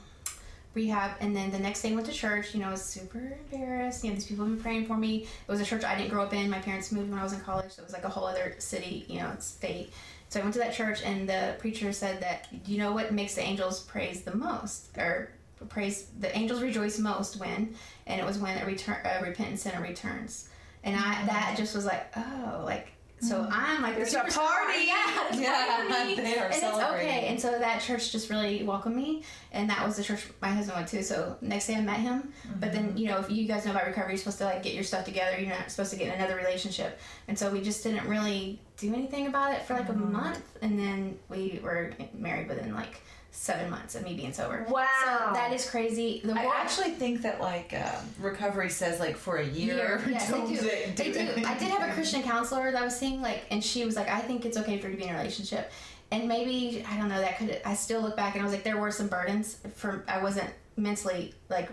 rehab, 0.73 1.11
and 1.19 1.35
then 1.35 1.51
the 1.51 1.59
next 1.59 1.81
day 1.81 1.93
went 1.93 2.05
to 2.07 2.13
church. 2.13 2.53
You 2.53 2.61
know, 2.61 2.69
I 2.69 2.71
was 2.71 2.83
super 2.83 3.37
embarrassed. 3.51 4.05
You 4.05 4.11
know, 4.11 4.15
these 4.15 4.25
people 4.25 4.45
have 4.45 4.53
been 4.53 4.63
praying 4.63 4.85
for 4.85 4.95
me. 4.95 5.23
It 5.23 5.51
was 5.51 5.59
a 5.59 5.65
church 5.65 5.83
I 5.83 5.97
didn't 5.97 6.11
grow 6.11 6.23
up 6.23 6.33
in. 6.33 6.49
My 6.49 6.59
parents 6.59 6.93
moved 6.93 7.09
when 7.09 7.19
I 7.19 7.23
was 7.23 7.33
in 7.33 7.41
college, 7.41 7.71
so 7.71 7.81
it 7.81 7.85
was 7.85 7.93
like 7.93 8.05
a 8.05 8.09
whole 8.09 8.25
other 8.25 8.55
city. 8.59 9.05
You 9.09 9.19
know, 9.19 9.31
it's 9.33 9.45
state. 9.45 9.91
So 10.29 10.39
I 10.39 10.43
went 10.43 10.53
to 10.53 10.59
that 10.59 10.73
church, 10.73 11.01
and 11.03 11.27
the 11.27 11.55
preacher 11.59 11.91
said 11.91 12.21
that 12.21 12.47
you 12.65 12.77
know 12.77 12.93
what 12.93 13.11
makes 13.11 13.35
the 13.35 13.41
angels 13.41 13.81
praise 13.81 14.21
the 14.21 14.35
most, 14.35 14.97
or 14.97 15.29
praise 15.69 16.07
the 16.19 16.35
angels 16.35 16.61
rejoice 16.61 16.99
most 16.99 17.37
when, 17.37 17.75
and 18.07 18.19
it 18.19 18.25
was 18.25 18.37
when 18.37 18.57
a 18.61 18.65
return, 18.65 18.97
a 19.05 19.23
repentant 19.23 19.59
sinner 19.59 19.81
returns. 19.81 20.49
And 20.83 20.95
I 20.95 21.25
that 21.25 21.55
just 21.57 21.75
was 21.75 21.85
like, 21.85 22.11
oh, 22.17 22.63
like 22.65 22.93
so 23.23 23.39
mm-hmm. 23.39 23.53
I'm 23.53 23.81
like 23.81 23.95
There's 23.95 24.11
the 24.11 24.21
a 24.21 24.23
superstar. 24.25 24.33
party. 24.35 24.73
Yeah, 24.87 25.27
there's 25.29 25.41
Yeah, 25.41 25.85
party 25.89 26.15
they 26.21 26.37
are 26.37 26.45
and 26.45 26.53
it's 26.53 26.61
celebrating. 26.61 27.07
okay. 27.07 27.27
And 27.27 27.39
so 27.39 27.57
that 27.57 27.81
church 27.81 28.11
just 28.11 28.29
really 28.29 28.63
welcomed 28.63 28.95
me, 28.95 29.23
and 29.51 29.69
that 29.69 29.85
was 29.85 29.95
the 29.95 30.03
church 30.03 30.27
my 30.41 30.49
husband 30.49 30.75
went 30.75 30.89
to. 30.89 31.03
So 31.03 31.37
next 31.41 31.67
day 31.67 31.75
I 31.75 31.81
met 31.81 31.99
him, 31.99 32.33
but 32.59 32.73
then 32.73 32.89
mm-hmm. 32.89 32.97
you 32.97 33.07
know 33.07 33.19
if 33.19 33.31
you 33.31 33.47
guys 33.47 33.65
know 33.65 33.71
about 33.71 33.87
recovery, 33.87 34.13
you're 34.13 34.17
supposed 34.17 34.39
to 34.39 34.45
like 34.45 34.61
get 34.61 34.73
your 34.73 34.83
stuff 34.83 35.05
together. 35.05 35.39
You're 35.39 35.49
not 35.49 35.71
supposed 35.71 35.91
to 35.91 35.97
get 35.97 36.07
in 36.07 36.13
another 36.15 36.35
relationship, 36.35 36.99
and 37.27 37.37
so 37.39 37.49
we 37.49 37.61
just 37.61 37.83
didn't 37.83 38.07
really 38.07 38.59
do 38.77 38.93
anything 38.93 39.27
about 39.27 39.53
it 39.53 39.61
for 39.61 39.73
like 39.73 39.89
a 39.89 39.93
mm-hmm. 39.93 40.11
month, 40.11 40.57
and 40.61 40.77
then 40.77 41.17
we 41.29 41.61
were 41.63 41.93
married 42.13 42.49
within 42.49 42.73
like 42.75 43.01
seven 43.35 43.69
months 43.69 43.95
of 43.95 44.03
me 44.03 44.13
being 44.13 44.31
sober. 44.31 44.63
Wow. 44.69 44.85
So 45.03 45.33
that 45.33 45.51
is 45.51 45.67
crazy. 45.69 46.21
The 46.23 46.33
I 46.33 46.43
world- 46.45 46.53
actually 46.55 46.91
think 46.91 47.23
that 47.23 47.41
like 47.41 47.73
um, 47.73 48.05
recovery 48.19 48.69
says 48.69 48.99
like 48.99 49.17
for 49.17 49.37
a 49.37 49.45
year. 49.45 49.75
year. 49.75 50.03
Yes, 50.07 50.27
they 50.29 50.37
don't 50.37 50.47
do. 50.47 50.55
do- 50.55 50.61
They 50.95 51.11
do. 51.11 51.19
anything. 51.19 51.45
I 51.45 51.57
did 51.57 51.69
have 51.69 51.89
a 51.89 51.93
Christian 51.93 52.21
counselor 52.21 52.71
that 52.71 52.79
I 52.81 52.85
was 52.85 52.95
seeing, 52.95 53.21
like, 53.21 53.43
and 53.51 53.63
she 53.63 53.83
was 53.85 53.95
like, 53.95 54.07
"I 54.07 54.19
think 54.21 54.45
it's 54.45 54.55
okay 54.57 54.77
for 54.77 54.87
you 54.87 54.93
to 54.95 54.97
be 55.01 55.07
in 55.07 55.13
a 55.15 55.17
relationship." 55.17 55.71
And 56.11 56.27
maybe 56.27 56.85
I 56.87 56.95
don't 56.97 57.09
know. 57.09 57.19
That 57.19 57.37
could. 57.39 57.59
I 57.65 57.73
still 57.73 58.01
look 58.01 58.15
back 58.15 58.35
and 58.35 58.41
I 58.41 58.45
was 58.45 58.53
like, 58.53 58.63
there 58.63 58.77
were 58.77 58.91
some 58.91 59.07
burdens 59.07 59.57
for. 59.75 60.05
I 60.07 60.21
wasn't 60.21 60.49
mentally 60.77 61.33
like, 61.49 61.69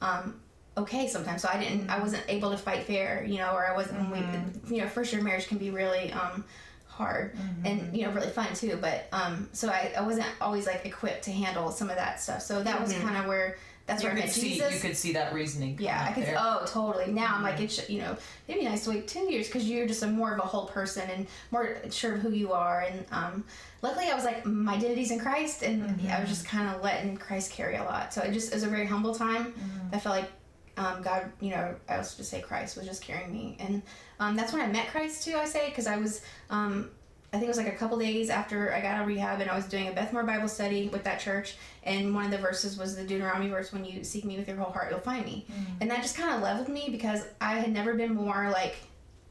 um, 0.00 0.40
okay 0.78 1.06
sometimes. 1.06 1.42
So 1.42 1.50
I 1.52 1.58
didn't. 1.62 1.90
I 1.90 2.00
wasn't 2.00 2.24
able 2.28 2.50
to 2.50 2.56
fight 2.56 2.84
fair, 2.84 3.24
you 3.28 3.36
know, 3.38 3.52
or 3.52 3.66
I 3.66 3.76
wasn't. 3.76 4.10
We, 4.10 4.74
you 4.74 4.82
know, 4.82 4.88
first 4.88 5.12
year 5.12 5.22
marriage 5.22 5.48
can 5.48 5.58
be 5.58 5.68
really 5.70 6.10
um 6.12 6.44
hard 6.94 7.36
and 7.64 7.96
you 7.96 8.04
know 8.06 8.12
really 8.12 8.30
fun 8.30 8.46
too 8.54 8.78
but 8.80 9.06
um 9.12 9.48
so 9.52 9.68
I, 9.68 9.92
I 9.98 10.02
wasn't 10.02 10.26
always 10.40 10.66
like 10.66 10.86
equipped 10.86 11.24
to 11.24 11.32
handle 11.32 11.70
some 11.70 11.90
of 11.90 11.96
that 11.96 12.20
stuff 12.20 12.40
so 12.42 12.62
that 12.62 12.80
was 12.80 12.92
kind 12.92 13.16
of 13.16 13.26
where 13.26 13.56
that's 13.86 14.02
You 14.02 14.08
where 14.08 14.16
I 14.16 14.20
met 14.20 14.30
see 14.30 14.50
Jesus 14.54 14.72
you 14.74 14.80
could 14.80 14.96
see 14.96 15.12
that 15.12 15.34
reasoning. 15.34 15.76
yeah, 15.78 16.06
I 16.08 16.12
could. 16.12 16.24
there. 16.24 16.36
Oh, 16.38 16.64
totally. 16.66 17.12
Now 17.12 17.34
I'm 17.34 17.42
like, 17.42 17.60
it's 17.60 17.90
you 17.90 17.98
know, 18.00 18.16
it'd 18.48 18.58
be 18.62 18.66
nice 18.66 18.84
to 18.84 18.90
wait 18.90 19.06
two 19.06 19.30
years 19.30 19.46
because 19.46 19.68
you're 19.68 19.86
just 19.86 20.02
a 20.02 20.06
more 20.06 20.32
of 20.32 20.38
a 20.38 20.46
whole 20.46 20.64
person 20.68 21.02
and 21.10 21.26
more 21.50 21.76
sure 21.90 22.14
of 22.14 22.22
who 22.22 22.30
you 22.30 22.50
are. 22.54 22.80
And 22.90 23.04
um, 23.12 23.44
luckily, 23.82 24.06
I 24.10 24.14
was 24.14 24.24
like, 24.24 24.46
my 24.46 24.72
identity's 24.76 25.10
in 25.10 25.18
Christ, 25.18 25.62
and 25.62 26.00
I 26.10 26.18
was 26.18 26.30
just 26.30 26.46
kind 26.46 26.74
of 26.74 26.82
letting 26.82 27.18
Christ 27.18 27.50
carry 27.52 27.76
a 27.76 27.84
lot. 27.84 28.14
So 28.14 28.22
it 28.22 28.32
just 28.32 28.52
it 28.52 28.54
was 28.54 28.62
a 28.62 28.68
very 28.68 28.86
humble 28.86 29.14
time. 29.14 29.52
I 29.92 29.98
felt 29.98 30.16
like 30.16 30.30
um, 30.76 31.02
God, 31.02 31.30
you 31.40 31.50
know, 31.50 31.74
I 31.88 31.98
was 31.98 32.14
just 32.14 32.30
say 32.30 32.40
Christ 32.40 32.76
was 32.76 32.86
just 32.86 33.02
carrying 33.02 33.32
me, 33.32 33.56
and 33.60 33.82
um, 34.20 34.36
that's 34.36 34.52
when 34.52 34.62
I 34.62 34.66
met 34.66 34.88
Christ 34.88 35.24
too. 35.24 35.36
I 35.36 35.44
say 35.44 35.68
because 35.68 35.86
I 35.86 35.96
was. 35.96 36.22
Um, 36.50 36.90
I 37.32 37.36
think 37.36 37.46
it 37.46 37.48
was 37.48 37.58
like 37.58 37.66
a 37.66 37.76
couple 37.76 37.98
days 37.98 38.30
after 38.30 38.72
I 38.72 38.80
got 38.80 38.94
out 38.94 39.02
of 39.02 39.08
rehab, 39.08 39.40
and 39.40 39.50
I 39.50 39.56
was 39.56 39.64
doing 39.64 39.88
a 39.88 39.92
Beth 39.92 40.12
Moore 40.12 40.22
Bible 40.22 40.46
study 40.46 40.88
with 40.88 41.02
that 41.02 41.18
church. 41.18 41.56
And 41.82 42.14
one 42.14 42.26
of 42.26 42.30
the 42.30 42.38
verses 42.38 42.78
was 42.78 42.94
the 42.94 43.02
Deuteronomy 43.02 43.50
verse: 43.50 43.72
"When 43.72 43.84
you 43.84 44.04
seek 44.04 44.24
me 44.24 44.36
with 44.36 44.46
your 44.46 44.56
whole 44.56 44.72
heart, 44.72 44.90
you'll 44.90 45.00
find 45.00 45.24
me." 45.26 45.44
And 45.80 45.90
that 45.90 46.02
just 46.02 46.16
kind 46.16 46.32
of 46.32 46.42
leveled 46.42 46.68
me 46.68 46.88
because 46.92 47.24
I 47.40 47.54
had 47.54 47.72
never 47.72 47.94
been 47.94 48.14
more 48.14 48.50
like 48.52 48.76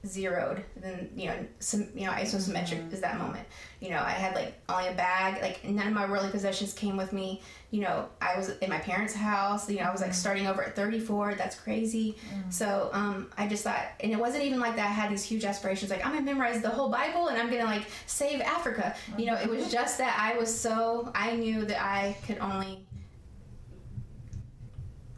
zeroed 0.06 0.62
than 0.76 1.10
you 1.16 1.28
know 1.28 1.46
some 1.60 1.88
you 1.96 2.06
know 2.06 2.12
isosymmetric 2.12 2.80
mm-hmm. 2.80 2.94
is 2.94 3.00
that 3.02 3.18
moment. 3.18 3.48
You 3.80 3.90
know 3.92 4.00
i 4.00 4.12
had 4.12 4.36
like 4.36 4.62
only 4.68 4.88
a 4.90 4.94
bag 4.94 5.42
like 5.42 5.64
none 5.64 5.88
of 5.88 5.94
my 5.94 6.10
worldly 6.10 6.30
possessions 6.30 6.74
came 6.74 6.98
with 6.98 7.14
me. 7.14 7.42
You 7.72 7.82
know 7.82 8.10
i 8.22 8.38
was 8.38 8.50
in 8.58 8.70
my 8.70 8.80
parents 8.80 9.14
house 9.14 9.70
you 9.70 9.78
know 9.78 9.84
i 9.84 9.92
was 9.92 10.02
like 10.02 10.12
mm-hmm. 10.12 10.20
starting 10.20 10.48
over 10.48 10.64
at 10.64 10.76
34 10.76 11.36
that's 11.36 11.56
crazy. 11.56 12.18
Mm-hmm. 12.34 12.50
So 12.50 12.90
um 12.92 13.30
i 13.38 13.48
just 13.48 13.64
thought 13.64 13.86
and 14.02 14.12
it 14.12 14.20
wasn't 14.20 14.44
even 14.44 14.60
like 14.60 14.76
that 14.76 14.88
i 14.88 14.94
had 14.94 15.10
these 15.10 15.24
huge 15.24 15.46
aspirations 15.46 15.90
like 15.90 16.06
i'm 16.06 16.12
gonna 16.12 16.26
memorize 16.26 16.62
the 16.62 16.70
whole 16.70 16.90
bible 16.90 17.28
and 17.30 17.42
i'm 17.42 17.50
gonna 17.50 17.64
like 17.64 17.88
save 18.06 18.42
africa. 18.42 18.96
You 19.18 19.28
know 19.28 19.36
it 19.36 19.50
was 19.50 19.72
just 19.72 19.98
that 20.00 20.18
i 20.20 20.38
was 20.38 20.54
so 20.54 21.12
i 21.16 21.36
knew 21.36 21.64
that 21.66 21.82
i 21.82 22.18
could 22.28 22.40
only 22.40 22.86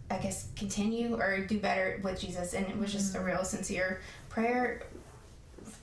I 0.09 0.19
guess 0.19 0.49
continue 0.55 1.15
or 1.15 1.39
do 1.39 1.59
better 1.59 1.99
with 2.03 2.19
Jesus, 2.19 2.53
and 2.53 2.65
it 2.67 2.77
was 2.77 2.91
just 2.91 3.15
a 3.15 3.19
real 3.19 3.43
sincere 3.43 4.01
prayer. 4.35 4.83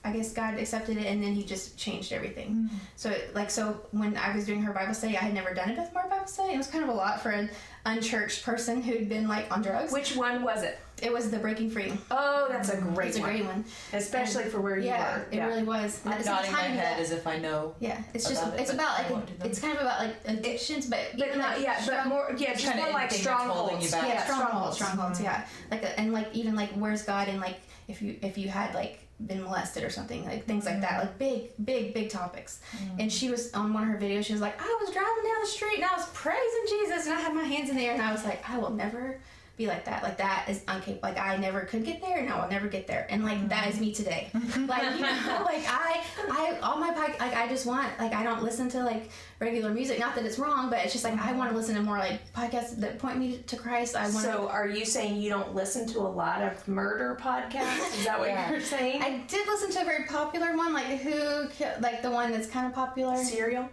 I 0.04 0.12
guess 0.12 0.32
God 0.32 0.58
accepted 0.58 0.96
it, 0.96 1.06
and 1.06 1.22
then 1.22 1.32
He 1.32 1.44
just 1.44 1.78
changed 1.78 2.12
everything. 2.12 2.48
Mm-hmm. 2.48 2.76
So, 2.96 3.14
like, 3.34 3.50
so 3.50 3.80
when 3.92 4.16
I 4.16 4.34
was 4.34 4.44
doing 4.44 4.62
her 4.62 4.72
Bible 4.72 4.94
study, 4.94 5.16
I 5.16 5.20
had 5.20 5.34
never 5.34 5.54
done 5.54 5.70
a 5.70 5.74
Beth 5.74 5.92
Moore 5.94 6.06
Bible 6.10 6.22
Bible 6.22 6.32
study. 6.32 6.54
It 6.54 6.56
was 6.56 6.68
kind 6.68 6.84
of 6.84 6.90
a 6.90 6.94
lot 6.94 7.20
for 7.20 7.30
an 7.30 7.50
unchurched 7.84 8.44
person 8.44 8.80
who'd 8.80 9.08
been 9.08 9.26
like 9.26 9.50
on 9.50 9.60
drugs. 9.60 9.92
Which 9.92 10.14
one 10.14 10.42
was 10.42 10.62
it? 10.62 10.78
It 11.02 11.12
was 11.12 11.30
the 11.30 11.38
Breaking 11.38 11.68
Free. 11.68 11.92
Oh, 12.10 12.46
that's 12.48 12.68
a 12.68 12.76
great 12.76 12.94
one. 12.94 13.06
It's 13.06 13.16
a 13.16 13.20
one. 13.20 13.30
great 13.30 13.44
one. 13.44 13.64
Especially 13.92 14.44
for 14.44 14.60
where 14.60 14.78
you 14.78 14.86
yeah, 14.86 15.18
were. 15.18 15.26
it 15.32 15.40
really 15.40 15.64
was. 15.64 16.00
And 16.04 16.14
at 16.14 16.20
I'm 16.20 16.24
the 16.24 16.30
nodding 16.30 16.52
my 16.52 16.60
head 16.60 16.96
that- 16.96 17.00
as 17.00 17.10
if 17.10 17.26
I 17.26 17.38
know. 17.38 17.74
Yeah, 17.80 18.00
it's 18.14 18.28
just 18.28 18.42
about 18.42 18.54
it, 18.54 18.60
it's 18.60 18.72
about 18.72 18.98
like 18.98 19.10
won't 19.10 19.26
do 19.26 19.34
them. 19.34 19.48
it's 19.48 19.58
kind 19.58 19.74
of 19.74 19.80
about 19.82 19.98
like 19.98 20.16
addictions, 20.26 20.86
but 20.86 21.00
But 21.18 21.26
even 21.26 21.38
not 21.40 21.56
like 21.56 21.64
yeah, 21.64 21.84
but 21.84 22.06
more 22.06 22.34
yeah, 22.38 22.54
just 22.54 22.76
more 22.76 22.90
like 22.92 23.12
anything 23.12 23.24
that's 23.24 23.42
holding 23.42 23.80
you 23.80 23.88
strongholds. 23.88 23.90
back. 23.90 24.08
yeah, 24.08 24.24
strongholds, 24.24 24.76
strongholds. 24.76 25.18
strongholds, 25.18 25.18
mm-hmm. 25.18 25.24
yeah. 25.24 25.46
Like 25.70 25.98
and 25.98 26.12
like 26.12 26.28
even 26.34 26.54
like 26.54 26.70
where's 26.70 27.02
God 27.02 27.28
and 27.28 27.40
like 27.40 27.56
if 27.88 28.00
you 28.00 28.16
if 28.22 28.38
you 28.38 28.48
had 28.48 28.74
like 28.74 29.00
been 29.26 29.42
molested 29.42 29.84
or 29.84 29.90
something 29.90 30.24
like 30.24 30.46
things 30.46 30.66
like 30.66 30.80
that 30.80 30.90
mm-hmm. 30.90 31.00
like 31.00 31.18
big 31.18 31.50
big 31.64 31.94
big 31.94 32.10
topics. 32.10 32.60
Mm-hmm. 32.76 33.00
And 33.00 33.12
she 33.12 33.30
was 33.30 33.52
on 33.54 33.72
one 33.72 33.82
of 33.82 33.88
her 33.88 33.98
videos. 33.98 34.24
She 34.24 34.32
was 34.32 34.42
like, 34.42 34.60
I 34.60 34.78
was 34.80 34.92
driving 34.92 35.24
down 35.24 35.40
the 35.40 35.46
street 35.46 35.76
and 35.76 35.84
I 35.84 35.96
was 35.96 36.06
praising 36.10 36.64
Jesus 36.68 37.06
and 37.06 37.14
I 37.14 37.20
had 37.20 37.34
my 37.34 37.44
hands 37.44 37.70
in 37.70 37.76
the 37.76 37.84
air 37.84 37.94
and 37.94 38.02
I 38.02 38.12
was 38.12 38.24
like, 38.24 38.48
I 38.48 38.58
will 38.58 38.70
never 38.70 39.18
be 39.62 39.68
like 39.68 39.84
that. 39.84 40.02
Like 40.02 40.18
that 40.18 40.46
is 40.48 40.60
uncapable. 40.62 41.02
Like 41.02 41.18
I 41.18 41.36
never 41.36 41.60
could 41.62 41.84
get 41.84 42.00
there 42.00 42.18
and 42.18 42.28
I 42.28 42.40
will 42.40 42.50
never 42.50 42.66
get 42.68 42.86
there. 42.86 43.06
And 43.10 43.24
like 43.24 43.48
that 43.48 43.68
is 43.68 43.80
me 43.80 43.92
today. 43.92 44.28
Mm-hmm. 44.34 44.66
like 44.66 44.82
you 44.94 45.00
know, 45.02 45.42
like 45.44 45.64
I 45.68 46.02
I 46.30 46.58
all 46.62 46.78
my 46.78 46.92
pod, 46.92 47.14
like 47.20 47.34
I 47.34 47.48
just 47.48 47.66
want 47.66 47.88
like 47.98 48.12
I 48.12 48.22
don't 48.22 48.42
listen 48.42 48.68
to 48.70 48.82
like 48.82 49.10
regular 49.38 49.70
music. 49.70 49.98
Not 49.98 50.14
that 50.16 50.24
it's 50.24 50.38
wrong, 50.38 50.68
but 50.70 50.80
it's 50.84 50.92
just 50.92 51.04
like 51.04 51.18
I 51.18 51.32
want 51.32 51.50
to 51.50 51.56
listen 51.56 51.74
to 51.76 51.82
more 51.82 51.98
like 51.98 52.20
podcasts 52.32 52.76
that 52.80 52.98
point 52.98 53.18
me 53.18 53.38
to 53.46 53.56
Christ. 53.56 53.96
I 53.96 54.02
want. 54.02 54.12
So 54.24 54.48
are 54.48 54.68
you 54.68 54.84
saying 54.84 55.20
you 55.20 55.30
don't 55.30 55.54
listen 55.54 55.86
to 55.88 56.00
a 56.00 56.10
lot 56.22 56.42
of 56.42 56.66
murder 56.66 57.16
podcasts? 57.20 57.98
Is 57.98 58.04
that 58.04 58.18
what 58.18 58.28
Yeah. 58.32 58.50
you're 58.50 58.60
saying? 58.60 59.02
I 59.02 59.18
did 59.28 59.46
listen 59.46 59.70
to 59.72 59.82
a 59.82 59.84
very 59.84 60.04
popular 60.06 60.56
one, 60.56 60.72
like 60.72 60.86
who, 61.00 61.48
like 61.80 62.02
the 62.02 62.10
one 62.10 62.32
that's 62.32 62.48
kind 62.48 62.66
of 62.66 62.72
popular. 62.74 63.16
Serial? 63.16 63.68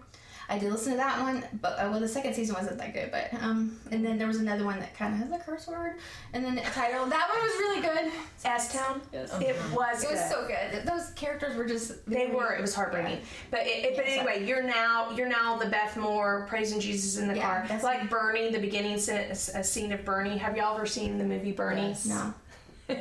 I 0.52 0.58
did 0.58 0.72
listen 0.72 0.94
to 0.94 0.98
that 0.98 1.22
one, 1.22 1.44
but 1.62 1.74
uh, 1.74 1.88
well, 1.92 2.00
the 2.00 2.08
second 2.08 2.34
season 2.34 2.56
wasn't 2.56 2.80
that 2.80 2.94
good. 2.94 3.12
But 3.12 3.32
um, 3.44 3.80
and 3.92 4.04
then 4.04 4.18
there 4.18 4.28
was 4.28 4.38
another 4.38 4.66
one 4.66 4.80
that 4.80 4.96
kind 4.98 5.14
of 5.14 5.20
has 5.20 5.32
a 5.32 5.44
curse 5.44 5.68
word, 5.68 5.98
and 6.34 6.44
then 6.44 6.56
the 6.56 6.62
title 6.62 7.06
that 7.06 7.30
one 7.30 7.42
was 7.42 7.52
really 7.60 7.82
good. 7.82 8.12
S 8.44 8.74
Town? 8.74 9.00
Yes. 9.14 9.32
It 9.40 9.56
was 9.76 10.04
It 10.04 10.10
was 10.10 10.20
good. 10.22 10.32
so 10.32 10.48
good. 10.48 10.86
Those 10.88 11.12
characters 11.12 11.56
were 11.56 11.66
just 11.66 12.04
They 12.10 12.28
were. 12.28 12.54
It 12.54 12.62
was 12.62 12.74
heartbreaking. 12.74 13.20
But 13.52 13.62
it, 13.68 13.86
it- 13.86 13.96
but 13.96 14.08
Yeah, 14.08 14.14
anyway, 14.16 14.48
you're 14.48 14.64
now 14.64 15.12
you're 15.12 15.30
now 15.30 15.58
the 15.58 15.68
Beth 15.68 15.96
Moore 15.98 16.46
praising 16.50 16.80
Jesus 16.80 17.18
in 17.22 17.28
the 17.28 17.36
Yeah, 17.36 17.42
car, 17.60 17.66
that's 17.68 17.84
like 17.84 18.02
me. 18.04 18.08
Bernie. 18.10 18.52
The 18.52 18.60
beginning 18.60 18.98
scene, 18.98 19.18
a 19.18 19.64
scene 19.64 19.92
of 19.94 20.04
Bernie. 20.04 20.38
Have 20.38 20.58
y'all 20.58 20.76
ever 20.76 20.86
seen 20.88 21.18
the 21.20 21.24
movie 21.26 21.52
Bernie? 21.52 21.90
Yes. 21.90 22.06
No. 22.08 22.34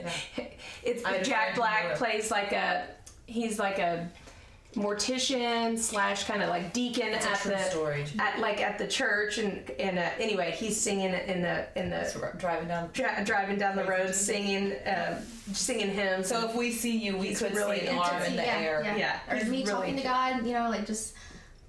it's 0.83 1.03
I 1.05 1.23
Jack 1.23 1.55
Black 1.55 1.97
plays 1.97 2.31
like 2.31 2.53
a 2.53 2.85
he's 3.27 3.59
like 3.59 3.79
a 3.79 4.09
mortician 4.77 5.79
slash 5.79 6.25
kind 6.25 6.43
of 6.43 6.49
like 6.51 6.73
deacon 6.73 7.09
It's 7.09 7.27
a 7.27 7.31
at 7.31 7.41
true 7.41 7.51
the 7.53 7.59
story. 7.71 8.05
at 8.19 8.39
like 8.39 8.61
at 8.61 8.79
the 8.79 8.87
church 8.87 9.39
and 9.39 9.69
and 9.81 9.99
uh, 9.99 10.11
anyway 10.21 10.55
he's 10.59 10.79
singing 10.81 11.13
in 11.13 11.43
the 11.43 11.67
in 11.79 11.91
the 11.91 12.05
So 12.05 12.31
driving 12.39 12.69
down. 12.69 12.91
dri- 12.93 13.25
driving 13.25 13.59
down 13.59 13.77
the 13.77 13.85
road 13.85 14.15
singing 14.15 14.75
um, 14.87 15.17
singing 15.53 15.91
hymns. 15.91 16.29
So 16.29 16.49
if 16.49 16.55
we 16.55 16.71
see 16.71 16.97
you, 16.99 17.17
we 17.17 17.35
could 17.35 17.55
really 17.55 17.81
see 17.81 17.87
an 17.87 17.97
into 17.97 18.03
arm 18.03 18.23
in 18.25 18.37
the 18.37 18.43
yeah, 18.43 18.57
air. 18.59 18.83
Yeah. 18.85 18.97
Yeah, 18.97 19.21
Or 19.31 19.37
he's 19.37 19.49
me 19.49 19.59
really 19.65 19.71
talking 19.71 19.97
to 19.97 20.03
God, 20.03 20.47
you 20.47 20.53
know, 20.53 20.69
like 20.69 20.87
just 20.87 21.15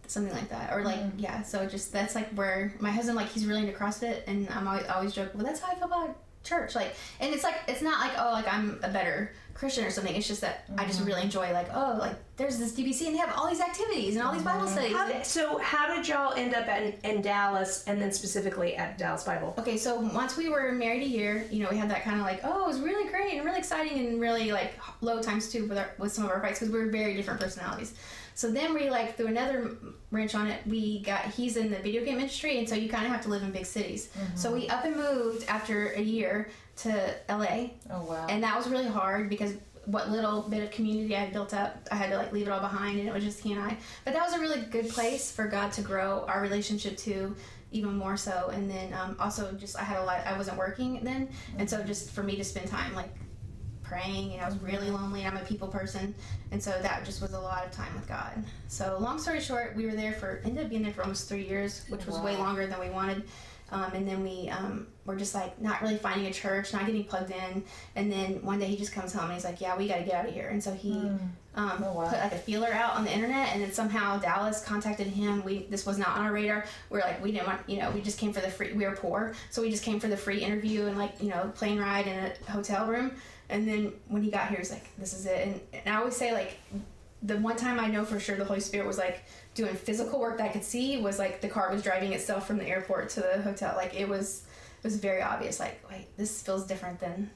something 0.08 0.34
like 0.34 0.50
that. 0.50 0.74
Or 0.74 0.84
like 0.84 1.00
Mm-hmm. 1.00 1.20
yeah. 1.20 1.42
So 1.44 1.66
just 1.66 1.94
that's 1.94 2.16
like 2.16 2.30
where 2.34 2.74
my 2.80 2.92
husband 2.92 3.16
like 3.16 3.30
he's 3.30 3.46
really 3.46 3.62
into 3.62 3.74
CrossFit, 3.74 4.24
and 4.28 4.48
I'm 4.50 4.68
always 4.68 4.86
always 4.88 5.14
joke, 5.14 5.32
well, 5.34 5.46
that's 5.46 5.62
how 5.62 5.72
I 5.72 5.76
feel 5.76 5.86
about 5.86 6.18
church. 6.44 6.76
Like, 6.76 6.94
and 7.22 7.34
it's 7.34 7.44
like 7.44 7.56
it's 7.68 7.82
not 7.82 8.00
like 8.06 8.18
oh 8.20 8.32
like 8.34 8.52
I'm 8.54 8.80
a 8.84 8.90
better 8.90 9.32
Christian 9.60 9.84
or 9.84 9.90
something. 9.90 10.16
It's 10.16 10.28
just 10.28 10.40
that 10.40 10.64
I 10.78 10.86
just 10.86 11.00
mm-hmm. 11.00 11.10
really 11.10 11.24
enjoy 11.24 11.52
like 11.52 11.68
oh 11.74 11.98
like 12.00 12.16
there's 12.38 12.58
this 12.58 12.72
DBC 12.72 13.08
and 13.08 13.16
they 13.16 13.20
have 13.20 13.34
all 13.36 13.50
these 13.50 13.60
activities 13.60 14.16
and 14.16 14.24
all 14.24 14.32
these 14.32 14.42
Bible 14.42 14.62
mm-hmm. 14.62 14.74
studies. 14.74 14.96
How 14.96 15.06
did, 15.06 15.26
so 15.26 15.58
how 15.58 15.94
did 15.94 16.08
y'all 16.08 16.34
end 16.34 16.56
up 16.56 16.66
in, 16.70 16.94
in 17.04 17.22
Dallas 17.22 17.84
and 17.86 18.02
then 18.02 18.14
specifically 18.14 18.78
at 18.78 18.98
Dallas 18.98 19.26
Bible? 19.26 19.54
Okay, 19.58 19.76
so 19.76 20.00
once 20.00 20.38
we 20.38 20.48
were 20.48 20.72
married 20.72 21.04
a 21.04 21.08
year, 21.08 21.46
you 21.52 21.62
know, 21.62 21.70
we 21.70 21.76
had 21.76 21.90
that 21.90 22.04
kind 22.06 22.22
of 22.22 22.26
like, 22.26 22.40
oh, 22.46 22.64
it 22.64 22.68
was 22.68 22.80
really 22.80 23.10
great 23.10 23.34
and 23.34 23.44
really 23.44 23.60
exciting 23.60 24.00
and 24.00 24.22
really 24.22 24.54
like 24.54 24.80
low 25.02 25.22
times 25.22 25.52
too 25.52 25.68
with 25.68 25.78
our, 25.78 25.92
with 25.98 26.14
some 26.14 26.24
of 26.24 26.32
our 26.32 26.40
fights 26.40 26.60
because 26.60 26.74
we 26.74 26.80
were 26.80 26.90
very 26.90 27.14
different 27.16 27.42
personalities. 27.42 27.94
So 28.36 28.50
then 28.50 28.74
we 28.74 28.90
like 28.90 29.18
threw 29.18 29.28
another 29.28 29.76
wrench 30.12 30.34
on 30.34 30.48
it. 30.48 30.66
We 30.66 31.02
got 31.02 31.26
he's 31.26 31.58
in 31.58 31.70
the 31.70 31.80
video 31.80 32.06
game 32.06 32.20
industry, 32.20 32.58
and 32.58 32.70
so 32.70 32.74
you 32.74 32.88
kind 32.88 33.06
of 33.06 33.12
have 33.12 33.22
to 33.24 33.30
live 33.30 33.44
in 33.44 33.52
big 33.52 33.66
cities. 33.66 34.08
Mm-hmm. 34.18 34.38
So 34.38 34.54
we 34.54 34.70
up 34.70 34.86
and 34.86 34.96
moved 34.96 35.44
after 35.50 35.90
a 35.90 36.02
year 36.02 36.50
to 36.84 37.16
LA, 37.30 37.72
Oh 37.90 38.04
wow. 38.04 38.26
and 38.30 38.44
that 38.44 38.56
was 38.58 38.68
really 38.70 38.88
hard 38.88 39.30
because 39.30 39.54
what 39.86 40.10
little 40.12 40.44
bit 40.44 40.62
of 40.64 40.70
community 40.72 41.16
I 41.16 41.20
had 41.22 41.34
built 41.34 41.54
up, 41.54 41.88
I 41.92 41.96
had 41.96 42.10
to 42.12 42.18
like 42.18 42.32
leave 42.32 42.48
it 42.48 42.52
all 42.52 42.60
behind, 42.60 43.00
and 43.00 43.08
it 43.08 43.14
was 43.14 43.24
just 43.24 43.40
he 43.40 43.54
and 43.54 43.62
I. 43.62 43.76
But 44.06 44.14
that 44.14 44.24
was 44.24 44.34
a 44.34 44.40
really 44.40 44.62
good 44.62 44.90
place 44.90 45.32
for 45.32 45.48
God 45.48 45.72
to 45.74 45.82
grow 45.82 46.26
our 46.28 46.42
relationship 46.42 46.96
to 46.98 47.36
even 47.72 47.96
more 47.98 48.18
so. 48.18 48.50
And 48.54 48.70
then 48.70 48.94
um, 48.94 49.16
also 49.20 49.52
just 49.54 49.78
I 49.78 49.84
had 49.84 49.98
a 50.00 50.04
lot. 50.06 50.26
I 50.28 50.38
wasn't 50.38 50.58
working 50.58 51.04
then, 51.04 51.30
and 51.58 51.70
so 51.70 51.82
just 51.84 52.12
for 52.12 52.22
me 52.24 52.36
to 52.36 52.44
spend 52.44 52.68
time 52.68 52.94
like 52.94 53.10
praying, 53.82 54.34
and 54.34 54.42
I 54.42 54.46
was 54.46 54.58
really 54.62 54.92
lonely. 54.92 55.24
and 55.24 55.36
I'm 55.36 55.44
a 55.44 55.46
people 55.48 55.68
person, 55.68 56.14
and 56.52 56.62
so 56.62 56.70
that 56.82 57.04
just 57.06 57.22
was 57.22 57.34
a 57.34 57.40
lot 57.40 57.66
of 57.66 57.72
time 57.72 57.94
with 57.96 58.08
God. 58.08 58.44
So 58.68 58.98
long 59.00 59.18
story 59.20 59.40
short, 59.42 59.76
we 59.76 59.86
were 59.88 59.94
there 59.96 60.14
for 60.14 60.42
ended 60.46 60.66
up 60.66 60.70
being 60.70 60.84
there 60.84 60.94
for 60.94 61.02
almost 61.02 61.28
three 61.28 61.48
years, 61.48 61.84
which 61.90 62.06
was 62.06 62.20
way 62.20 62.38
longer 62.38 62.68
than 62.68 62.80
we 62.80 62.90
wanted. 62.92 63.24
Um, 63.72 63.92
and 63.94 64.08
then 64.08 64.24
we 64.24 64.50
um, 64.50 64.88
were 65.06 65.16
just 65.16 65.36
like 65.36 65.60
not 65.62 65.82
really 65.82 65.98
finding 65.98 66.28
a 66.28 66.34
church, 66.34 66.74
not 66.74 66.86
getting 66.86 67.04
plugged 67.04 67.32
in. 67.32 67.64
And 67.96 68.12
then 68.12 68.42
one 68.44 68.60
day 68.60 68.66
he 68.66 68.78
just 68.78 68.94
comes 68.94 69.14
home 69.14 69.26
and 69.26 69.34
he's 69.34 69.44
like, 69.46 69.62
"Yeah, 69.62 69.78
we 69.78 69.88
got 69.88 69.98
to 69.98 70.04
get 70.04 70.14
out 70.16 70.28
of 70.28 70.34
here." 70.34 70.50
And 70.50 70.64
so 70.64 70.74
he 70.74 70.92
um, 71.56 71.84
Oh, 71.84 71.94
wow. 71.94 72.10
put 72.10 72.20
like 72.20 72.32
a 72.32 72.38
feeler 72.38 72.72
out 72.72 72.96
on 72.96 73.04
the 73.04 73.12
internet, 73.12 73.50
and 73.54 73.62
then 73.62 73.72
somehow 73.72 74.18
Dallas 74.18 74.64
contacted 74.64 75.08
him. 75.08 75.44
We 75.44 75.64
this 75.70 75.86
was 75.86 75.98
not 75.98 76.10
on 76.18 76.26
our 76.26 76.32
radar. 76.32 76.66
We 76.90 77.00
are 77.00 77.02
like, 77.02 77.24
we 77.24 77.32
didn't 77.32 77.48
want, 77.48 77.62
you 77.68 77.78
know, 77.80 77.92
we 77.92 78.02
just 78.02 78.18
came 78.20 78.34
for 78.34 78.40
the 78.42 78.50
free. 78.50 78.74
We 78.74 78.86
were 78.86 78.96
poor, 78.96 79.34
so 79.50 79.62
we 79.62 79.70
just 79.70 79.84
came 79.84 80.00
for 80.00 80.08
the 80.08 80.18
free 80.18 80.40
interview 80.40 80.86
and 80.86 80.98
like 80.98 81.22
you 81.22 81.30
know 81.30 81.52
plane 81.56 81.80
ride 81.80 82.08
in 82.08 82.18
a 82.18 82.52
hotel 82.52 82.88
room. 82.88 83.12
And 83.50 83.68
then 83.68 83.94
when 84.08 84.22
he 84.22 84.30
got 84.30 84.50
here, 84.50 84.60
he's 84.60 84.72
like, 84.72 84.96
"This 84.98 85.14
is 85.14 85.26
it." 85.26 85.48
And, 85.48 85.62
and 85.74 85.96
I 85.96 85.98
always 86.00 86.16
say 86.16 86.34
like, 86.34 86.58
the 87.22 87.38
one 87.38 87.58
time 87.58 87.80
I 87.80 87.88
know 87.88 88.06
for 88.06 88.20
sure 88.20 88.38
the 88.38 88.46
Holy 88.46 88.60
Spirit 88.60 88.88
was 88.88 88.98
like 88.98 89.24
doing 89.54 89.76
physical 89.76 90.20
work 90.20 90.38
that 90.38 90.50
I 90.50 90.54
could 90.54 90.64
see 90.64 90.98
was 90.98 91.20
like 91.20 91.42
the 91.42 91.50
car 91.50 91.72
was 91.72 91.84
driving 91.84 92.14
itself 92.14 92.48
from 92.48 92.58
the 92.58 92.66
airport 92.66 93.10
to 93.10 93.22
the 93.22 93.42
hotel. 93.42 93.74
Like 93.76 93.94
it 93.94 94.08
was 94.08 94.44
it 94.82 94.84
was 94.86 94.96
very 94.96 95.22
obvious. 95.22 95.60
Like 95.60 95.84
wait, 95.90 96.08
this 96.16 96.42
feels 96.42 96.66
different 96.66 97.00
than 97.00 97.30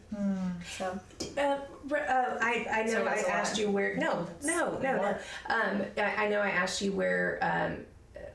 so. 0.78 0.98
Uh, 1.38 1.42
uh, 1.42 1.58
I, 1.92 2.66
I 2.72 2.84
know 2.84 2.92
So 2.92 3.06
I 3.06 3.16
asked 3.30 3.58
you 3.58 3.70
where. 3.70 3.98
No, 3.98 4.26
no, 4.44 4.80
no, 4.80 4.96
no. 4.98 5.18
Um, 5.50 5.82
I, 5.98 6.26
I 6.26 6.30
know 6.30 6.40
I 6.40 6.50
asked 6.50 6.82
you 6.82 6.94
where, 6.94 7.40
um, 7.42 7.86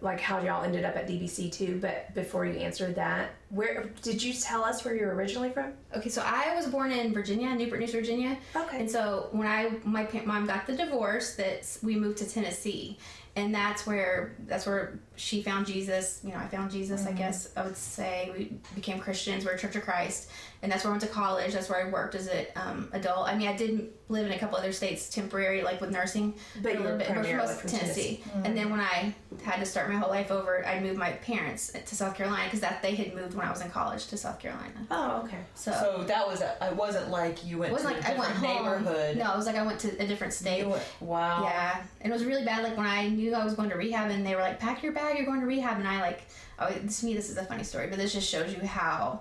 like 0.00 0.20
how 0.20 0.40
y'all 0.40 0.64
ended 0.64 0.84
up 0.84 0.96
at 0.96 1.08
DBC 1.08 1.52
too. 1.52 1.78
But 1.80 2.14
before 2.14 2.46
you 2.46 2.54
answered 2.58 2.94
that, 2.96 3.30
where 3.50 3.90
did 4.02 4.22
you 4.22 4.32
tell 4.32 4.64
us 4.64 4.84
where 4.84 4.94
you're 4.94 5.14
originally 5.14 5.50
from? 5.50 5.72
Okay, 5.96 6.08
so 6.08 6.22
I 6.24 6.54
was 6.54 6.66
born 6.66 6.92
in 6.92 7.12
Virginia, 7.12 7.54
Newport 7.54 7.80
News, 7.80 7.92
Virginia. 7.92 8.38
Okay. 8.54 8.80
And 8.80 8.90
so 8.90 9.28
when 9.32 9.46
I 9.46 9.72
my 9.84 10.08
mom 10.24 10.46
got 10.46 10.66
the 10.66 10.76
divorce, 10.76 11.34
that 11.36 11.78
we 11.82 11.96
moved 11.96 12.18
to 12.18 12.28
Tennessee, 12.28 12.98
and 13.36 13.54
that's 13.54 13.86
where 13.86 14.34
that's 14.46 14.66
where 14.66 14.98
she 15.18 15.42
found 15.42 15.66
Jesus. 15.66 16.20
You 16.24 16.30
know, 16.30 16.38
I 16.38 16.46
found 16.48 16.70
Jesus. 16.70 17.06
I 17.06 17.12
guess 17.12 17.50
I 17.56 17.62
would 17.64 17.76
say 17.76 18.30
we 18.36 18.52
became 18.74 18.98
Christians. 19.00 19.44
We're 19.44 19.52
a 19.52 19.58
Church 19.58 19.76
of 19.76 19.82
Christ, 19.82 20.30
and 20.62 20.70
that's 20.72 20.84
where 20.84 20.90
I 20.92 20.94
went 20.96 21.02
to 21.02 21.08
college. 21.08 21.52
That's 21.52 21.68
where 21.68 21.84
I 21.86 21.90
worked 21.90 22.14
as 22.14 22.28
an 22.28 22.46
um, 22.56 22.88
adult. 22.92 23.28
I 23.28 23.36
mean, 23.36 23.48
I 23.48 23.56
did 23.56 23.90
live 24.10 24.24
in 24.24 24.32
a 24.32 24.38
couple 24.38 24.56
other 24.56 24.72
states 24.72 25.10
temporary, 25.10 25.60
like 25.62 25.82
with 25.82 25.90
nursing, 25.90 26.32
But 26.62 26.76
a 26.76 26.80
little 26.80 26.96
bit. 26.96 27.08
but 27.08 27.16
for 27.16 27.20
primarily 27.20 27.46
most 27.46 27.60
from 27.60 27.70
Tennessee. 27.70 28.24
And 28.42 28.56
then 28.56 28.70
when 28.70 28.80
I 28.80 29.12
had 29.42 29.60
to 29.60 29.66
start 29.66 29.90
my 29.90 29.96
whole 29.96 30.08
life 30.08 30.30
over, 30.30 30.64
I 30.66 30.80
moved 30.80 30.98
my 30.98 31.12
parents 31.12 31.70
to 31.72 31.94
South 31.94 32.14
Carolina 32.16 32.44
because 32.44 32.60
that 32.60 32.80
they 32.80 32.94
had 32.94 33.14
moved 33.14 33.34
when 33.34 33.46
I 33.46 33.50
was 33.50 33.60
in 33.60 33.70
college 33.70 34.06
to 34.06 34.16
South 34.16 34.38
Carolina. 34.40 34.72
Oh, 34.90 35.22
okay. 35.24 35.36
So, 35.54 35.72
So 35.72 36.04
that 36.04 36.26
was. 36.26 36.40
A, 36.40 36.62
I 36.64 36.72
wasn't 36.72 37.10
like 37.10 37.44
you 37.44 37.58
went 37.58 37.70
it 37.70 37.74
wasn't 37.74 37.96
to 37.96 38.00
like 38.00 38.08
a 38.08 38.14
I 38.14 38.18
went 38.18 38.32
different 38.32 38.56
home. 38.56 38.64
neighborhood. 38.84 39.16
No, 39.18 39.34
it 39.34 39.36
was 39.36 39.46
like 39.46 39.56
I 39.56 39.62
went 39.66 39.78
to 39.80 40.02
a 40.02 40.06
different 40.06 40.32
state. 40.32 40.60
You 40.60 40.70
went, 40.70 40.82
wow. 41.00 41.42
Yeah, 41.42 41.82
and 42.00 42.10
it 42.10 42.14
was 42.14 42.24
really 42.24 42.44
bad. 42.46 42.62
Like 42.64 42.76
when 42.78 42.86
I 42.86 43.08
knew 43.08 43.34
I 43.34 43.44
was 43.44 43.54
going 43.54 43.68
to 43.70 43.76
rehab, 43.76 44.10
and 44.10 44.24
they 44.26 44.34
were 44.34 44.40
like, 44.42 44.58
"Pack 44.58 44.82
your 44.82 44.92
bag, 44.92 45.07
you're 45.12 45.26
going 45.26 45.40
to 45.40 45.46
rehab," 45.46 45.78
and 45.78 45.86
I 45.88 46.00
like, 46.00 46.22
oh, 46.58 46.68
to 46.70 47.04
me 47.06 47.14
this 47.14 47.30
is 47.30 47.36
a 47.36 47.44
funny 47.44 47.64
story, 47.64 47.86
but 47.88 47.98
this 47.98 48.12
just 48.12 48.28
shows 48.28 48.52
you 48.54 48.60
how 48.66 49.20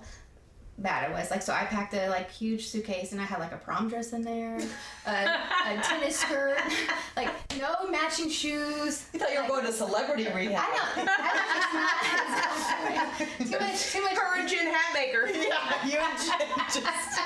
bad 0.78 1.10
it 1.10 1.12
was. 1.12 1.28
Like, 1.30 1.42
so 1.42 1.52
I 1.52 1.64
packed 1.64 1.92
a 1.94 2.08
like 2.08 2.30
huge 2.30 2.68
suitcase, 2.68 3.12
and 3.12 3.20
I 3.20 3.24
had 3.24 3.40
like 3.40 3.52
a 3.52 3.56
prom 3.56 3.88
dress 3.88 4.12
in 4.12 4.22
there, 4.22 4.58
a, 5.06 5.10
a 5.10 5.80
tennis 5.82 6.20
skirt, 6.20 6.56
like 7.16 7.28
no 7.58 7.88
matching 7.90 8.30
shoes. 8.30 9.06
You 9.12 9.18
thought 9.20 9.30
you 9.30 9.36
were 9.36 9.40
Like, 9.42 9.48
going 9.48 9.66
to 9.66 9.72
celebrity 9.72 10.24
rehab. 10.34 10.64
I 10.68 10.96
don't. 10.96 11.08
I 11.10 11.98
don't 13.18 13.28
it's 13.40 13.50
not 13.50 13.50
too 13.50 13.58
much. 13.58 13.92
Too 13.92 14.02
much. 14.02 14.16
Her 14.18 14.38
and 14.40 14.48
Jen 14.48 14.72
Hatmaker. 14.72 15.26
yeah, 15.48 15.86
you 15.86 15.98
and 15.98 16.18
Jen 16.18 16.82
just. 16.82 17.20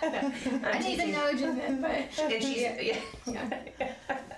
I 0.00 0.72
didn't 0.78 0.86
even 0.86 1.12
know 1.12 1.32
Jen, 1.32 1.80
but 1.80 1.90
And 2.32 2.42
she's 2.42 2.58
yeah. 2.58 2.98
yeah. 3.26 3.92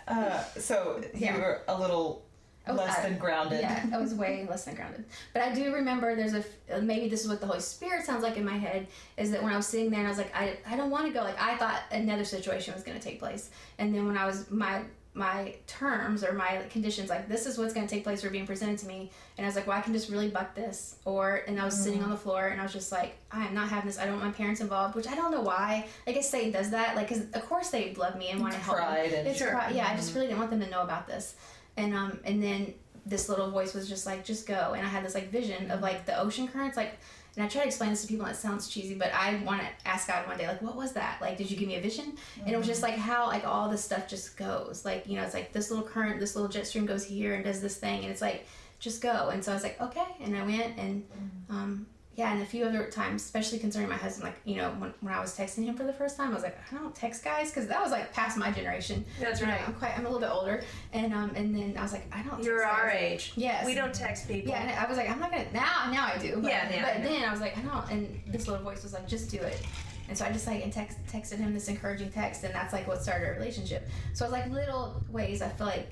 Uh, 0.09 0.43
so 0.59 1.01
Yeah. 1.15 1.35
you 1.37 1.40
were 1.42 1.63
a 1.69 1.79
little 1.79 2.23
Oh, 2.67 2.75
less 2.75 2.98
I- 2.98 3.08
than 3.08 3.19
grounded. 3.19 3.61
Yeah, 3.61 3.87
I 3.92 3.98
was 3.98 4.15
way 4.15 4.46
less 4.50 4.65
than 4.65 4.75
grounded. 4.75 5.04
But 5.33 5.42
I 5.42 5.54
do 5.54 5.75
remember 5.75 6.15
there's 6.15 6.35
a 6.35 6.44
maybe 6.81 7.08
this 7.08 7.23
is 7.23 7.29
what 7.29 7.40
the 7.40 7.46
Holy 7.46 7.61
Spirit 7.61 8.04
sounds 8.04 8.23
like 8.23 8.37
in 8.37 8.44
my 8.44 8.56
head 8.56 8.87
is 9.17 9.31
that 9.31 9.42
when 9.42 9.52
I 9.52 9.56
was 9.56 9.67
sitting 9.67 9.90
there 9.90 10.00
and 10.00 10.06
I 10.06 10.11
was 10.11 10.19
like 10.19 10.35
I, 10.35 10.56
I 10.67 10.77
don't 10.77 10.90
want 10.90 11.06
to 11.06 11.13
go 11.13 11.23
like 11.23 11.40
I 11.40 11.56
thought 11.56 11.81
another 11.90 12.25
situation 12.25 12.75
was 12.75 12.83
going 12.83 12.98
to 12.98 13.02
take 13.02 13.19
place. 13.19 13.50
And 13.79 13.94
then 13.94 14.06
when 14.06 14.17
I 14.17 14.27
was 14.27 14.50
my 14.50 14.83
my 15.13 15.52
terms 15.67 16.23
or 16.23 16.33
my 16.33 16.63
conditions 16.71 17.11
like 17.11 17.29
this 17.29 17.44
is 17.44 17.58
what's 17.58 17.75
going 17.75 17.85
to 17.85 17.92
take 17.92 18.04
place 18.04 18.25
or 18.25 18.31
being 18.31 18.46
presented 18.46 18.79
to 18.79 18.87
me. 18.87 19.11
And 19.37 19.44
i 19.44 19.48
was 19.48 19.56
like 19.56 19.67
well 19.67 19.77
i 19.77 19.81
can 19.81 19.92
just 19.92 20.08
really 20.08 20.29
buck 20.29 20.54
this. 20.54 20.96
Or 21.04 21.42
and 21.48 21.61
i 21.61 21.65
was 21.65 21.75
sitting 21.75 22.02
on 22.04 22.11
the 22.11 22.17
mm. 22.17 22.21
floor 22.21 22.46
and 22.46 22.61
i 22.61 22.63
was 22.63 22.73
just 22.73 22.92
like 22.92 23.17
i 23.33 23.44
am 23.44 23.52
not 23.52 23.69
having 23.69 23.88
this. 23.88 23.98
I 23.98 24.04
don't 24.04 24.21
want 24.21 24.27
my 24.27 24.33
parents 24.33 24.61
involved 24.61 24.94
which 24.94 25.08
i 25.08 25.17
don't 25.17 25.33
know 25.33 25.40
why. 25.40 25.88
I 26.06 26.13
guess 26.13 26.31
satan 26.31 26.52
does 26.52 26.71
that 26.71 26.94
like 26.94 27.08
because 27.08 27.25
of 27.25 27.44
course 27.48 27.71
they 27.71 27.92
love 27.94 28.17
me 28.17 28.29
and 28.29 28.40
want 28.40 28.52
to 28.52 28.61
help 28.61 28.79
me. 28.79 28.85
pride 28.85 29.13
and- 29.13 29.27
it's 29.27 29.42
pride 29.42 29.75
yeah 29.75 29.88
i 29.88 29.96
just 29.96 30.11
mm-hmm. 30.11 30.17
really 30.17 30.27
didn't 30.29 30.38
want 30.38 30.50
them 30.52 30.61
to 30.61 30.71
know 30.71 30.83
about 30.83 31.08
this 31.08 31.35
and 31.81 31.94
um 31.94 32.18
and 32.24 32.42
then 32.42 32.74
this 33.06 33.28
little 33.28 33.50
voice 33.50 33.74
was 33.74 33.88
just 33.88 34.06
like 34.06 34.24
just 34.24 34.46
go 34.46 34.74
and 34.76 34.87
i 34.87 34.88
had 34.88 35.04
this 35.04 35.14
like 35.14 35.31
vision 35.31 35.70
of 35.70 35.81
like 35.81 36.04
the 36.06 36.18
ocean 36.20 36.46
currents 36.46 36.76
like 36.76 36.98
and 37.37 37.44
I 37.44 37.48
try 37.48 37.60
to 37.62 37.66
explain 37.68 37.90
this 37.90 38.02
to 38.02 38.08
people, 38.08 38.26
and 38.26 38.35
it 38.35 38.38
sounds 38.38 38.68
cheesy, 38.68 38.94
but 38.94 39.12
I 39.14 39.37
want 39.44 39.60
to 39.60 39.66
ask 39.87 40.08
God 40.08 40.26
one 40.26 40.37
day, 40.37 40.48
like, 40.48 40.60
what 40.62 40.74
was 40.74 40.92
that? 40.94 41.18
Like, 41.20 41.38
did 41.38 41.48
you 41.48 41.56
give 41.56 41.68
me 41.68 41.76
a 41.76 41.81
vision? 41.81 42.16
And 42.44 42.52
it 42.52 42.58
was 42.58 42.66
just 42.66 42.83
like 42.83 42.96
how 42.96 43.28
like 43.28 43.46
all 43.46 43.68
this 43.68 43.85
stuff 43.85 44.08
just 44.08 44.37
goes. 44.37 44.85
Like, 44.85 45.06
you 45.06 45.16
know, 45.16 45.22
it's 45.22 45.35
like 45.35 45.52
this 45.52 45.70
little 45.70 45.85
current, 45.85 46.18
this 46.18 46.35
little 46.35 46.50
jet 46.50 46.66
stream 46.66 46.87
goes 46.87 47.04
here 47.04 47.35
and 47.35 47.44
does 47.44 47.60
this 47.60 47.76
thing, 47.76 48.02
and 48.02 48.10
it's 48.10 48.20
like, 48.20 48.46
just 48.81 49.00
go. 49.00 49.28
And 49.28 49.44
so 49.44 49.52
I 49.52 49.54
was 49.54 49.62
like, 49.62 49.81
okay, 49.81 50.06
and 50.20 50.37
I 50.37 50.44
went, 50.44 50.76
and 50.76 51.06
um, 51.48 51.87
yeah, 52.17 52.33
and 52.33 52.42
a 52.42 52.46
few 52.46 52.65
other 52.65 52.87
times, 52.90 53.23
especially 53.23 53.58
concerning 53.58 53.88
my 53.88 53.96
husband, 53.96 54.25
like 54.25 54.40
you 54.44 54.56
know, 54.56 54.71
when, 54.79 54.92
when 55.00 55.15
I 55.15 55.21
was 55.21 55.37
texting 55.37 55.65
him 55.65 55.75
for 55.77 55.85
the 55.85 55.92
first 55.92 56.17
time, 56.17 56.31
I 56.33 56.35
was 56.35 56.42
like, 56.42 56.58
I 56.71 56.75
don't 56.77 56.94
text 56.94 57.25
guys 57.25 57.50
because 57.50 57.67
that 57.69 57.81
was 57.81 57.92
like 57.92 58.13
past 58.13 58.37
my 58.37 58.50
generation. 58.50 59.04
That's 59.21 59.40
You 59.40 59.46
know, 59.46 59.52
right. 59.52 59.67
I'm 59.69 59.75
quite, 59.75 59.96
I'm 59.96 60.04
a 60.04 60.08
little 60.11 60.21
bit 60.21 60.31
older, 60.31 60.63
and 60.92 61.15
um, 61.15 61.33
and 61.37 61.54
then 61.54 61.77
I 61.79 61.83
was 61.83 61.92
like, 61.92 62.06
I 62.13 62.23
don't. 62.23 62.42
You're 62.42 62.65
our 62.65 62.88
guys. 62.90 63.00
age. 63.00 63.33
Yes. 63.37 63.65
We 63.65 63.75
don't 63.75 63.94
text 63.94 64.29
people. 64.29 64.50
Yeah, 64.50 64.63
and 64.63 64.71
I 64.79 64.87
was 64.88 64.98
like, 64.98 65.08
I'm 65.08 65.21
not 65.21 65.31
gonna 65.31 65.46
now. 65.52 65.90
Now 65.90 66.11
I 66.15 66.19
do. 66.19 66.37
But, 66.42 66.50
Yeah, 66.50 66.69
But 66.94 67.02
know. 67.02 67.08
then 67.08 67.25
I 67.25 67.31
was 67.31 67.40
like, 67.40 67.56
I 67.56 67.63
don't. 67.63 67.90
And 67.90 68.21
this 68.27 68.46
little 68.48 68.63
voice 68.65 68.83
was 68.83 68.92
like, 68.92 69.08
just 69.08 69.31
do 69.31 69.38
it. 69.38 69.63
And 70.08 70.19
so 70.19 70.25
I 70.25 70.33
just 70.33 70.46
like 70.48 70.65
and 70.65 70.73
text 70.73 70.98
texted 71.06 71.38
him 71.38 71.54
this 71.54 71.69
encouraging 71.69 72.11
text, 72.11 72.42
and 72.42 72.52
that's 72.52 72.73
like 72.73 72.88
what 72.88 73.00
started 73.02 73.29
our 73.29 73.35
relationship. 73.35 73.88
So 74.15 74.25
it's 74.25 74.33
like 74.33 74.50
little 74.50 75.00
ways 75.08 75.40
I 75.40 75.48
feel 75.48 75.69
like, 75.69 75.88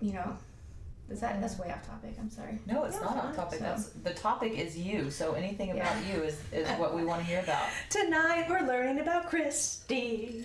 you 0.00 0.12
know, 0.14 0.36
is 1.10 1.20
that 1.20 1.40
that's 1.40 1.58
way 1.58 1.70
off 1.72 1.86
topic. 1.86 2.14
I'm 2.20 2.30
sorry. 2.30 2.58
No, 2.66 2.84
it's 2.84 2.96
No, 2.96 3.02
not 3.02 3.16
off 3.16 3.36
topic. 3.36 3.58
So- 3.58 3.64
That's 3.64 3.88
the 3.88 4.14
topic 4.14 4.56
is 4.58 4.78
you. 4.78 5.10
So 5.10 5.32
anything 5.34 5.72
about 5.72 5.94
Yeah. 6.06 6.16
you 6.16 6.22
is, 6.22 6.40
is 6.52 6.68
what 6.78 6.94
we 6.94 7.04
want 7.04 7.20
to 7.22 7.26
hear 7.26 7.40
about. 7.40 7.68
Tonight 7.90 8.46
we're 8.48 8.66
learning 8.66 9.00
about 9.00 9.28
Christy. 9.28 10.44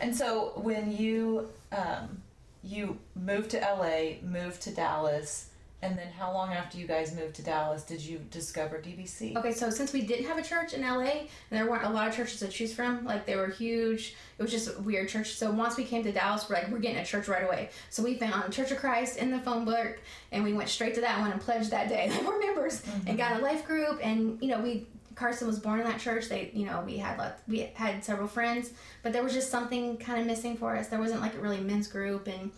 And 0.00 0.14
so 0.14 0.52
when 0.56 0.92
you 0.94 1.48
um, 1.72 2.22
you 2.62 2.98
moved 3.14 3.50
to 3.50 3.58
LA, 3.60 4.20
moved 4.26 4.60
to 4.62 4.70
Dallas, 4.70 5.48
and 5.84 5.98
then 5.98 6.08
how 6.18 6.32
long 6.32 6.52
after 6.52 6.78
you 6.78 6.86
guys 6.86 7.14
moved 7.14 7.34
to 7.36 7.42
Dallas 7.42 7.82
did 7.82 8.00
you 8.00 8.18
discover 8.30 8.78
DBC? 8.78 9.36
Okay, 9.36 9.52
so 9.52 9.68
since 9.68 9.92
we 9.92 10.00
didn't 10.00 10.26
have 10.26 10.38
a 10.38 10.42
church 10.42 10.72
in 10.72 10.80
LA, 10.80 11.02
and 11.02 11.28
there 11.50 11.70
weren't 11.70 11.84
a 11.84 11.90
lot 11.90 12.08
of 12.08 12.16
churches 12.16 12.40
to 12.40 12.48
choose 12.48 12.72
from, 12.72 13.04
like 13.04 13.26
they 13.26 13.36
were 13.36 13.48
huge. 13.48 14.14
It 14.38 14.42
was 14.42 14.50
just 14.50 14.76
a 14.76 14.80
weird 14.80 15.10
church. 15.10 15.34
So 15.34 15.50
once 15.50 15.76
we 15.76 15.84
came 15.84 16.02
to 16.04 16.12
Dallas, 16.12 16.48
we're 16.48 16.56
like, 16.56 16.70
we're 16.70 16.78
getting 16.78 16.98
a 16.98 17.04
church 17.04 17.28
right 17.28 17.44
away. 17.44 17.68
So 17.90 18.02
we 18.02 18.14
found 18.14 18.52
Church 18.52 18.70
of 18.70 18.78
Christ 18.78 19.18
in 19.18 19.30
the 19.30 19.40
phone 19.40 19.66
book, 19.66 19.98
and 20.32 20.42
we 20.42 20.54
went 20.54 20.70
straight 20.70 20.94
to 20.94 21.02
that 21.02 21.20
one 21.20 21.30
and 21.30 21.40
pledged 21.40 21.70
that 21.70 21.88
day. 21.88 22.10
Like 22.14 22.26
we're 22.26 22.38
members, 22.38 22.82
mm-hmm. 22.82 23.08
and 23.08 23.18
got 23.18 23.40
a 23.40 23.42
life 23.42 23.66
group, 23.66 24.00
and 24.02 24.38
you 24.40 24.48
know 24.48 24.60
we. 24.60 24.86
Carson 25.16 25.46
was 25.46 25.60
born 25.60 25.78
in 25.78 25.86
that 25.86 26.00
church. 26.00 26.28
They, 26.28 26.50
you 26.54 26.66
know, 26.66 26.82
we 26.84 26.96
had 26.96 27.34
we 27.46 27.70
had 27.74 28.04
several 28.04 28.26
friends, 28.26 28.72
but 29.04 29.12
there 29.12 29.22
was 29.22 29.32
just 29.32 29.48
something 29.48 29.96
kind 29.96 30.20
of 30.20 30.26
missing 30.26 30.56
for 30.56 30.76
us. 30.76 30.88
There 30.88 30.98
wasn't 30.98 31.20
like 31.20 31.34
a 31.34 31.38
really 31.38 31.60
men's 31.60 31.86
group, 31.86 32.26
and 32.26 32.50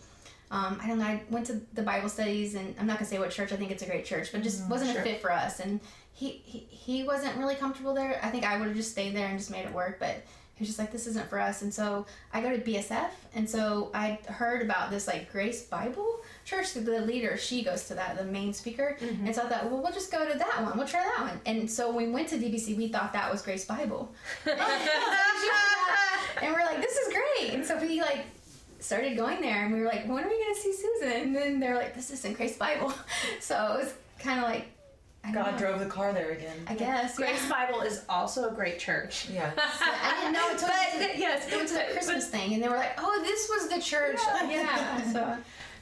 um, 0.49 0.79
I 0.81 0.87
don't 0.87 0.99
know. 0.99 1.05
I 1.05 1.21
went 1.29 1.45
to 1.47 1.61
the 1.73 1.81
Bible 1.81 2.09
studies, 2.09 2.55
and 2.55 2.73
I'm 2.79 2.87
not 2.87 2.97
gonna 2.97 3.09
say 3.09 3.19
what 3.19 3.31
church. 3.31 3.51
I 3.51 3.57
think 3.57 3.71
it's 3.71 3.83
a 3.83 3.85
great 3.85 4.05
church, 4.05 4.31
but 4.31 4.43
just 4.43 4.67
wasn't 4.69 4.91
sure. 4.91 5.01
a 5.01 5.03
fit 5.03 5.21
for 5.21 5.31
us. 5.31 5.59
And 5.59 5.79
he, 6.13 6.41
he 6.45 6.59
he 6.69 7.03
wasn't 7.03 7.37
really 7.37 7.55
comfortable 7.55 7.93
there. 7.93 8.19
I 8.23 8.29
think 8.29 8.45
I 8.45 8.57
would 8.57 8.67
have 8.67 8.75
just 8.75 8.91
stayed 8.91 9.15
there 9.15 9.27
and 9.27 9.37
just 9.37 9.51
made 9.51 9.65
it 9.65 9.73
work, 9.73 9.99
but 9.99 10.23
he 10.55 10.63
was 10.63 10.69
just 10.69 10.79
like, 10.79 10.91
this 10.91 11.05
isn't 11.05 11.29
for 11.29 11.39
us. 11.39 11.61
And 11.61 11.71
so 11.71 12.07
I 12.33 12.41
go 12.41 12.49
to 12.49 12.57
BSF, 12.57 13.09
and 13.35 13.47
so 13.47 13.91
I 13.93 14.17
heard 14.27 14.63
about 14.63 14.89
this 14.89 15.05
like 15.05 15.31
Grace 15.31 15.63
Bible 15.63 16.21
Church. 16.45 16.73
The 16.73 17.01
leader, 17.01 17.37
she 17.37 17.61
goes 17.61 17.87
to 17.89 17.93
that, 17.95 18.17
the 18.17 18.23
main 18.23 18.53
speaker, 18.53 18.97
and 19.01 19.35
so 19.35 19.43
I 19.43 19.49
thought, 19.49 19.69
well, 19.69 19.83
we'll 19.83 19.91
just 19.91 20.11
go 20.11 20.25
to 20.25 20.37
that 20.37 20.63
one. 20.63 20.77
We'll 20.77 20.87
try 20.87 21.03
that 21.03 21.25
one. 21.25 21.41
And 21.45 21.69
so 21.69 21.91
when 21.91 22.07
we 22.07 22.11
went 22.13 22.29
to 22.29 22.37
DBC, 22.37 22.77
we 22.77 22.87
thought 22.87 23.11
that 23.13 23.29
was 23.29 23.41
Grace 23.41 23.65
Bible, 23.65 24.11
and 24.47 24.57
we're 26.53 26.65
like, 26.65 26.81
this 26.81 26.95
is 26.95 27.13
great. 27.13 27.53
And 27.53 27.65
so 27.65 27.77
we 27.79 27.99
like 28.01 28.25
started 28.79 29.17
going 29.17 29.41
there 29.41 29.65
and 29.65 29.73
we 29.73 29.79
were 29.81 29.87
like, 29.87 30.07
when 30.07 30.23
are 30.23 30.29
we 30.29 30.37
going 30.37 30.55
to 30.55 30.61
see 30.61 30.73
Susan? 30.73 31.21
And 31.21 31.35
then 31.35 31.59
they're 31.59 31.75
like, 31.75 31.95
this 31.95 32.11
isn't 32.11 32.37
Grace 32.37 32.57
Bible. 32.57 32.93
So 33.39 33.55
it 33.75 33.83
was 33.83 33.93
kind 34.19 34.39
of 34.39 34.45
like, 34.45 34.67
God 35.33 35.53
know. 35.53 35.57
drove 35.57 35.79
the 35.79 35.87
car 35.87 36.13
there 36.13 36.31
again. 36.31 36.57
I 36.67 36.75
guess. 36.75 37.17
Grace 37.17 37.43
yeah. 37.43 37.67
Bible 37.67 37.81
is 37.81 38.03
also 38.07 38.49
a 38.49 38.53
great 38.53 38.79
church. 38.79 39.29
Yeah. 39.29 39.51
I 39.57 40.17
didn't 40.21 40.33
know 40.33 40.49
until 40.51 40.67
But 40.69 40.77
we 40.93 40.99
went 40.99 41.13
to, 41.13 41.19
yes, 41.19 41.51
we 41.51 41.57
went 41.57 41.67
to 41.69 41.73
the 41.75 41.85
Christmas 41.91 42.27
thing 42.27 42.53
and 42.53 42.63
they 42.63 42.69
were 42.69 42.77
like, 42.77 42.93
oh, 42.97 43.21
this 43.23 43.49
was 43.49 43.69
the 43.69 43.81
church. 43.81 44.19
Yeah. 44.49 45.11
So 45.13 45.37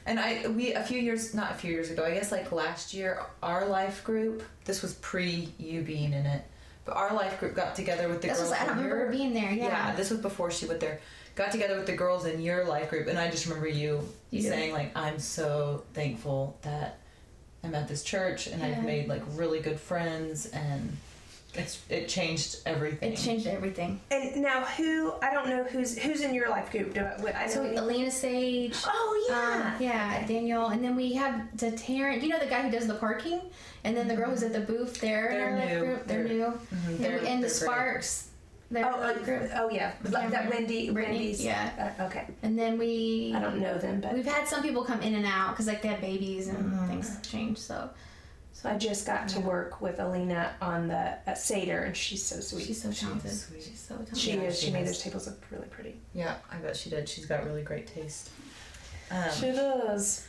And 0.06 0.20
I 0.20 0.46
we 0.48 0.74
a 0.74 0.82
few 0.82 1.00
years 1.00 1.34
not 1.34 1.52
a 1.52 1.54
few 1.54 1.72
years 1.72 1.90
ago, 1.90 2.04
I 2.04 2.14
guess 2.14 2.30
like 2.32 2.50
last 2.52 2.94
year, 2.94 3.22
our 3.42 3.66
life 3.66 4.04
group, 4.04 4.42
this 4.64 4.82
was 4.82 4.94
pre 4.94 5.52
you 5.58 5.82
being 5.82 6.12
in 6.12 6.26
it. 6.26 6.44
But 6.84 6.96
our 6.96 7.12
life 7.14 7.40
group 7.40 7.54
got 7.54 7.74
together 7.74 8.08
with 8.08 8.22
the 8.22 8.28
this 8.28 8.38
girls. 8.38 8.50
was, 8.50 8.60
I 8.60 8.66
don't 8.66 8.76
remember 8.76 9.06
her 9.06 9.10
being 9.10 9.34
there. 9.34 9.50
Yeah. 9.50 9.66
Yeah, 9.66 9.96
this 9.96 10.10
was 10.10 10.20
before 10.20 10.50
she 10.52 10.66
went 10.66 10.80
there. 10.80 11.00
Got 11.36 11.52
together 11.52 11.76
with 11.76 11.86
the 11.86 11.92
girls 11.94 12.24
in 12.24 12.40
your 12.40 12.64
life 12.64 12.88
group, 12.90 13.06
and 13.08 13.18
I 13.18 13.30
just 13.30 13.44
remember 13.46 13.68
you, 13.68 14.00
You 14.30 14.40
did. 14.42 14.48
saying 14.48 14.72
like, 14.72 14.90
"I'm 14.96 15.18
so 15.18 15.84
thankful 15.92 16.56
that 16.62 16.98
I'm 17.62 17.74
at 17.74 17.88
this 17.88 18.02
church, 18.02 18.46
and 18.46 18.60
Yeah. 18.60 18.68
I've 18.68 18.84
made 18.84 19.06
like 19.06 19.22
really 19.34 19.60
good 19.60 19.78
friends, 19.78 20.46
and 20.46 20.96
it's 21.52 21.78
it 21.90 22.08
changed 22.08 22.60
everything." 22.64 23.12
It 23.12 23.16
changed 23.16 23.46
everything. 23.46 24.00
And 24.10 24.36
now, 24.36 24.64
who 24.64 25.12
I 25.20 25.34
don't 25.34 25.50
know 25.50 25.62
who's 25.64 25.98
who's 25.98 26.22
in 26.22 26.32
your 26.32 26.48
life 26.48 26.70
group. 26.72 26.94
Do 26.94 27.00
I, 27.04 27.44
I 27.44 27.46
So 27.48 27.64
any- 27.64 27.76
Elena 27.76 28.10
Sage. 28.10 28.74
oh 28.86 29.26
yeah, 29.28 29.74
Um, 29.76 29.82
yeah, 29.82 30.26
Daniel, 30.26 30.68
and 30.68 30.82
then 30.82 30.96
we 30.96 31.12
have 31.14 31.54
the 31.58 31.70
Taryn. 31.72 32.22
You 32.22 32.30
know 32.30 32.38
the 32.38 32.46
guy 32.46 32.62
who 32.62 32.70
does 32.70 32.86
the 32.86 32.94
parking, 32.94 33.42
and 33.84 33.94
then 33.94 34.08
the 34.08 34.16
girl 34.16 34.30
who's 34.30 34.42
at 34.42 34.54
the 34.54 34.60
booth 34.60 35.02
there. 35.02 35.28
They're 35.32 35.50
our 35.50 35.58
life 35.58 35.68
new. 35.70 35.80
Group. 35.80 36.06
They're, 36.06 36.24
They're- 36.24 36.32
new. 36.32 36.44
Mhm, 36.46 36.86
and, 36.86 36.98
they're- 36.98 37.10
and 37.18 37.20
the 37.20 37.26
they're 37.26 37.38
great. 37.40 37.50
Sparks. 37.52 38.25
They're 38.70 38.84
Oh, 38.84 39.10
in 39.10 39.22
group. 39.22 39.50
oh, 39.54 39.66
oh 39.66 39.70
yeah, 39.70 39.92
like 40.10 40.30
that 40.30 40.50
Wendy, 40.50 40.90
Brittany, 40.90 41.18
Wendy's. 41.18 41.44
yeah. 41.44 41.94
Uh, 42.00 42.04
okay, 42.04 42.26
And 42.42 42.58
then 42.58 42.78
we. 42.78 43.32
I 43.34 43.40
don't 43.40 43.60
know 43.60 43.78
them, 43.78 44.00
but 44.00 44.12
We've 44.14 44.26
had 44.26 44.48
some 44.48 44.62
people 44.62 44.82
come 44.84 45.00
in 45.02 45.14
and 45.14 45.24
out 45.24 45.50
because 45.50 45.66
like 45.68 45.82
they 45.82 45.88
have 45.88 46.00
babies 46.00 46.48
and 46.48 46.58
Mm-hmm. 46.72 46.88
things 46.88 47.18
change. 47.22 47.58
So 47.58 47.88
so 48.52 48.70
I 48.70 48.76
just 48.78 49.06
got 49.06 49.28
to 49.28 49.40
work 49.40 49.80
with 49.82 50.00
Alina 50.00 50.54
on 50.62 50.88
the 50.88 51.14
uh, 51.26 51.34
Seder, 51.34 51.82
and 51.82 51.94
she's 51.96 52.24
so 52.24 52.40
sweet. 52.40 52.64
she's 52.66 52.80
so 52.82 52.90
talented. 52.90 53.30
sweet. 53.30 53.62
She's 53.62 53.78
so 53.78 53.94
talented. 53.96 54.16
she 54.18 54.30
Yeah, 54.32 54.40
is. 54.42 54.58
She 54.58 54.66
she 54.66 54.72
made 54.72 54.86
those 54.86 55.00
tables 55.02 55.26
look 55.26 55.38
really 55.52 55.68
pretty. 55.68 56.00
Yeah, 56.14 56.34
I 56.50 56.56
bet 56.56 56.74
she 56.76 56.88
did. 56.90 57.08
She's 57.08 57.26
got 57.26 57.44
really 57.44 57.62
great 57.62 57.86
taste. 57.86 58.30
Um, 59.10 59.24
she 59.38 59.52
does. 59.52 60.26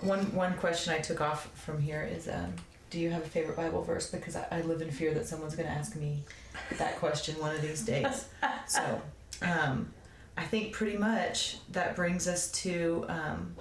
One 0.00 0.32
one 0.34 0.54
question 0.54 0.94
I 0.94 0.98
took 0.98 1.20
off 1.20 1.50
from 1.54 1.80
here 1.80 2.08
is, 2.10 2.28
um, 2.28 2.54
do 2.94 3.00
you 3.00 3.10
have 3.10 3.22
a 3.22 3.28
favorite 3.28 3.56
Bible 3.56 3.82
verse? 3.82 4.08
Because 4.08 4.36
I, 4.36 4.46
I 4.52 4.60
live 4.60 4.80
in 4.80 4.88
fear 4.88 5.12
that 5.14 5.26
someone's 5.26 5.56
going 5.56 5.66
to 5.66 5.74
ask 5.74 5.96
me 5.96 6.22
that 6.78 6.96
question 7.00 7.34
one 7.40 7.52
of 7.54 7.60
these 7.60 7.82
days. 7.82 8.28
So, 8.68 9.02
um, 9.42 9.92
I 10.36 10.44
think 10.44 10.72
pretty 10.72 10.96
much 10.96 11.58
that 11.72 11.96
brings 11.96 12.28
us 12.28 12.52
to 12.62 13.04
um, 13.08 13.56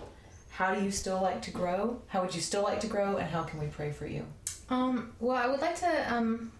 how 0.52 0.76
do 0.76 0.84
you 0.84 0.92
still 0.92 1.20
like 1.20 1.42
to 1.44 1.52
grow? 1.52 2.00
How 2.08 2.22
would 2.22 2.36
you 2.36 2.42
still 2.42 2.62
like 2.62 2.80
to 2.82 2.88
grow, 2.88 3.18
and 3.18 3.28
how 3.28 3.42
can 3.42 3.60
we 3.60 3.66
pray 3.66 3.92
for 3.92 4.06
you? 4.06 4.24
Um. 4.70 5.14
Well, 5.20 5.36
I 5.36 5.48
would 5.48 5.62
like 5.62 5.80
to. 5.80 6.14
Um. 6.16 6.52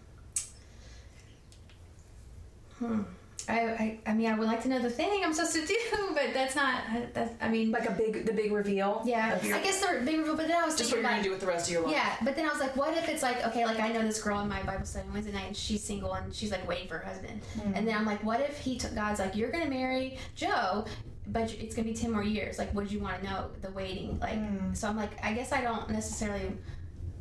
Hmm. 2.80 3.02
I, 3.48 3.60
I, 3.60 3.98
I 4.06 4.14
mean, 4.14 4.30
I 4.30 4.38
would 4.38 4.46
like 4.46 4.62
to 4.62 4.68
know 4.68 4.78
the 4.80 4.90
thing 4.90 5.22
I'm 5.24 5.32
supposed 5.32 5.54
to 5.54 5.66
do, 5.66 5.76
but 6.14 6.32
that's 6.32 6.54
not. 6.56 6.82
That's. 7.12 7.32
I 7.40 7.48
mean, 7.48 7.70
Like 7.70 7.88
a 7.88 7.92
big, 7.92 8.26
the 8.26 8.32
big 8.32 8.52
reveal. 8.52 9.02
yeah. 9.04 9.42
your- 9.42 9.56
I 9.56 9.62
guess 9.62 9.80
the 9.80 10.02
big 10.04 10.18
reveal. 10.18 10.36
But 10.36 10.48
then 10.48 10.60
I 10.60 10.64
was 10.64 10.76
Just 10.76 10.90
what 10.90 11.00
you're 11.00 11.08
gonna 11.08 11.22
do 11.22 11.30
with 11.30 11.40
the 11.40 11.46
rest 11.46 11.68
of 11.68 11.72
your 11.72 11.82
life. 11.82 11.92
Yeah, 11.92 12.16
but 12.22 12.36
then 12.36 12.46
I 12.46 12.50
was 12.50 12.60
like, 12.60 12.76
what 12.76 12.96
if 12.96 13.08
it's 13.08 13.22
like, 13.22 13.44
okay, 13.46 13.64
like 13.66 13.80
I 13.80 13.92
know 13.92 14.02
this 14.02 14.22
girl 14.22 14.40
in 14.40 14.48
my 14.48 14.62
Bible 14.62 14.86
study 14.86 15.06
Wednesday 15.12 15.32
night, 15.32 15.48
and 15.48 15.56
she's 15.56 15.82
single 15.82 16.12
and 16.14 16.34
she's 16.34 16.50
like 16.50 16.66
waiting 16.68 16.88
for 16.88 16.98
her 16.98 17.06
husband, 17.06 17.40
hmm. 17.60 17.72
and 17.74 17.86
then 17.86 17.96
I'm 17.96 18.06
like, 18.06 18.22
what 18.24 18.40
if 18.40 18.58
he 18.58 18.76
took 18.78 18.94
God's 18.94 19.20
like, 19.20 19.36
you're 19.36 19.50
gonna 19.50 19.70
marry 19.70 20.18
Joe, 20.34 20.84
but 21.26 21.52
it's 21.54 21.74
gonna 21.74 21.88
be 21.88 21.94
ten 21.94 22.12
more 22.12 22.22
years. 22.22 22.58
Like, 22.58 22.74
would 22.74 22.90
you 22.90 23.00
want 23.00 23.22
to 23.22 23.28
know 23.28 23.50
the 23.60 23.70
waiting? 23.70 24.18
Like, 24.20 24.38
hmm. 24.38 24.72
so 24.74 24.88
I'm 24.88 24.96
like, 24.96 25.12
I 25.24 25.32
guess 25.32 25.52
I 25.52 25.60
don't 25.60 25.88
necessarily. 25.90 26.52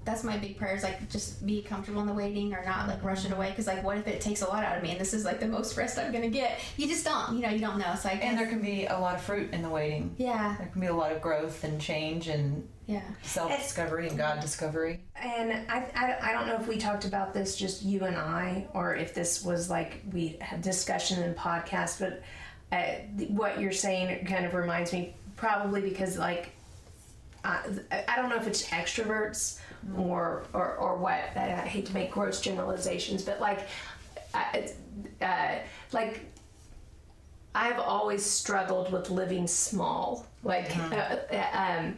That's 0.06 0.24
my 0.24 0.38
big 0.38 0.58
prayer 0.58 0.76
is 0.76 0.84
like 0.84 1.10
just 1.10 1.46
be 1.46 1.62
comfortable 1.62 2.02
in 2.02 2.08
the 2.08 2.14
waiting 2.14 2.54
or 2.54 2.64
not 2.66 2.88
like 2.88 3.04
rush 3.04 3.26
it 3.26 3.32
away 3.32 3.50
because 3.52 3.68
like 3.68 3.84
what 3.84 3.98
if 3.98 4.08
it 4.08 4.20
takes 4.20 4.42
a 4.42 4.48
lot 4.48 4.64
out 4.64 4.78
of 4.78 4.84
me 4.84 4.92
and 4.92 5.00
this 5.00 5.14
is 5.14 5.24
like 5.24 5.40
the 5.40 5.48
most 5.48 5.78
rest 5.78 5.98
I'm 5.98 6.12
gonna 6.12 6.30
get? 6.30 6.60
You 6.78 6.88
just 6.88 7.06
don't, 7.06 7.36
you 7.36 7.42
know, 7.42 7.50
you 7.50 7.60
don't 7.60 7.78
know. 7.78 7.96
So 7.96 8.10
I 8.10 8.16
guess, 8.16 8.24
And 8.24 8.38
there 8.38 8.48
can 8.48 8.62
be 8.62 8.86
a 8.86 8.98
lot 8.98 9.16
of 9.16 9.22
fruit 9.22 9.54
in 9.54 9.62
the 9.62 9.70
waiting. 9.70 10.14
yeah, 10.18 10.56
There 10.58 10.68
can 10.68 10.82
be 10.82 10.88
a 10.88 10.94
lot 10.94 11.12
of 11.12 11.22
growth 11.22 11.64
and 11.64 11.80
change 11.80 12.28
and 12.28 12.68
yeah. 12.86 13.02
self 13.22 13.56
discovery 13.58 14.10
and 14.10 14.18
God 14.18 14.42
discovery. 14.42 15.00
And 15.16 15.54
I, 15.72 15.86
I, 15.96 16.30
I 16.30 16.34
don't 16.34 16.48
know 16.48 16.56
if 16.56 16.68
we 16.68 16.78
talked 16.78 17.06
about 17.06 17.34
this 17.34 17.56
just 17.56 17.84
you 17.84 18.02
and 18.04 18.18
I, 18.18 18.68
or 18.74 18.96
if 18.96 19.14
this 19.14 19.44
was 19.44 19.70
like 19.70 20.02
we 20.12 20.38
had 20.42 20.62
discussion 20.62 21.24
in 21.24 21.34
podcast, 21.34 22.00
but 22.00 22.22
uh, 22.74 22.96
what 23.30 23.62
you're 23.62 23.72
saying 23.72 24.26
kind 24.26 24.46
of 24.46 24.54
reminds 24.54 24.92
me 24.92 25.16
probably 25.38 25.80
because 25.82 26.18
like 26.18 26.52
I, 27.46 27.60
I 28.08 28.16
don't 28.16 28.30
know 28.30 28.38
if 28.38 28.48
it's 28.48 28.68
extroverts 28.70 29.60
or, 29.98 30.44
or, 30.54 30.76
or 30.76 30.98
what. 30.98 31.20
I 31.36 31.58
hate 31.68 31.86
to 31.88 31.94
make 31.94 32.12
gross 32.12 32.42
generalizations, 32.42 33.22
but 33.24 33.40
like, 33.40 33.68
I- 34.34 34.72
uh, 35.22 35.56
like 35.92 36.22
I've 37.56 37.80
always 37.80 38.26
struggled 38.26 38.92
with 38.92 39.10
living 39.10 39.46
small, 39.48 40.26
like, 40.44 40.76
uh, 40.92 41.18
uh, 41.32 41.46
um, 41.54 41.98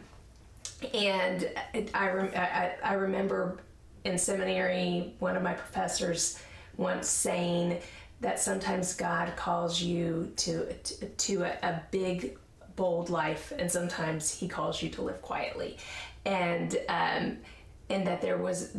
and 0.92 1.48
I, 1.94 2.10
rem- 2.10 2.32
I 2.36 2.72
I 2.84 2.92
remember 2.94 3.58
in 4.04 4.18
seminary 4.18 5.14
one 5.18 5.34
of 5.36 5.42
my 5.42 5.54
professors 5.54 6.38
once 6.76 7.08
saying 7.08 7.80
that 8.20 8.38
sometimes 8.38 8.94
God 8.94 9.34
calls 9.36 9.80
you 9.80 10.30
to 10.36 10.72
to, 10.74 11.06
to 11.08 11.42
a, 11.44 11.52
a 11.62 11.82
big 11.90 12.36
bold 12.76 13.08
life, 13.08 13.50
and 13.58 13.70
sometimes 13.72 14.30
He 14.34 14.48
calls 14.48 14.82
you 14.82 14.90
to 14.90 15.02
live 15.02 15.22
quietly, 15.22 15.78
and. 16.26 16.76
Um, 16.90 17.38
and 17.88 18.06
that 18.06 18.20
there 18.20 18.36
was 18.36 18.72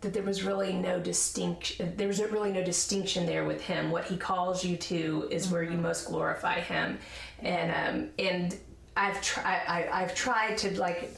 that 0.00 0.14
there 0.14 0.22
was 0.22 0.42
really 0.42 0.72
no 0.72 0.98
distinction 0.98 1.92
there 1.96 2.08
was 2.08 2.20
really 2.20 2.52
no 2.52 2.64
distinction 2.64 3.26
there 3.26 3.44
with 3.44 3.60
him. 3.60 3.90
What 3.90 4.04
he 4.04 4.16
calls 4.16 4.64
you 4.64 4.76
to 4.78 5.28
is 5.30 5.48
where 5.48 5.62
you 5.62 5.70
mm-hmm. 5.70 5.82
most 5.82 6.06
glorify 6.06 6.60
him. 6.60 6.98
And 7.40 7.70
um 7.70 8.10
and 8.18 8.56
i've 8.96 9.20
tried 9.20 9.88
i've 9.92 10.14
tried 10.14 10.56
to 10.56 10.78
like 10.80 11.14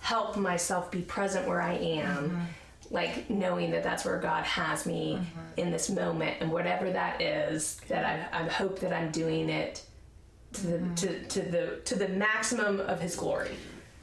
help 0.00 0.36
myself 0.36 0.90
be 0.90 1.02
present 1.02 1.46
where 1.46 1.62
i 1.62 1.74
am 1.74 2.30
mm-hmm. 2.30 2.40
like 2.90 3.30
knowing 3.30 3.70
that 3.70 3.84
that's 3.84 4.04
where 4.04 4.18
god 4.18 4.42
has 4.44 4.84
me 4.84 5.14
mm-hmm. 5.14 5.60
in 5.60 5.70
this 5.70 5.90
moment. 5.90 6.36
And 6.40 6.50
whatever 6.50 6.90
that 6.90 7.20
is 7.22 7.76
that 7.88 8.32
i, 8.32 8.40
I 8.40 8.48
hope 8.48 8.80
that 8.80 8.92
i'm 8.92 9.12
doing 9.12 9.48
it 9.48 9.84
to 10.54 10.66
the, 10.66 10.94
to, 10.96 11.24
to 11.28 11.42
the 11.42 11.80
to 11.84 11.94
the 11.94 12.08
maximum 12.08 12.80
of 12.80 13.00
his 13.00 13.14
glory 13.14 13.52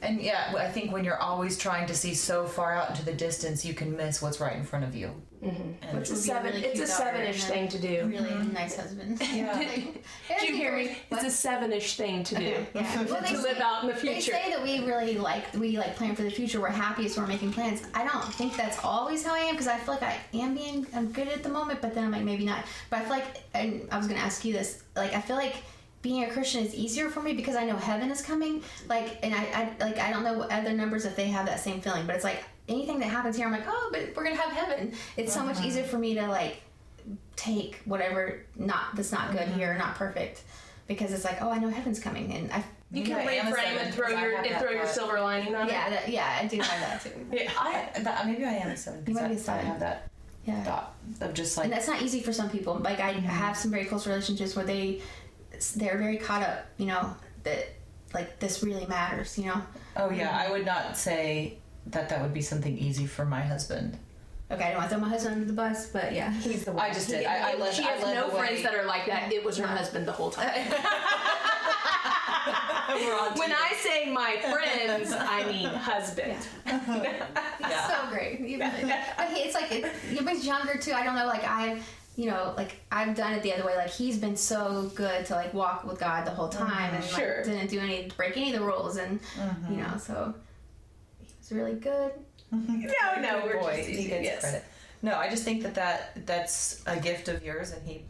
And 0.00 0.20
yeah, 0.20 0.54
I 0.56 0.68
think 0.68 0.92
when 0.92 1.04
you're 1.04 1.20
always 1.20 1.58
trying 1.58 1.86
to 1.86 1.94
see 1.94 2.14
so 2.14 2.46
far 2.46 2.72
out 2.72 2.90
into 2.90 3.04
the 3.04 3.12
distance, 3.12 3.64
you 3.64 3.74
can 3.74 3.96
miss 3.96 4.22
what's 4.22 4.40
right 4.40 4.54
in 4.54 4.62
front 4.62 4.84
of 4.84 4.94
you. 4.94 5.10
Mm-hmm. 5.42 5.88
And 5.88 5.98
it's 5.98 6.10
a 6.10 6.14
Would 6.14 6.22
be 6.22 6.30
a 6.30 6.34
seven 6.34 6.52
really 6.52 6.66
it's 6.66 6.74
a 6.74 6.84
cute 6.84 6.88
seven-ish 6.88 7.44
thing 7.44 7.68
to 7.68 7.78
do 7.78 8.06
Really 8.06 8.30
mm-hmm. 8.30 8.52
nice 8.52 8.76
husband. 8.76 9.20
Yeah. 9.32 9.56
Did 10.40 10.48
you 10.48 10.56
hear 10.56 10.76
me? 10.76 10.96
It's 11.12 11.24
a 11.24 11.30
seven-ish 11.30 11.96
thing 11.96 12.24
to 12.24 12.34
do. 12.34 12.66
Yeah. 12.74 13.04
Well, 13.08 13.22
they 13.22 13.28
to 13.28 13.40
live 13.40 13.56
say- 13.56 13.62
out 13.62 13.84
in 13.84 13.88
the 13.88 13.94
future. 13.94 14.32
They 14.32 14.42
say 14.42 14.50
that 14.50 14.62
we 14.62 14.84
really 14.84 15.16
like 15.16 15.52
we 15.54 15.78
like 15.78 15.96
plan 15.96 16.16
for 16.16 16.22
the 16.22 16.30
future. 16.30 16.60
We're 16.60 16.68
happiest 16.68 17.14
so 17.14 17.20
we're 17.20 17.28
making 17.28 17.52
plans. 17.52 17.82
I 17.94 18.04
don't 18.06 18.24
think 18.34 18.56
that's 18.56 18.82
always 18.84 19.24
how 19.24 19.34
I 19.34 19.40
am 19.40 19.54
because 19.54 19.68
I 19.68 19.78
feel 19.78 19.94
like 19.94 20.02
I 20.02 20.18
am 20.34 20.54
being 20.54 20.86
I'm 20.94 21.12
good 21.12 21.28
at 21.28 21.42
the 21.42 21.48
moment, 21.48 21.80
but 21.80 21.94
then 21.94 22.04
I'm 22.04 22.10
like 22.10 22.24
maybe 22.24 22.44
not. 22.44 22.64
But 22.90 23.00
I 23.00 23.02
feel 23.02 23.10
like 23.10 23.42
and 23.54 23.88
I 23.92 23.98
was 23.98 24.08
gonna 24.08 24.20
ask 24.20 24.44
you 24.44 24.52
this. 24.52 24.82
Like 24.96 25.14
I 25.14 25.20
feel 25.20 25.36
like 25.36 25.56
being 26.02 26.24
a 26.24 26.30
Christian 26.30 26.64
is 26.64 26.74
easier 26.74 27.08
for 27.08 27.22
me 27.22 27.32
because 27.32 27.56
I 27.56 27.64
know 27.64 27.76
heaven 27.76 28.10
is 28.10 28.22
coming. 28.22 28.62
Like 28.88 29.18
and 29.22 29.34
I, 29.34 29.44
I 29.80 29.84
like 29.84 29.98
I 29.98 30.10
don't 30.10 30.22
know 30.24 30.34
what 30.34 30.52
other 30.52 30.72
numbers 30.72 31.04
if 31.04 31.16
they 31.16 31.26
have 31.28 31.46
that 31.46 31.60
same 31.60 31.80
feeling, 31.80 32.06
but 32.06 32.14
it's 32.14 32.24
like 32.24 32.44
anything 32.68 32.98
that 33.00 33.06
happens 33.06 33.36
here, 33.36 33.46
I'm 33.46 33.52
like 33.52 33.66
oh, 33.66 33.88
but 33.92 34.12
we're 34.16 34.24
gonna 34.24 34.36
have 34.36 34.52
heaven. 34.52 34.92
It's 35.16 35.32
so 35.32 35.44
much 35.44 35.56
uh-huh. 35.56 35.66
easier 35.66 35.84
for 35.84 35.98
me 35.98 36.14
to 36.14 36.26
like 36.28 36.62
take 37.36 37.80
whatever 37.84 38.44
not 38.56 38.94
that's 38.94 39.12
not 39.12 39.32
good 39.32 39.48
here, 39.48 39.70
uh-huh. 39.72 39.86
not 39.86 39.94
perfect. 39.96 40.42
Because 40.86 41.12
it's 41.12 41.24
like, 41.24 41.42
oh, 41.42 41.50
I 41.50 41.58
know 41.58 41.68
heaven's 41.68 42.00
coming, 42.00 42.32
and 42.32 42.50
I 42.50 42.64
You 42.90 43.02
Yeah, 43.02 43.22
can 43.22 43.28
Anna 43.28 43.50
reframe 43.50 43.56
seven, 43.56 43.78
and 43.78 43.94
throw 43.94 44.08
your 44.08 44.36
and 44.36 44.44
that 44.46 44.62
throw 44.62 44.70
your 44.70 44.84
thought. 44.86 44.94
silver 44.94 45.20
lining 45.20 45.54
on 45.54 45.68
Yeah, 45.68 45.90
that, 45.90 46.08
yeah, 46.08 46.38
I 46.40 46.46
do 46.46 46.56
have 46.60 46.80
that 46.80 47.02
too. 47.02 47.26
Yeah. 47.30 47.52
I 47.58 47.90
that, 48.00 48.24
uh, 48.24 48.26
maybe 48.26 48.44
I 48.46 48.54
am 48.54 48.70
a 48.70 48.76
seven 48.76 49.04
You 49.06 49.12
might 49.12 49.20
be 49.20 49.26
a 49.26 49.28
because 49.30 49.48
I 49.48 49.56
seven. 49.58 49.66
have 49.66 49.80
that 49.80 50.08
Yeah. 50.46 50.62
thought 50.62 50.94
of 51.20 51.34
just 51.34 51.58
And 51.58 51.64
like 51.70 51.78
that's 51.78 51.88
not 51.88 52.00
easy 52.00 52.20
for 52.20 52.32
some 52.32 52.48
people. 52.48 52.76
Like 52.78 53.00
I 53.00 53.12
mm-hmm. 53.12 53.26
have 53.26 53.54
some 53.54 53.70
very 53.70 53.84
close 53.84 54.06
relationships 54.06 54.56
where 54.56 54.64
they 54.64 55.02
they're 55.76 55.98
very 55.98 56.16
caught 56.16 56.42
up, 56.42 56.66
you 56.76 56.86
know, 56.86 57.14
that 57.44 57.68
like 58.14 58.38
this 58.38 58.62
really 58.62 58.86
matters, 58.86 59.38
you 59.38 59.46
know. 59.46 59.62
oh 59.96 60.10
yeah, 60.10 60.30
I 60.36 60.50
would 60.50 60.64
not 60.64 60.96
say 60.96 61.58
that 61.88 62.08
that 62.08 62.20
would 62.22 62.34
be 62.34 62.42
something 62.42 62.76
easy 62.78 63.06
for 63.06 63.24
my 63.24 63.40
husband. 63.42 63.98
Okay, 64.50 64.64
I 64.64 64.68
don't 64.70 64.78
want 64.78 64.90
to 64.90 64.96
throw 64.96 65.04
my 65.04 65.10
husband 65.10 65.34
under 65.34 65.46
the 65.46 65.52
bus, 65.52 65.86
but 65.88 66.14
yeah. 66.14 66.32
He's 66.32 66.64
the 66.64 66.72
one. 66.72 66.82
I 66.86 66.92
just 66.92 67.08
did. 67.08 67.26
I, 67.26 67.52
I 67.52 67.54
led, 67.56 67.74
she 67.74 67.82
I 67.82 67.88
has 67.88 68.02
led 68.02 68.14
no 68.14 68.30
the 68.30 68.36
friends 68.36 68.62
that 68.62 68.74
are 68.74 68.86
like 68.86 69.04
that. 69.06 69.30
It 69.30 69.44
was 69.44 69.58
her 69.58 69.66
husband 69.66 70.06
the 70.08 70.12
whole 70.12 70.30
time. 70.30 70.48
when 73.36 73.52
I 73.52 73.74
say 73.78 74.10
my 74.10 74.36
friends, 74.40 75.12
I 75.12 75.44
mean 75.46 75.66
husband. 75.68 76.38
Yeah. 76.66 77.86
so 77.88 78.08
great. 78.10 78.40
You 78.40 78.58
really- 78.58 78.92
but 79.18 79.28
he, 79.28 79.42
it's 79.42 79.54
like 79.54 79.70
it, 79.70 79.92
he's 80.08 80.46
younger 80.46 80.78
too. 80.78 80.92
I 80.92 81.04
don't 81.04 81.14
know. 81.14 81.26
Like 81.26 81.44
I've, 81.44 81.86
you 82.18 82.28
know, 82.28 82.52
like 82.56 82.80
I've 82.90 83.14
done 83.14 83.34
it 83.34 83.44
the 83.44 83.54
other 83.54 83.64
way. 83.64 83.76
Like 83.76 83.90
he's 83.90 84.18
been 84.18 84.36
so 84.36 84.90
good 84.96 85.24
to 85.26 85.34
like 85.34 85.54
walk 85.54 85.84
with 85.84 86.00
God 86.00 86.26
the 86.26 86.32
whole 86.32 86.48
time 86.48 86.92
and 86.92 87.04
Sure. 87.04 87.36
like 87.36 87.44
didn't 87.44 87.70
do 87.70 87.78
any 87.78 88.10
break 88.16 88.36
any 88.36 88.52
of 88.52 88.58
the 88.58 88.66
rules 88.66 88.96
and 88.96 89.20
you 89.36 89.40
mm-hmm. 89.40 89.76
know 89.76 89.96
so 89.98 90.34
he 91.20 91.28
was 91.38 91.52
really 91.52 91.74
good. 91.74 92.10
Mm-hmm. 92.52 92.80
No, 92.80 93.22
no, 93.22 93.44
we're 93.44 93.60
boy. 93.60 93.76
just 93.76 93.88
he 93.88 94.08
gets 94.08 94.24
yes. 94.24 94.40
credit. 94.40 94.64
No, 95.00 95.14
I 95.14 95.30
just 95.30 95.44
think 95.44 95.62
that, 95.62 95.76
that 95.76 96.26
that's 96.26 96.82
a 96.86 96.98
gift 96.98 97.28
of 97.28 97.44
yours, 97.44 97.70
and 97.70 97.86
he 97.86 98.02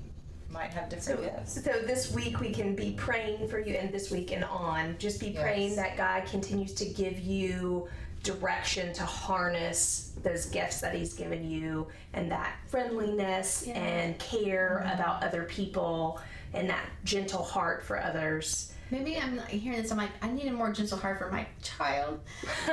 might 0.50 0.70
have 0.70 0.88
different 0.88 1.20
gifts. 1.20 1.62
So 1.62 1.72
this 1.82 2.10
week 2.10 2.40
we 2.40 2.50
can 2.50 2.74
be 2.74 2.92
praying 2.92 3.46
for 3.48 3.58
you, 3.58 3.74
and 3.74 3.92
this 3.92 4.10
week 4.10 4.32
and 4.32 4.42
on, 4.44 4.96
just 4.98 5.20
be 5.20 5.32
praying 5.38 5.76
that 5.76 5.98
God 5.98 6.24
continues 6.24 6.72
to 6.74 6.86
give 6.86 7.18
you 7.18 7.88
direction 8.28 8.92
to 8.92 9.04
harness 9.04 10.12
those 10.22 10.46
gifts 10.46 10.80
that 10.80 10.94
He's 10.94 11.14
given 11.14 11.48
you, 11.48 11.88
and 12.12 12.30
that 12.30 12.56
friendliness 12.66 13.66
and 13.68 14.18
care 14.18 14.82
mm-hmm. 14.84 14.94
about 14.94 15.22
other 15.22 15.44
people, 15.44 16.20
and 16.52 16.68
that 16.68 16.84
gentle 17.04 17.42
heart 17.42 17.82
for 17.82 18.02
others. 18.02 18.72
Maybe 18.90 19.18
I'm 19.18 19.38
hearing 19.48 19.82
this. 19.82 19.90
I'm 19.90 19.98
like, 19.98 20.10
I 20.22 20.30
need 20.30 20.46
a 20.46 20.52
more 20.52 20.72
gentle 20.72 20.96
heart 20.96 21.18
for 21.18 21.30
my 21.30 21.46
child 21.62 22.20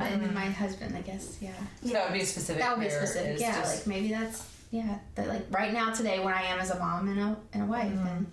and 0.00 0.34
my 0.34 0.46
husband. 0.46 0.96
I 0.96 1.02
guess, 1.02 1.38
yeah. 1.40 1.52
So 1.82 1.92
that 1.92 2.10
would 2.10 2.14
be 2.14 2.22
a 2.22 2.26
specific. 2.26 2.62
That 2.62 2.76
would 2.76 2.82
be 2.82 2.88
prayer, 2.88 3.06
specific. 3.06 3.40
Yeah, 3.40 3.60
just- 3.60 3.86
like 3.86 3.86
maybe 3.86 4.08
that's 4.08 4.46
yeah. 4.70 4.98
That 5.14 5.28
like 5.28 5.46
right 5.50 5.72
now 5.72 5.92
today, 5.92 6.18
when 6.20 6.34
I 6.34 6.42
am 6.42 6.60
as 6.60 6.70
a 6.70 6.78
mom 6.78 7.08
and 7.08 7.20
a 7.20 7.36
and 7.52 7.62
a 7.62 7.66
wife 7.66 7.92
mm-hmm. 7.92 8.06
and, 8.06 8.08
and 8.08 8.26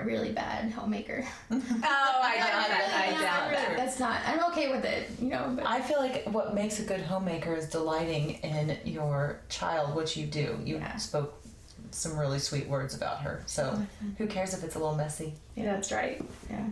a 0.00 0.04
really 0.04 0.32
bad 0.32 0.70
homemaker. 0.72 1.24
Oh, 1.50 2.20
I 2.22 2.36
doubt 2.36 2.68
that. 2.68 3.08
I 3.08 3.22
doubt 3.22 3.50
really, 3.50 3.62
that. 3.62 3.76
That's 3.76 4.00
not. 4.00 4.20
I'm 4.26 4.42
okay 4.52 4.70
with 4.70 4.84
it. 4.84 5.08
You 5.20 5.28
know. 5.28 5.52
But 5.54 5.66
I 5.66 5.80
feel 5.80 5.98
like 5.98 6.24
what 6.26 6.54
makes 6.54 6.80
a 6.80 6.84
good 6.84 7.00
homemaker 7.00 7.54
is 7.54 7.66
delighting 7.68 8.34
in 8.42 8.76
your 8.84 9.40
child, 9.48 9.94
which 9.94 10.16
you 10.16 10.26
do. 10.26 10.58
You 10.64 10.76
Yeah. 10.76 10.96
spoke 10.96 11.40
some 11.90 12.18
really 12.18 12.38
sweet 12.38 12.68
words 12.68 12.94
about 12.94 13.20
her. 13.20 13.42
So 13.46 13.64
mm-hmm. 13.64 14.10
who 14.18 14.26
cares 14.26 14.52
if 14.54 14.64
it's 14.64 14.74
a 14.74 14.78
little 14.78 14.96
messy? 14.96 15.34
Yeah, 15.54 15.74
that's 15.74 15.92
right. 15.92 16.20
yeah. 16.50 16.66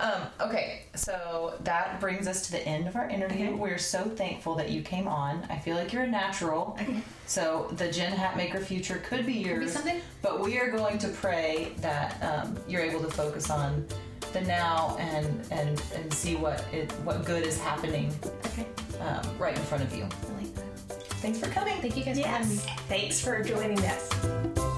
Um, 0.00 0.22
okay, 0.40 0.82
so 0.94 1.54
that 1.64 2.00
brings 2.00 2.26
us 2.26 2.46
to 2.46 2.52
the 2.52 2.66
end 2.66 2.88
of 2.88 2.96
our 2.96 3.08
interview. 3.08 3.46
Okay. 3.48 3.54
We're 3.54 3.78
so 3.78 4.04
thankful 4.04 4.54
that 4.56 4.70
you 4.70 4.82
came 4.82 5.06
on. 5.06 5.46
I 5.48 5.58
feel 5.58 5.76
like 5.76 5.92
you're 5.92 6.02
a 6.02 6.08
natural. 6.10 6.76
Okay. 6.80 7.00
So 7.26 7.68
the 7.76 7.90
Jen 7.90 8.12
Hatmaker 8.12 8.62
future 8.62 9.00
could 9.08 9.24
be 9.24 9.34
yours. 9.34 9.66
Be 9.66 9.70
something. 9.70 10.00
But 10.20 10.40
we 10.40 10.58
are 10.58 10.70
going 10.70 10.98
to 10.98 11.08
pray 11.08 11.72
that 11.78 12.22
um, 12.22 12.56
you're 12.68 12.82
able 12.82 13.00
to 13.02 13.10
focus 13.10 13.50
on 13.50 13.86
the 14.32 14.40
now 14.42 14.96
and 14.98 15.26
and 15.52 15.80
and 15.94 16.12
see 16.12 16.34
what 16.34 16.64
it 16.72 16.90
what 17.04 17.24
good 17.24 17.46
is 17.46 17.58
happening 17.60 18.12
Okay. 18.46 18.66
um, 19.00 19.22
right 19.38 19.56
in 19.56 19.62
front 19.62 19.84
of 19.84 19.94
you. 19.94 20.02
Like 20.02 20.54
that. 20.56 21.02
Thanks 21.22 21.38
for 21.38 21.46
coming. 21.46 21.80
Thank 21.80 21.96
you 21.96 22.04
guys 22.04 22.20
for 22.20 22.26
having 22.28 22.48
me. 22.48 22.56
Thanks 22.88 23.20
for 23.20 23.42
joining 23.44 23.78
us. 23.84 24.73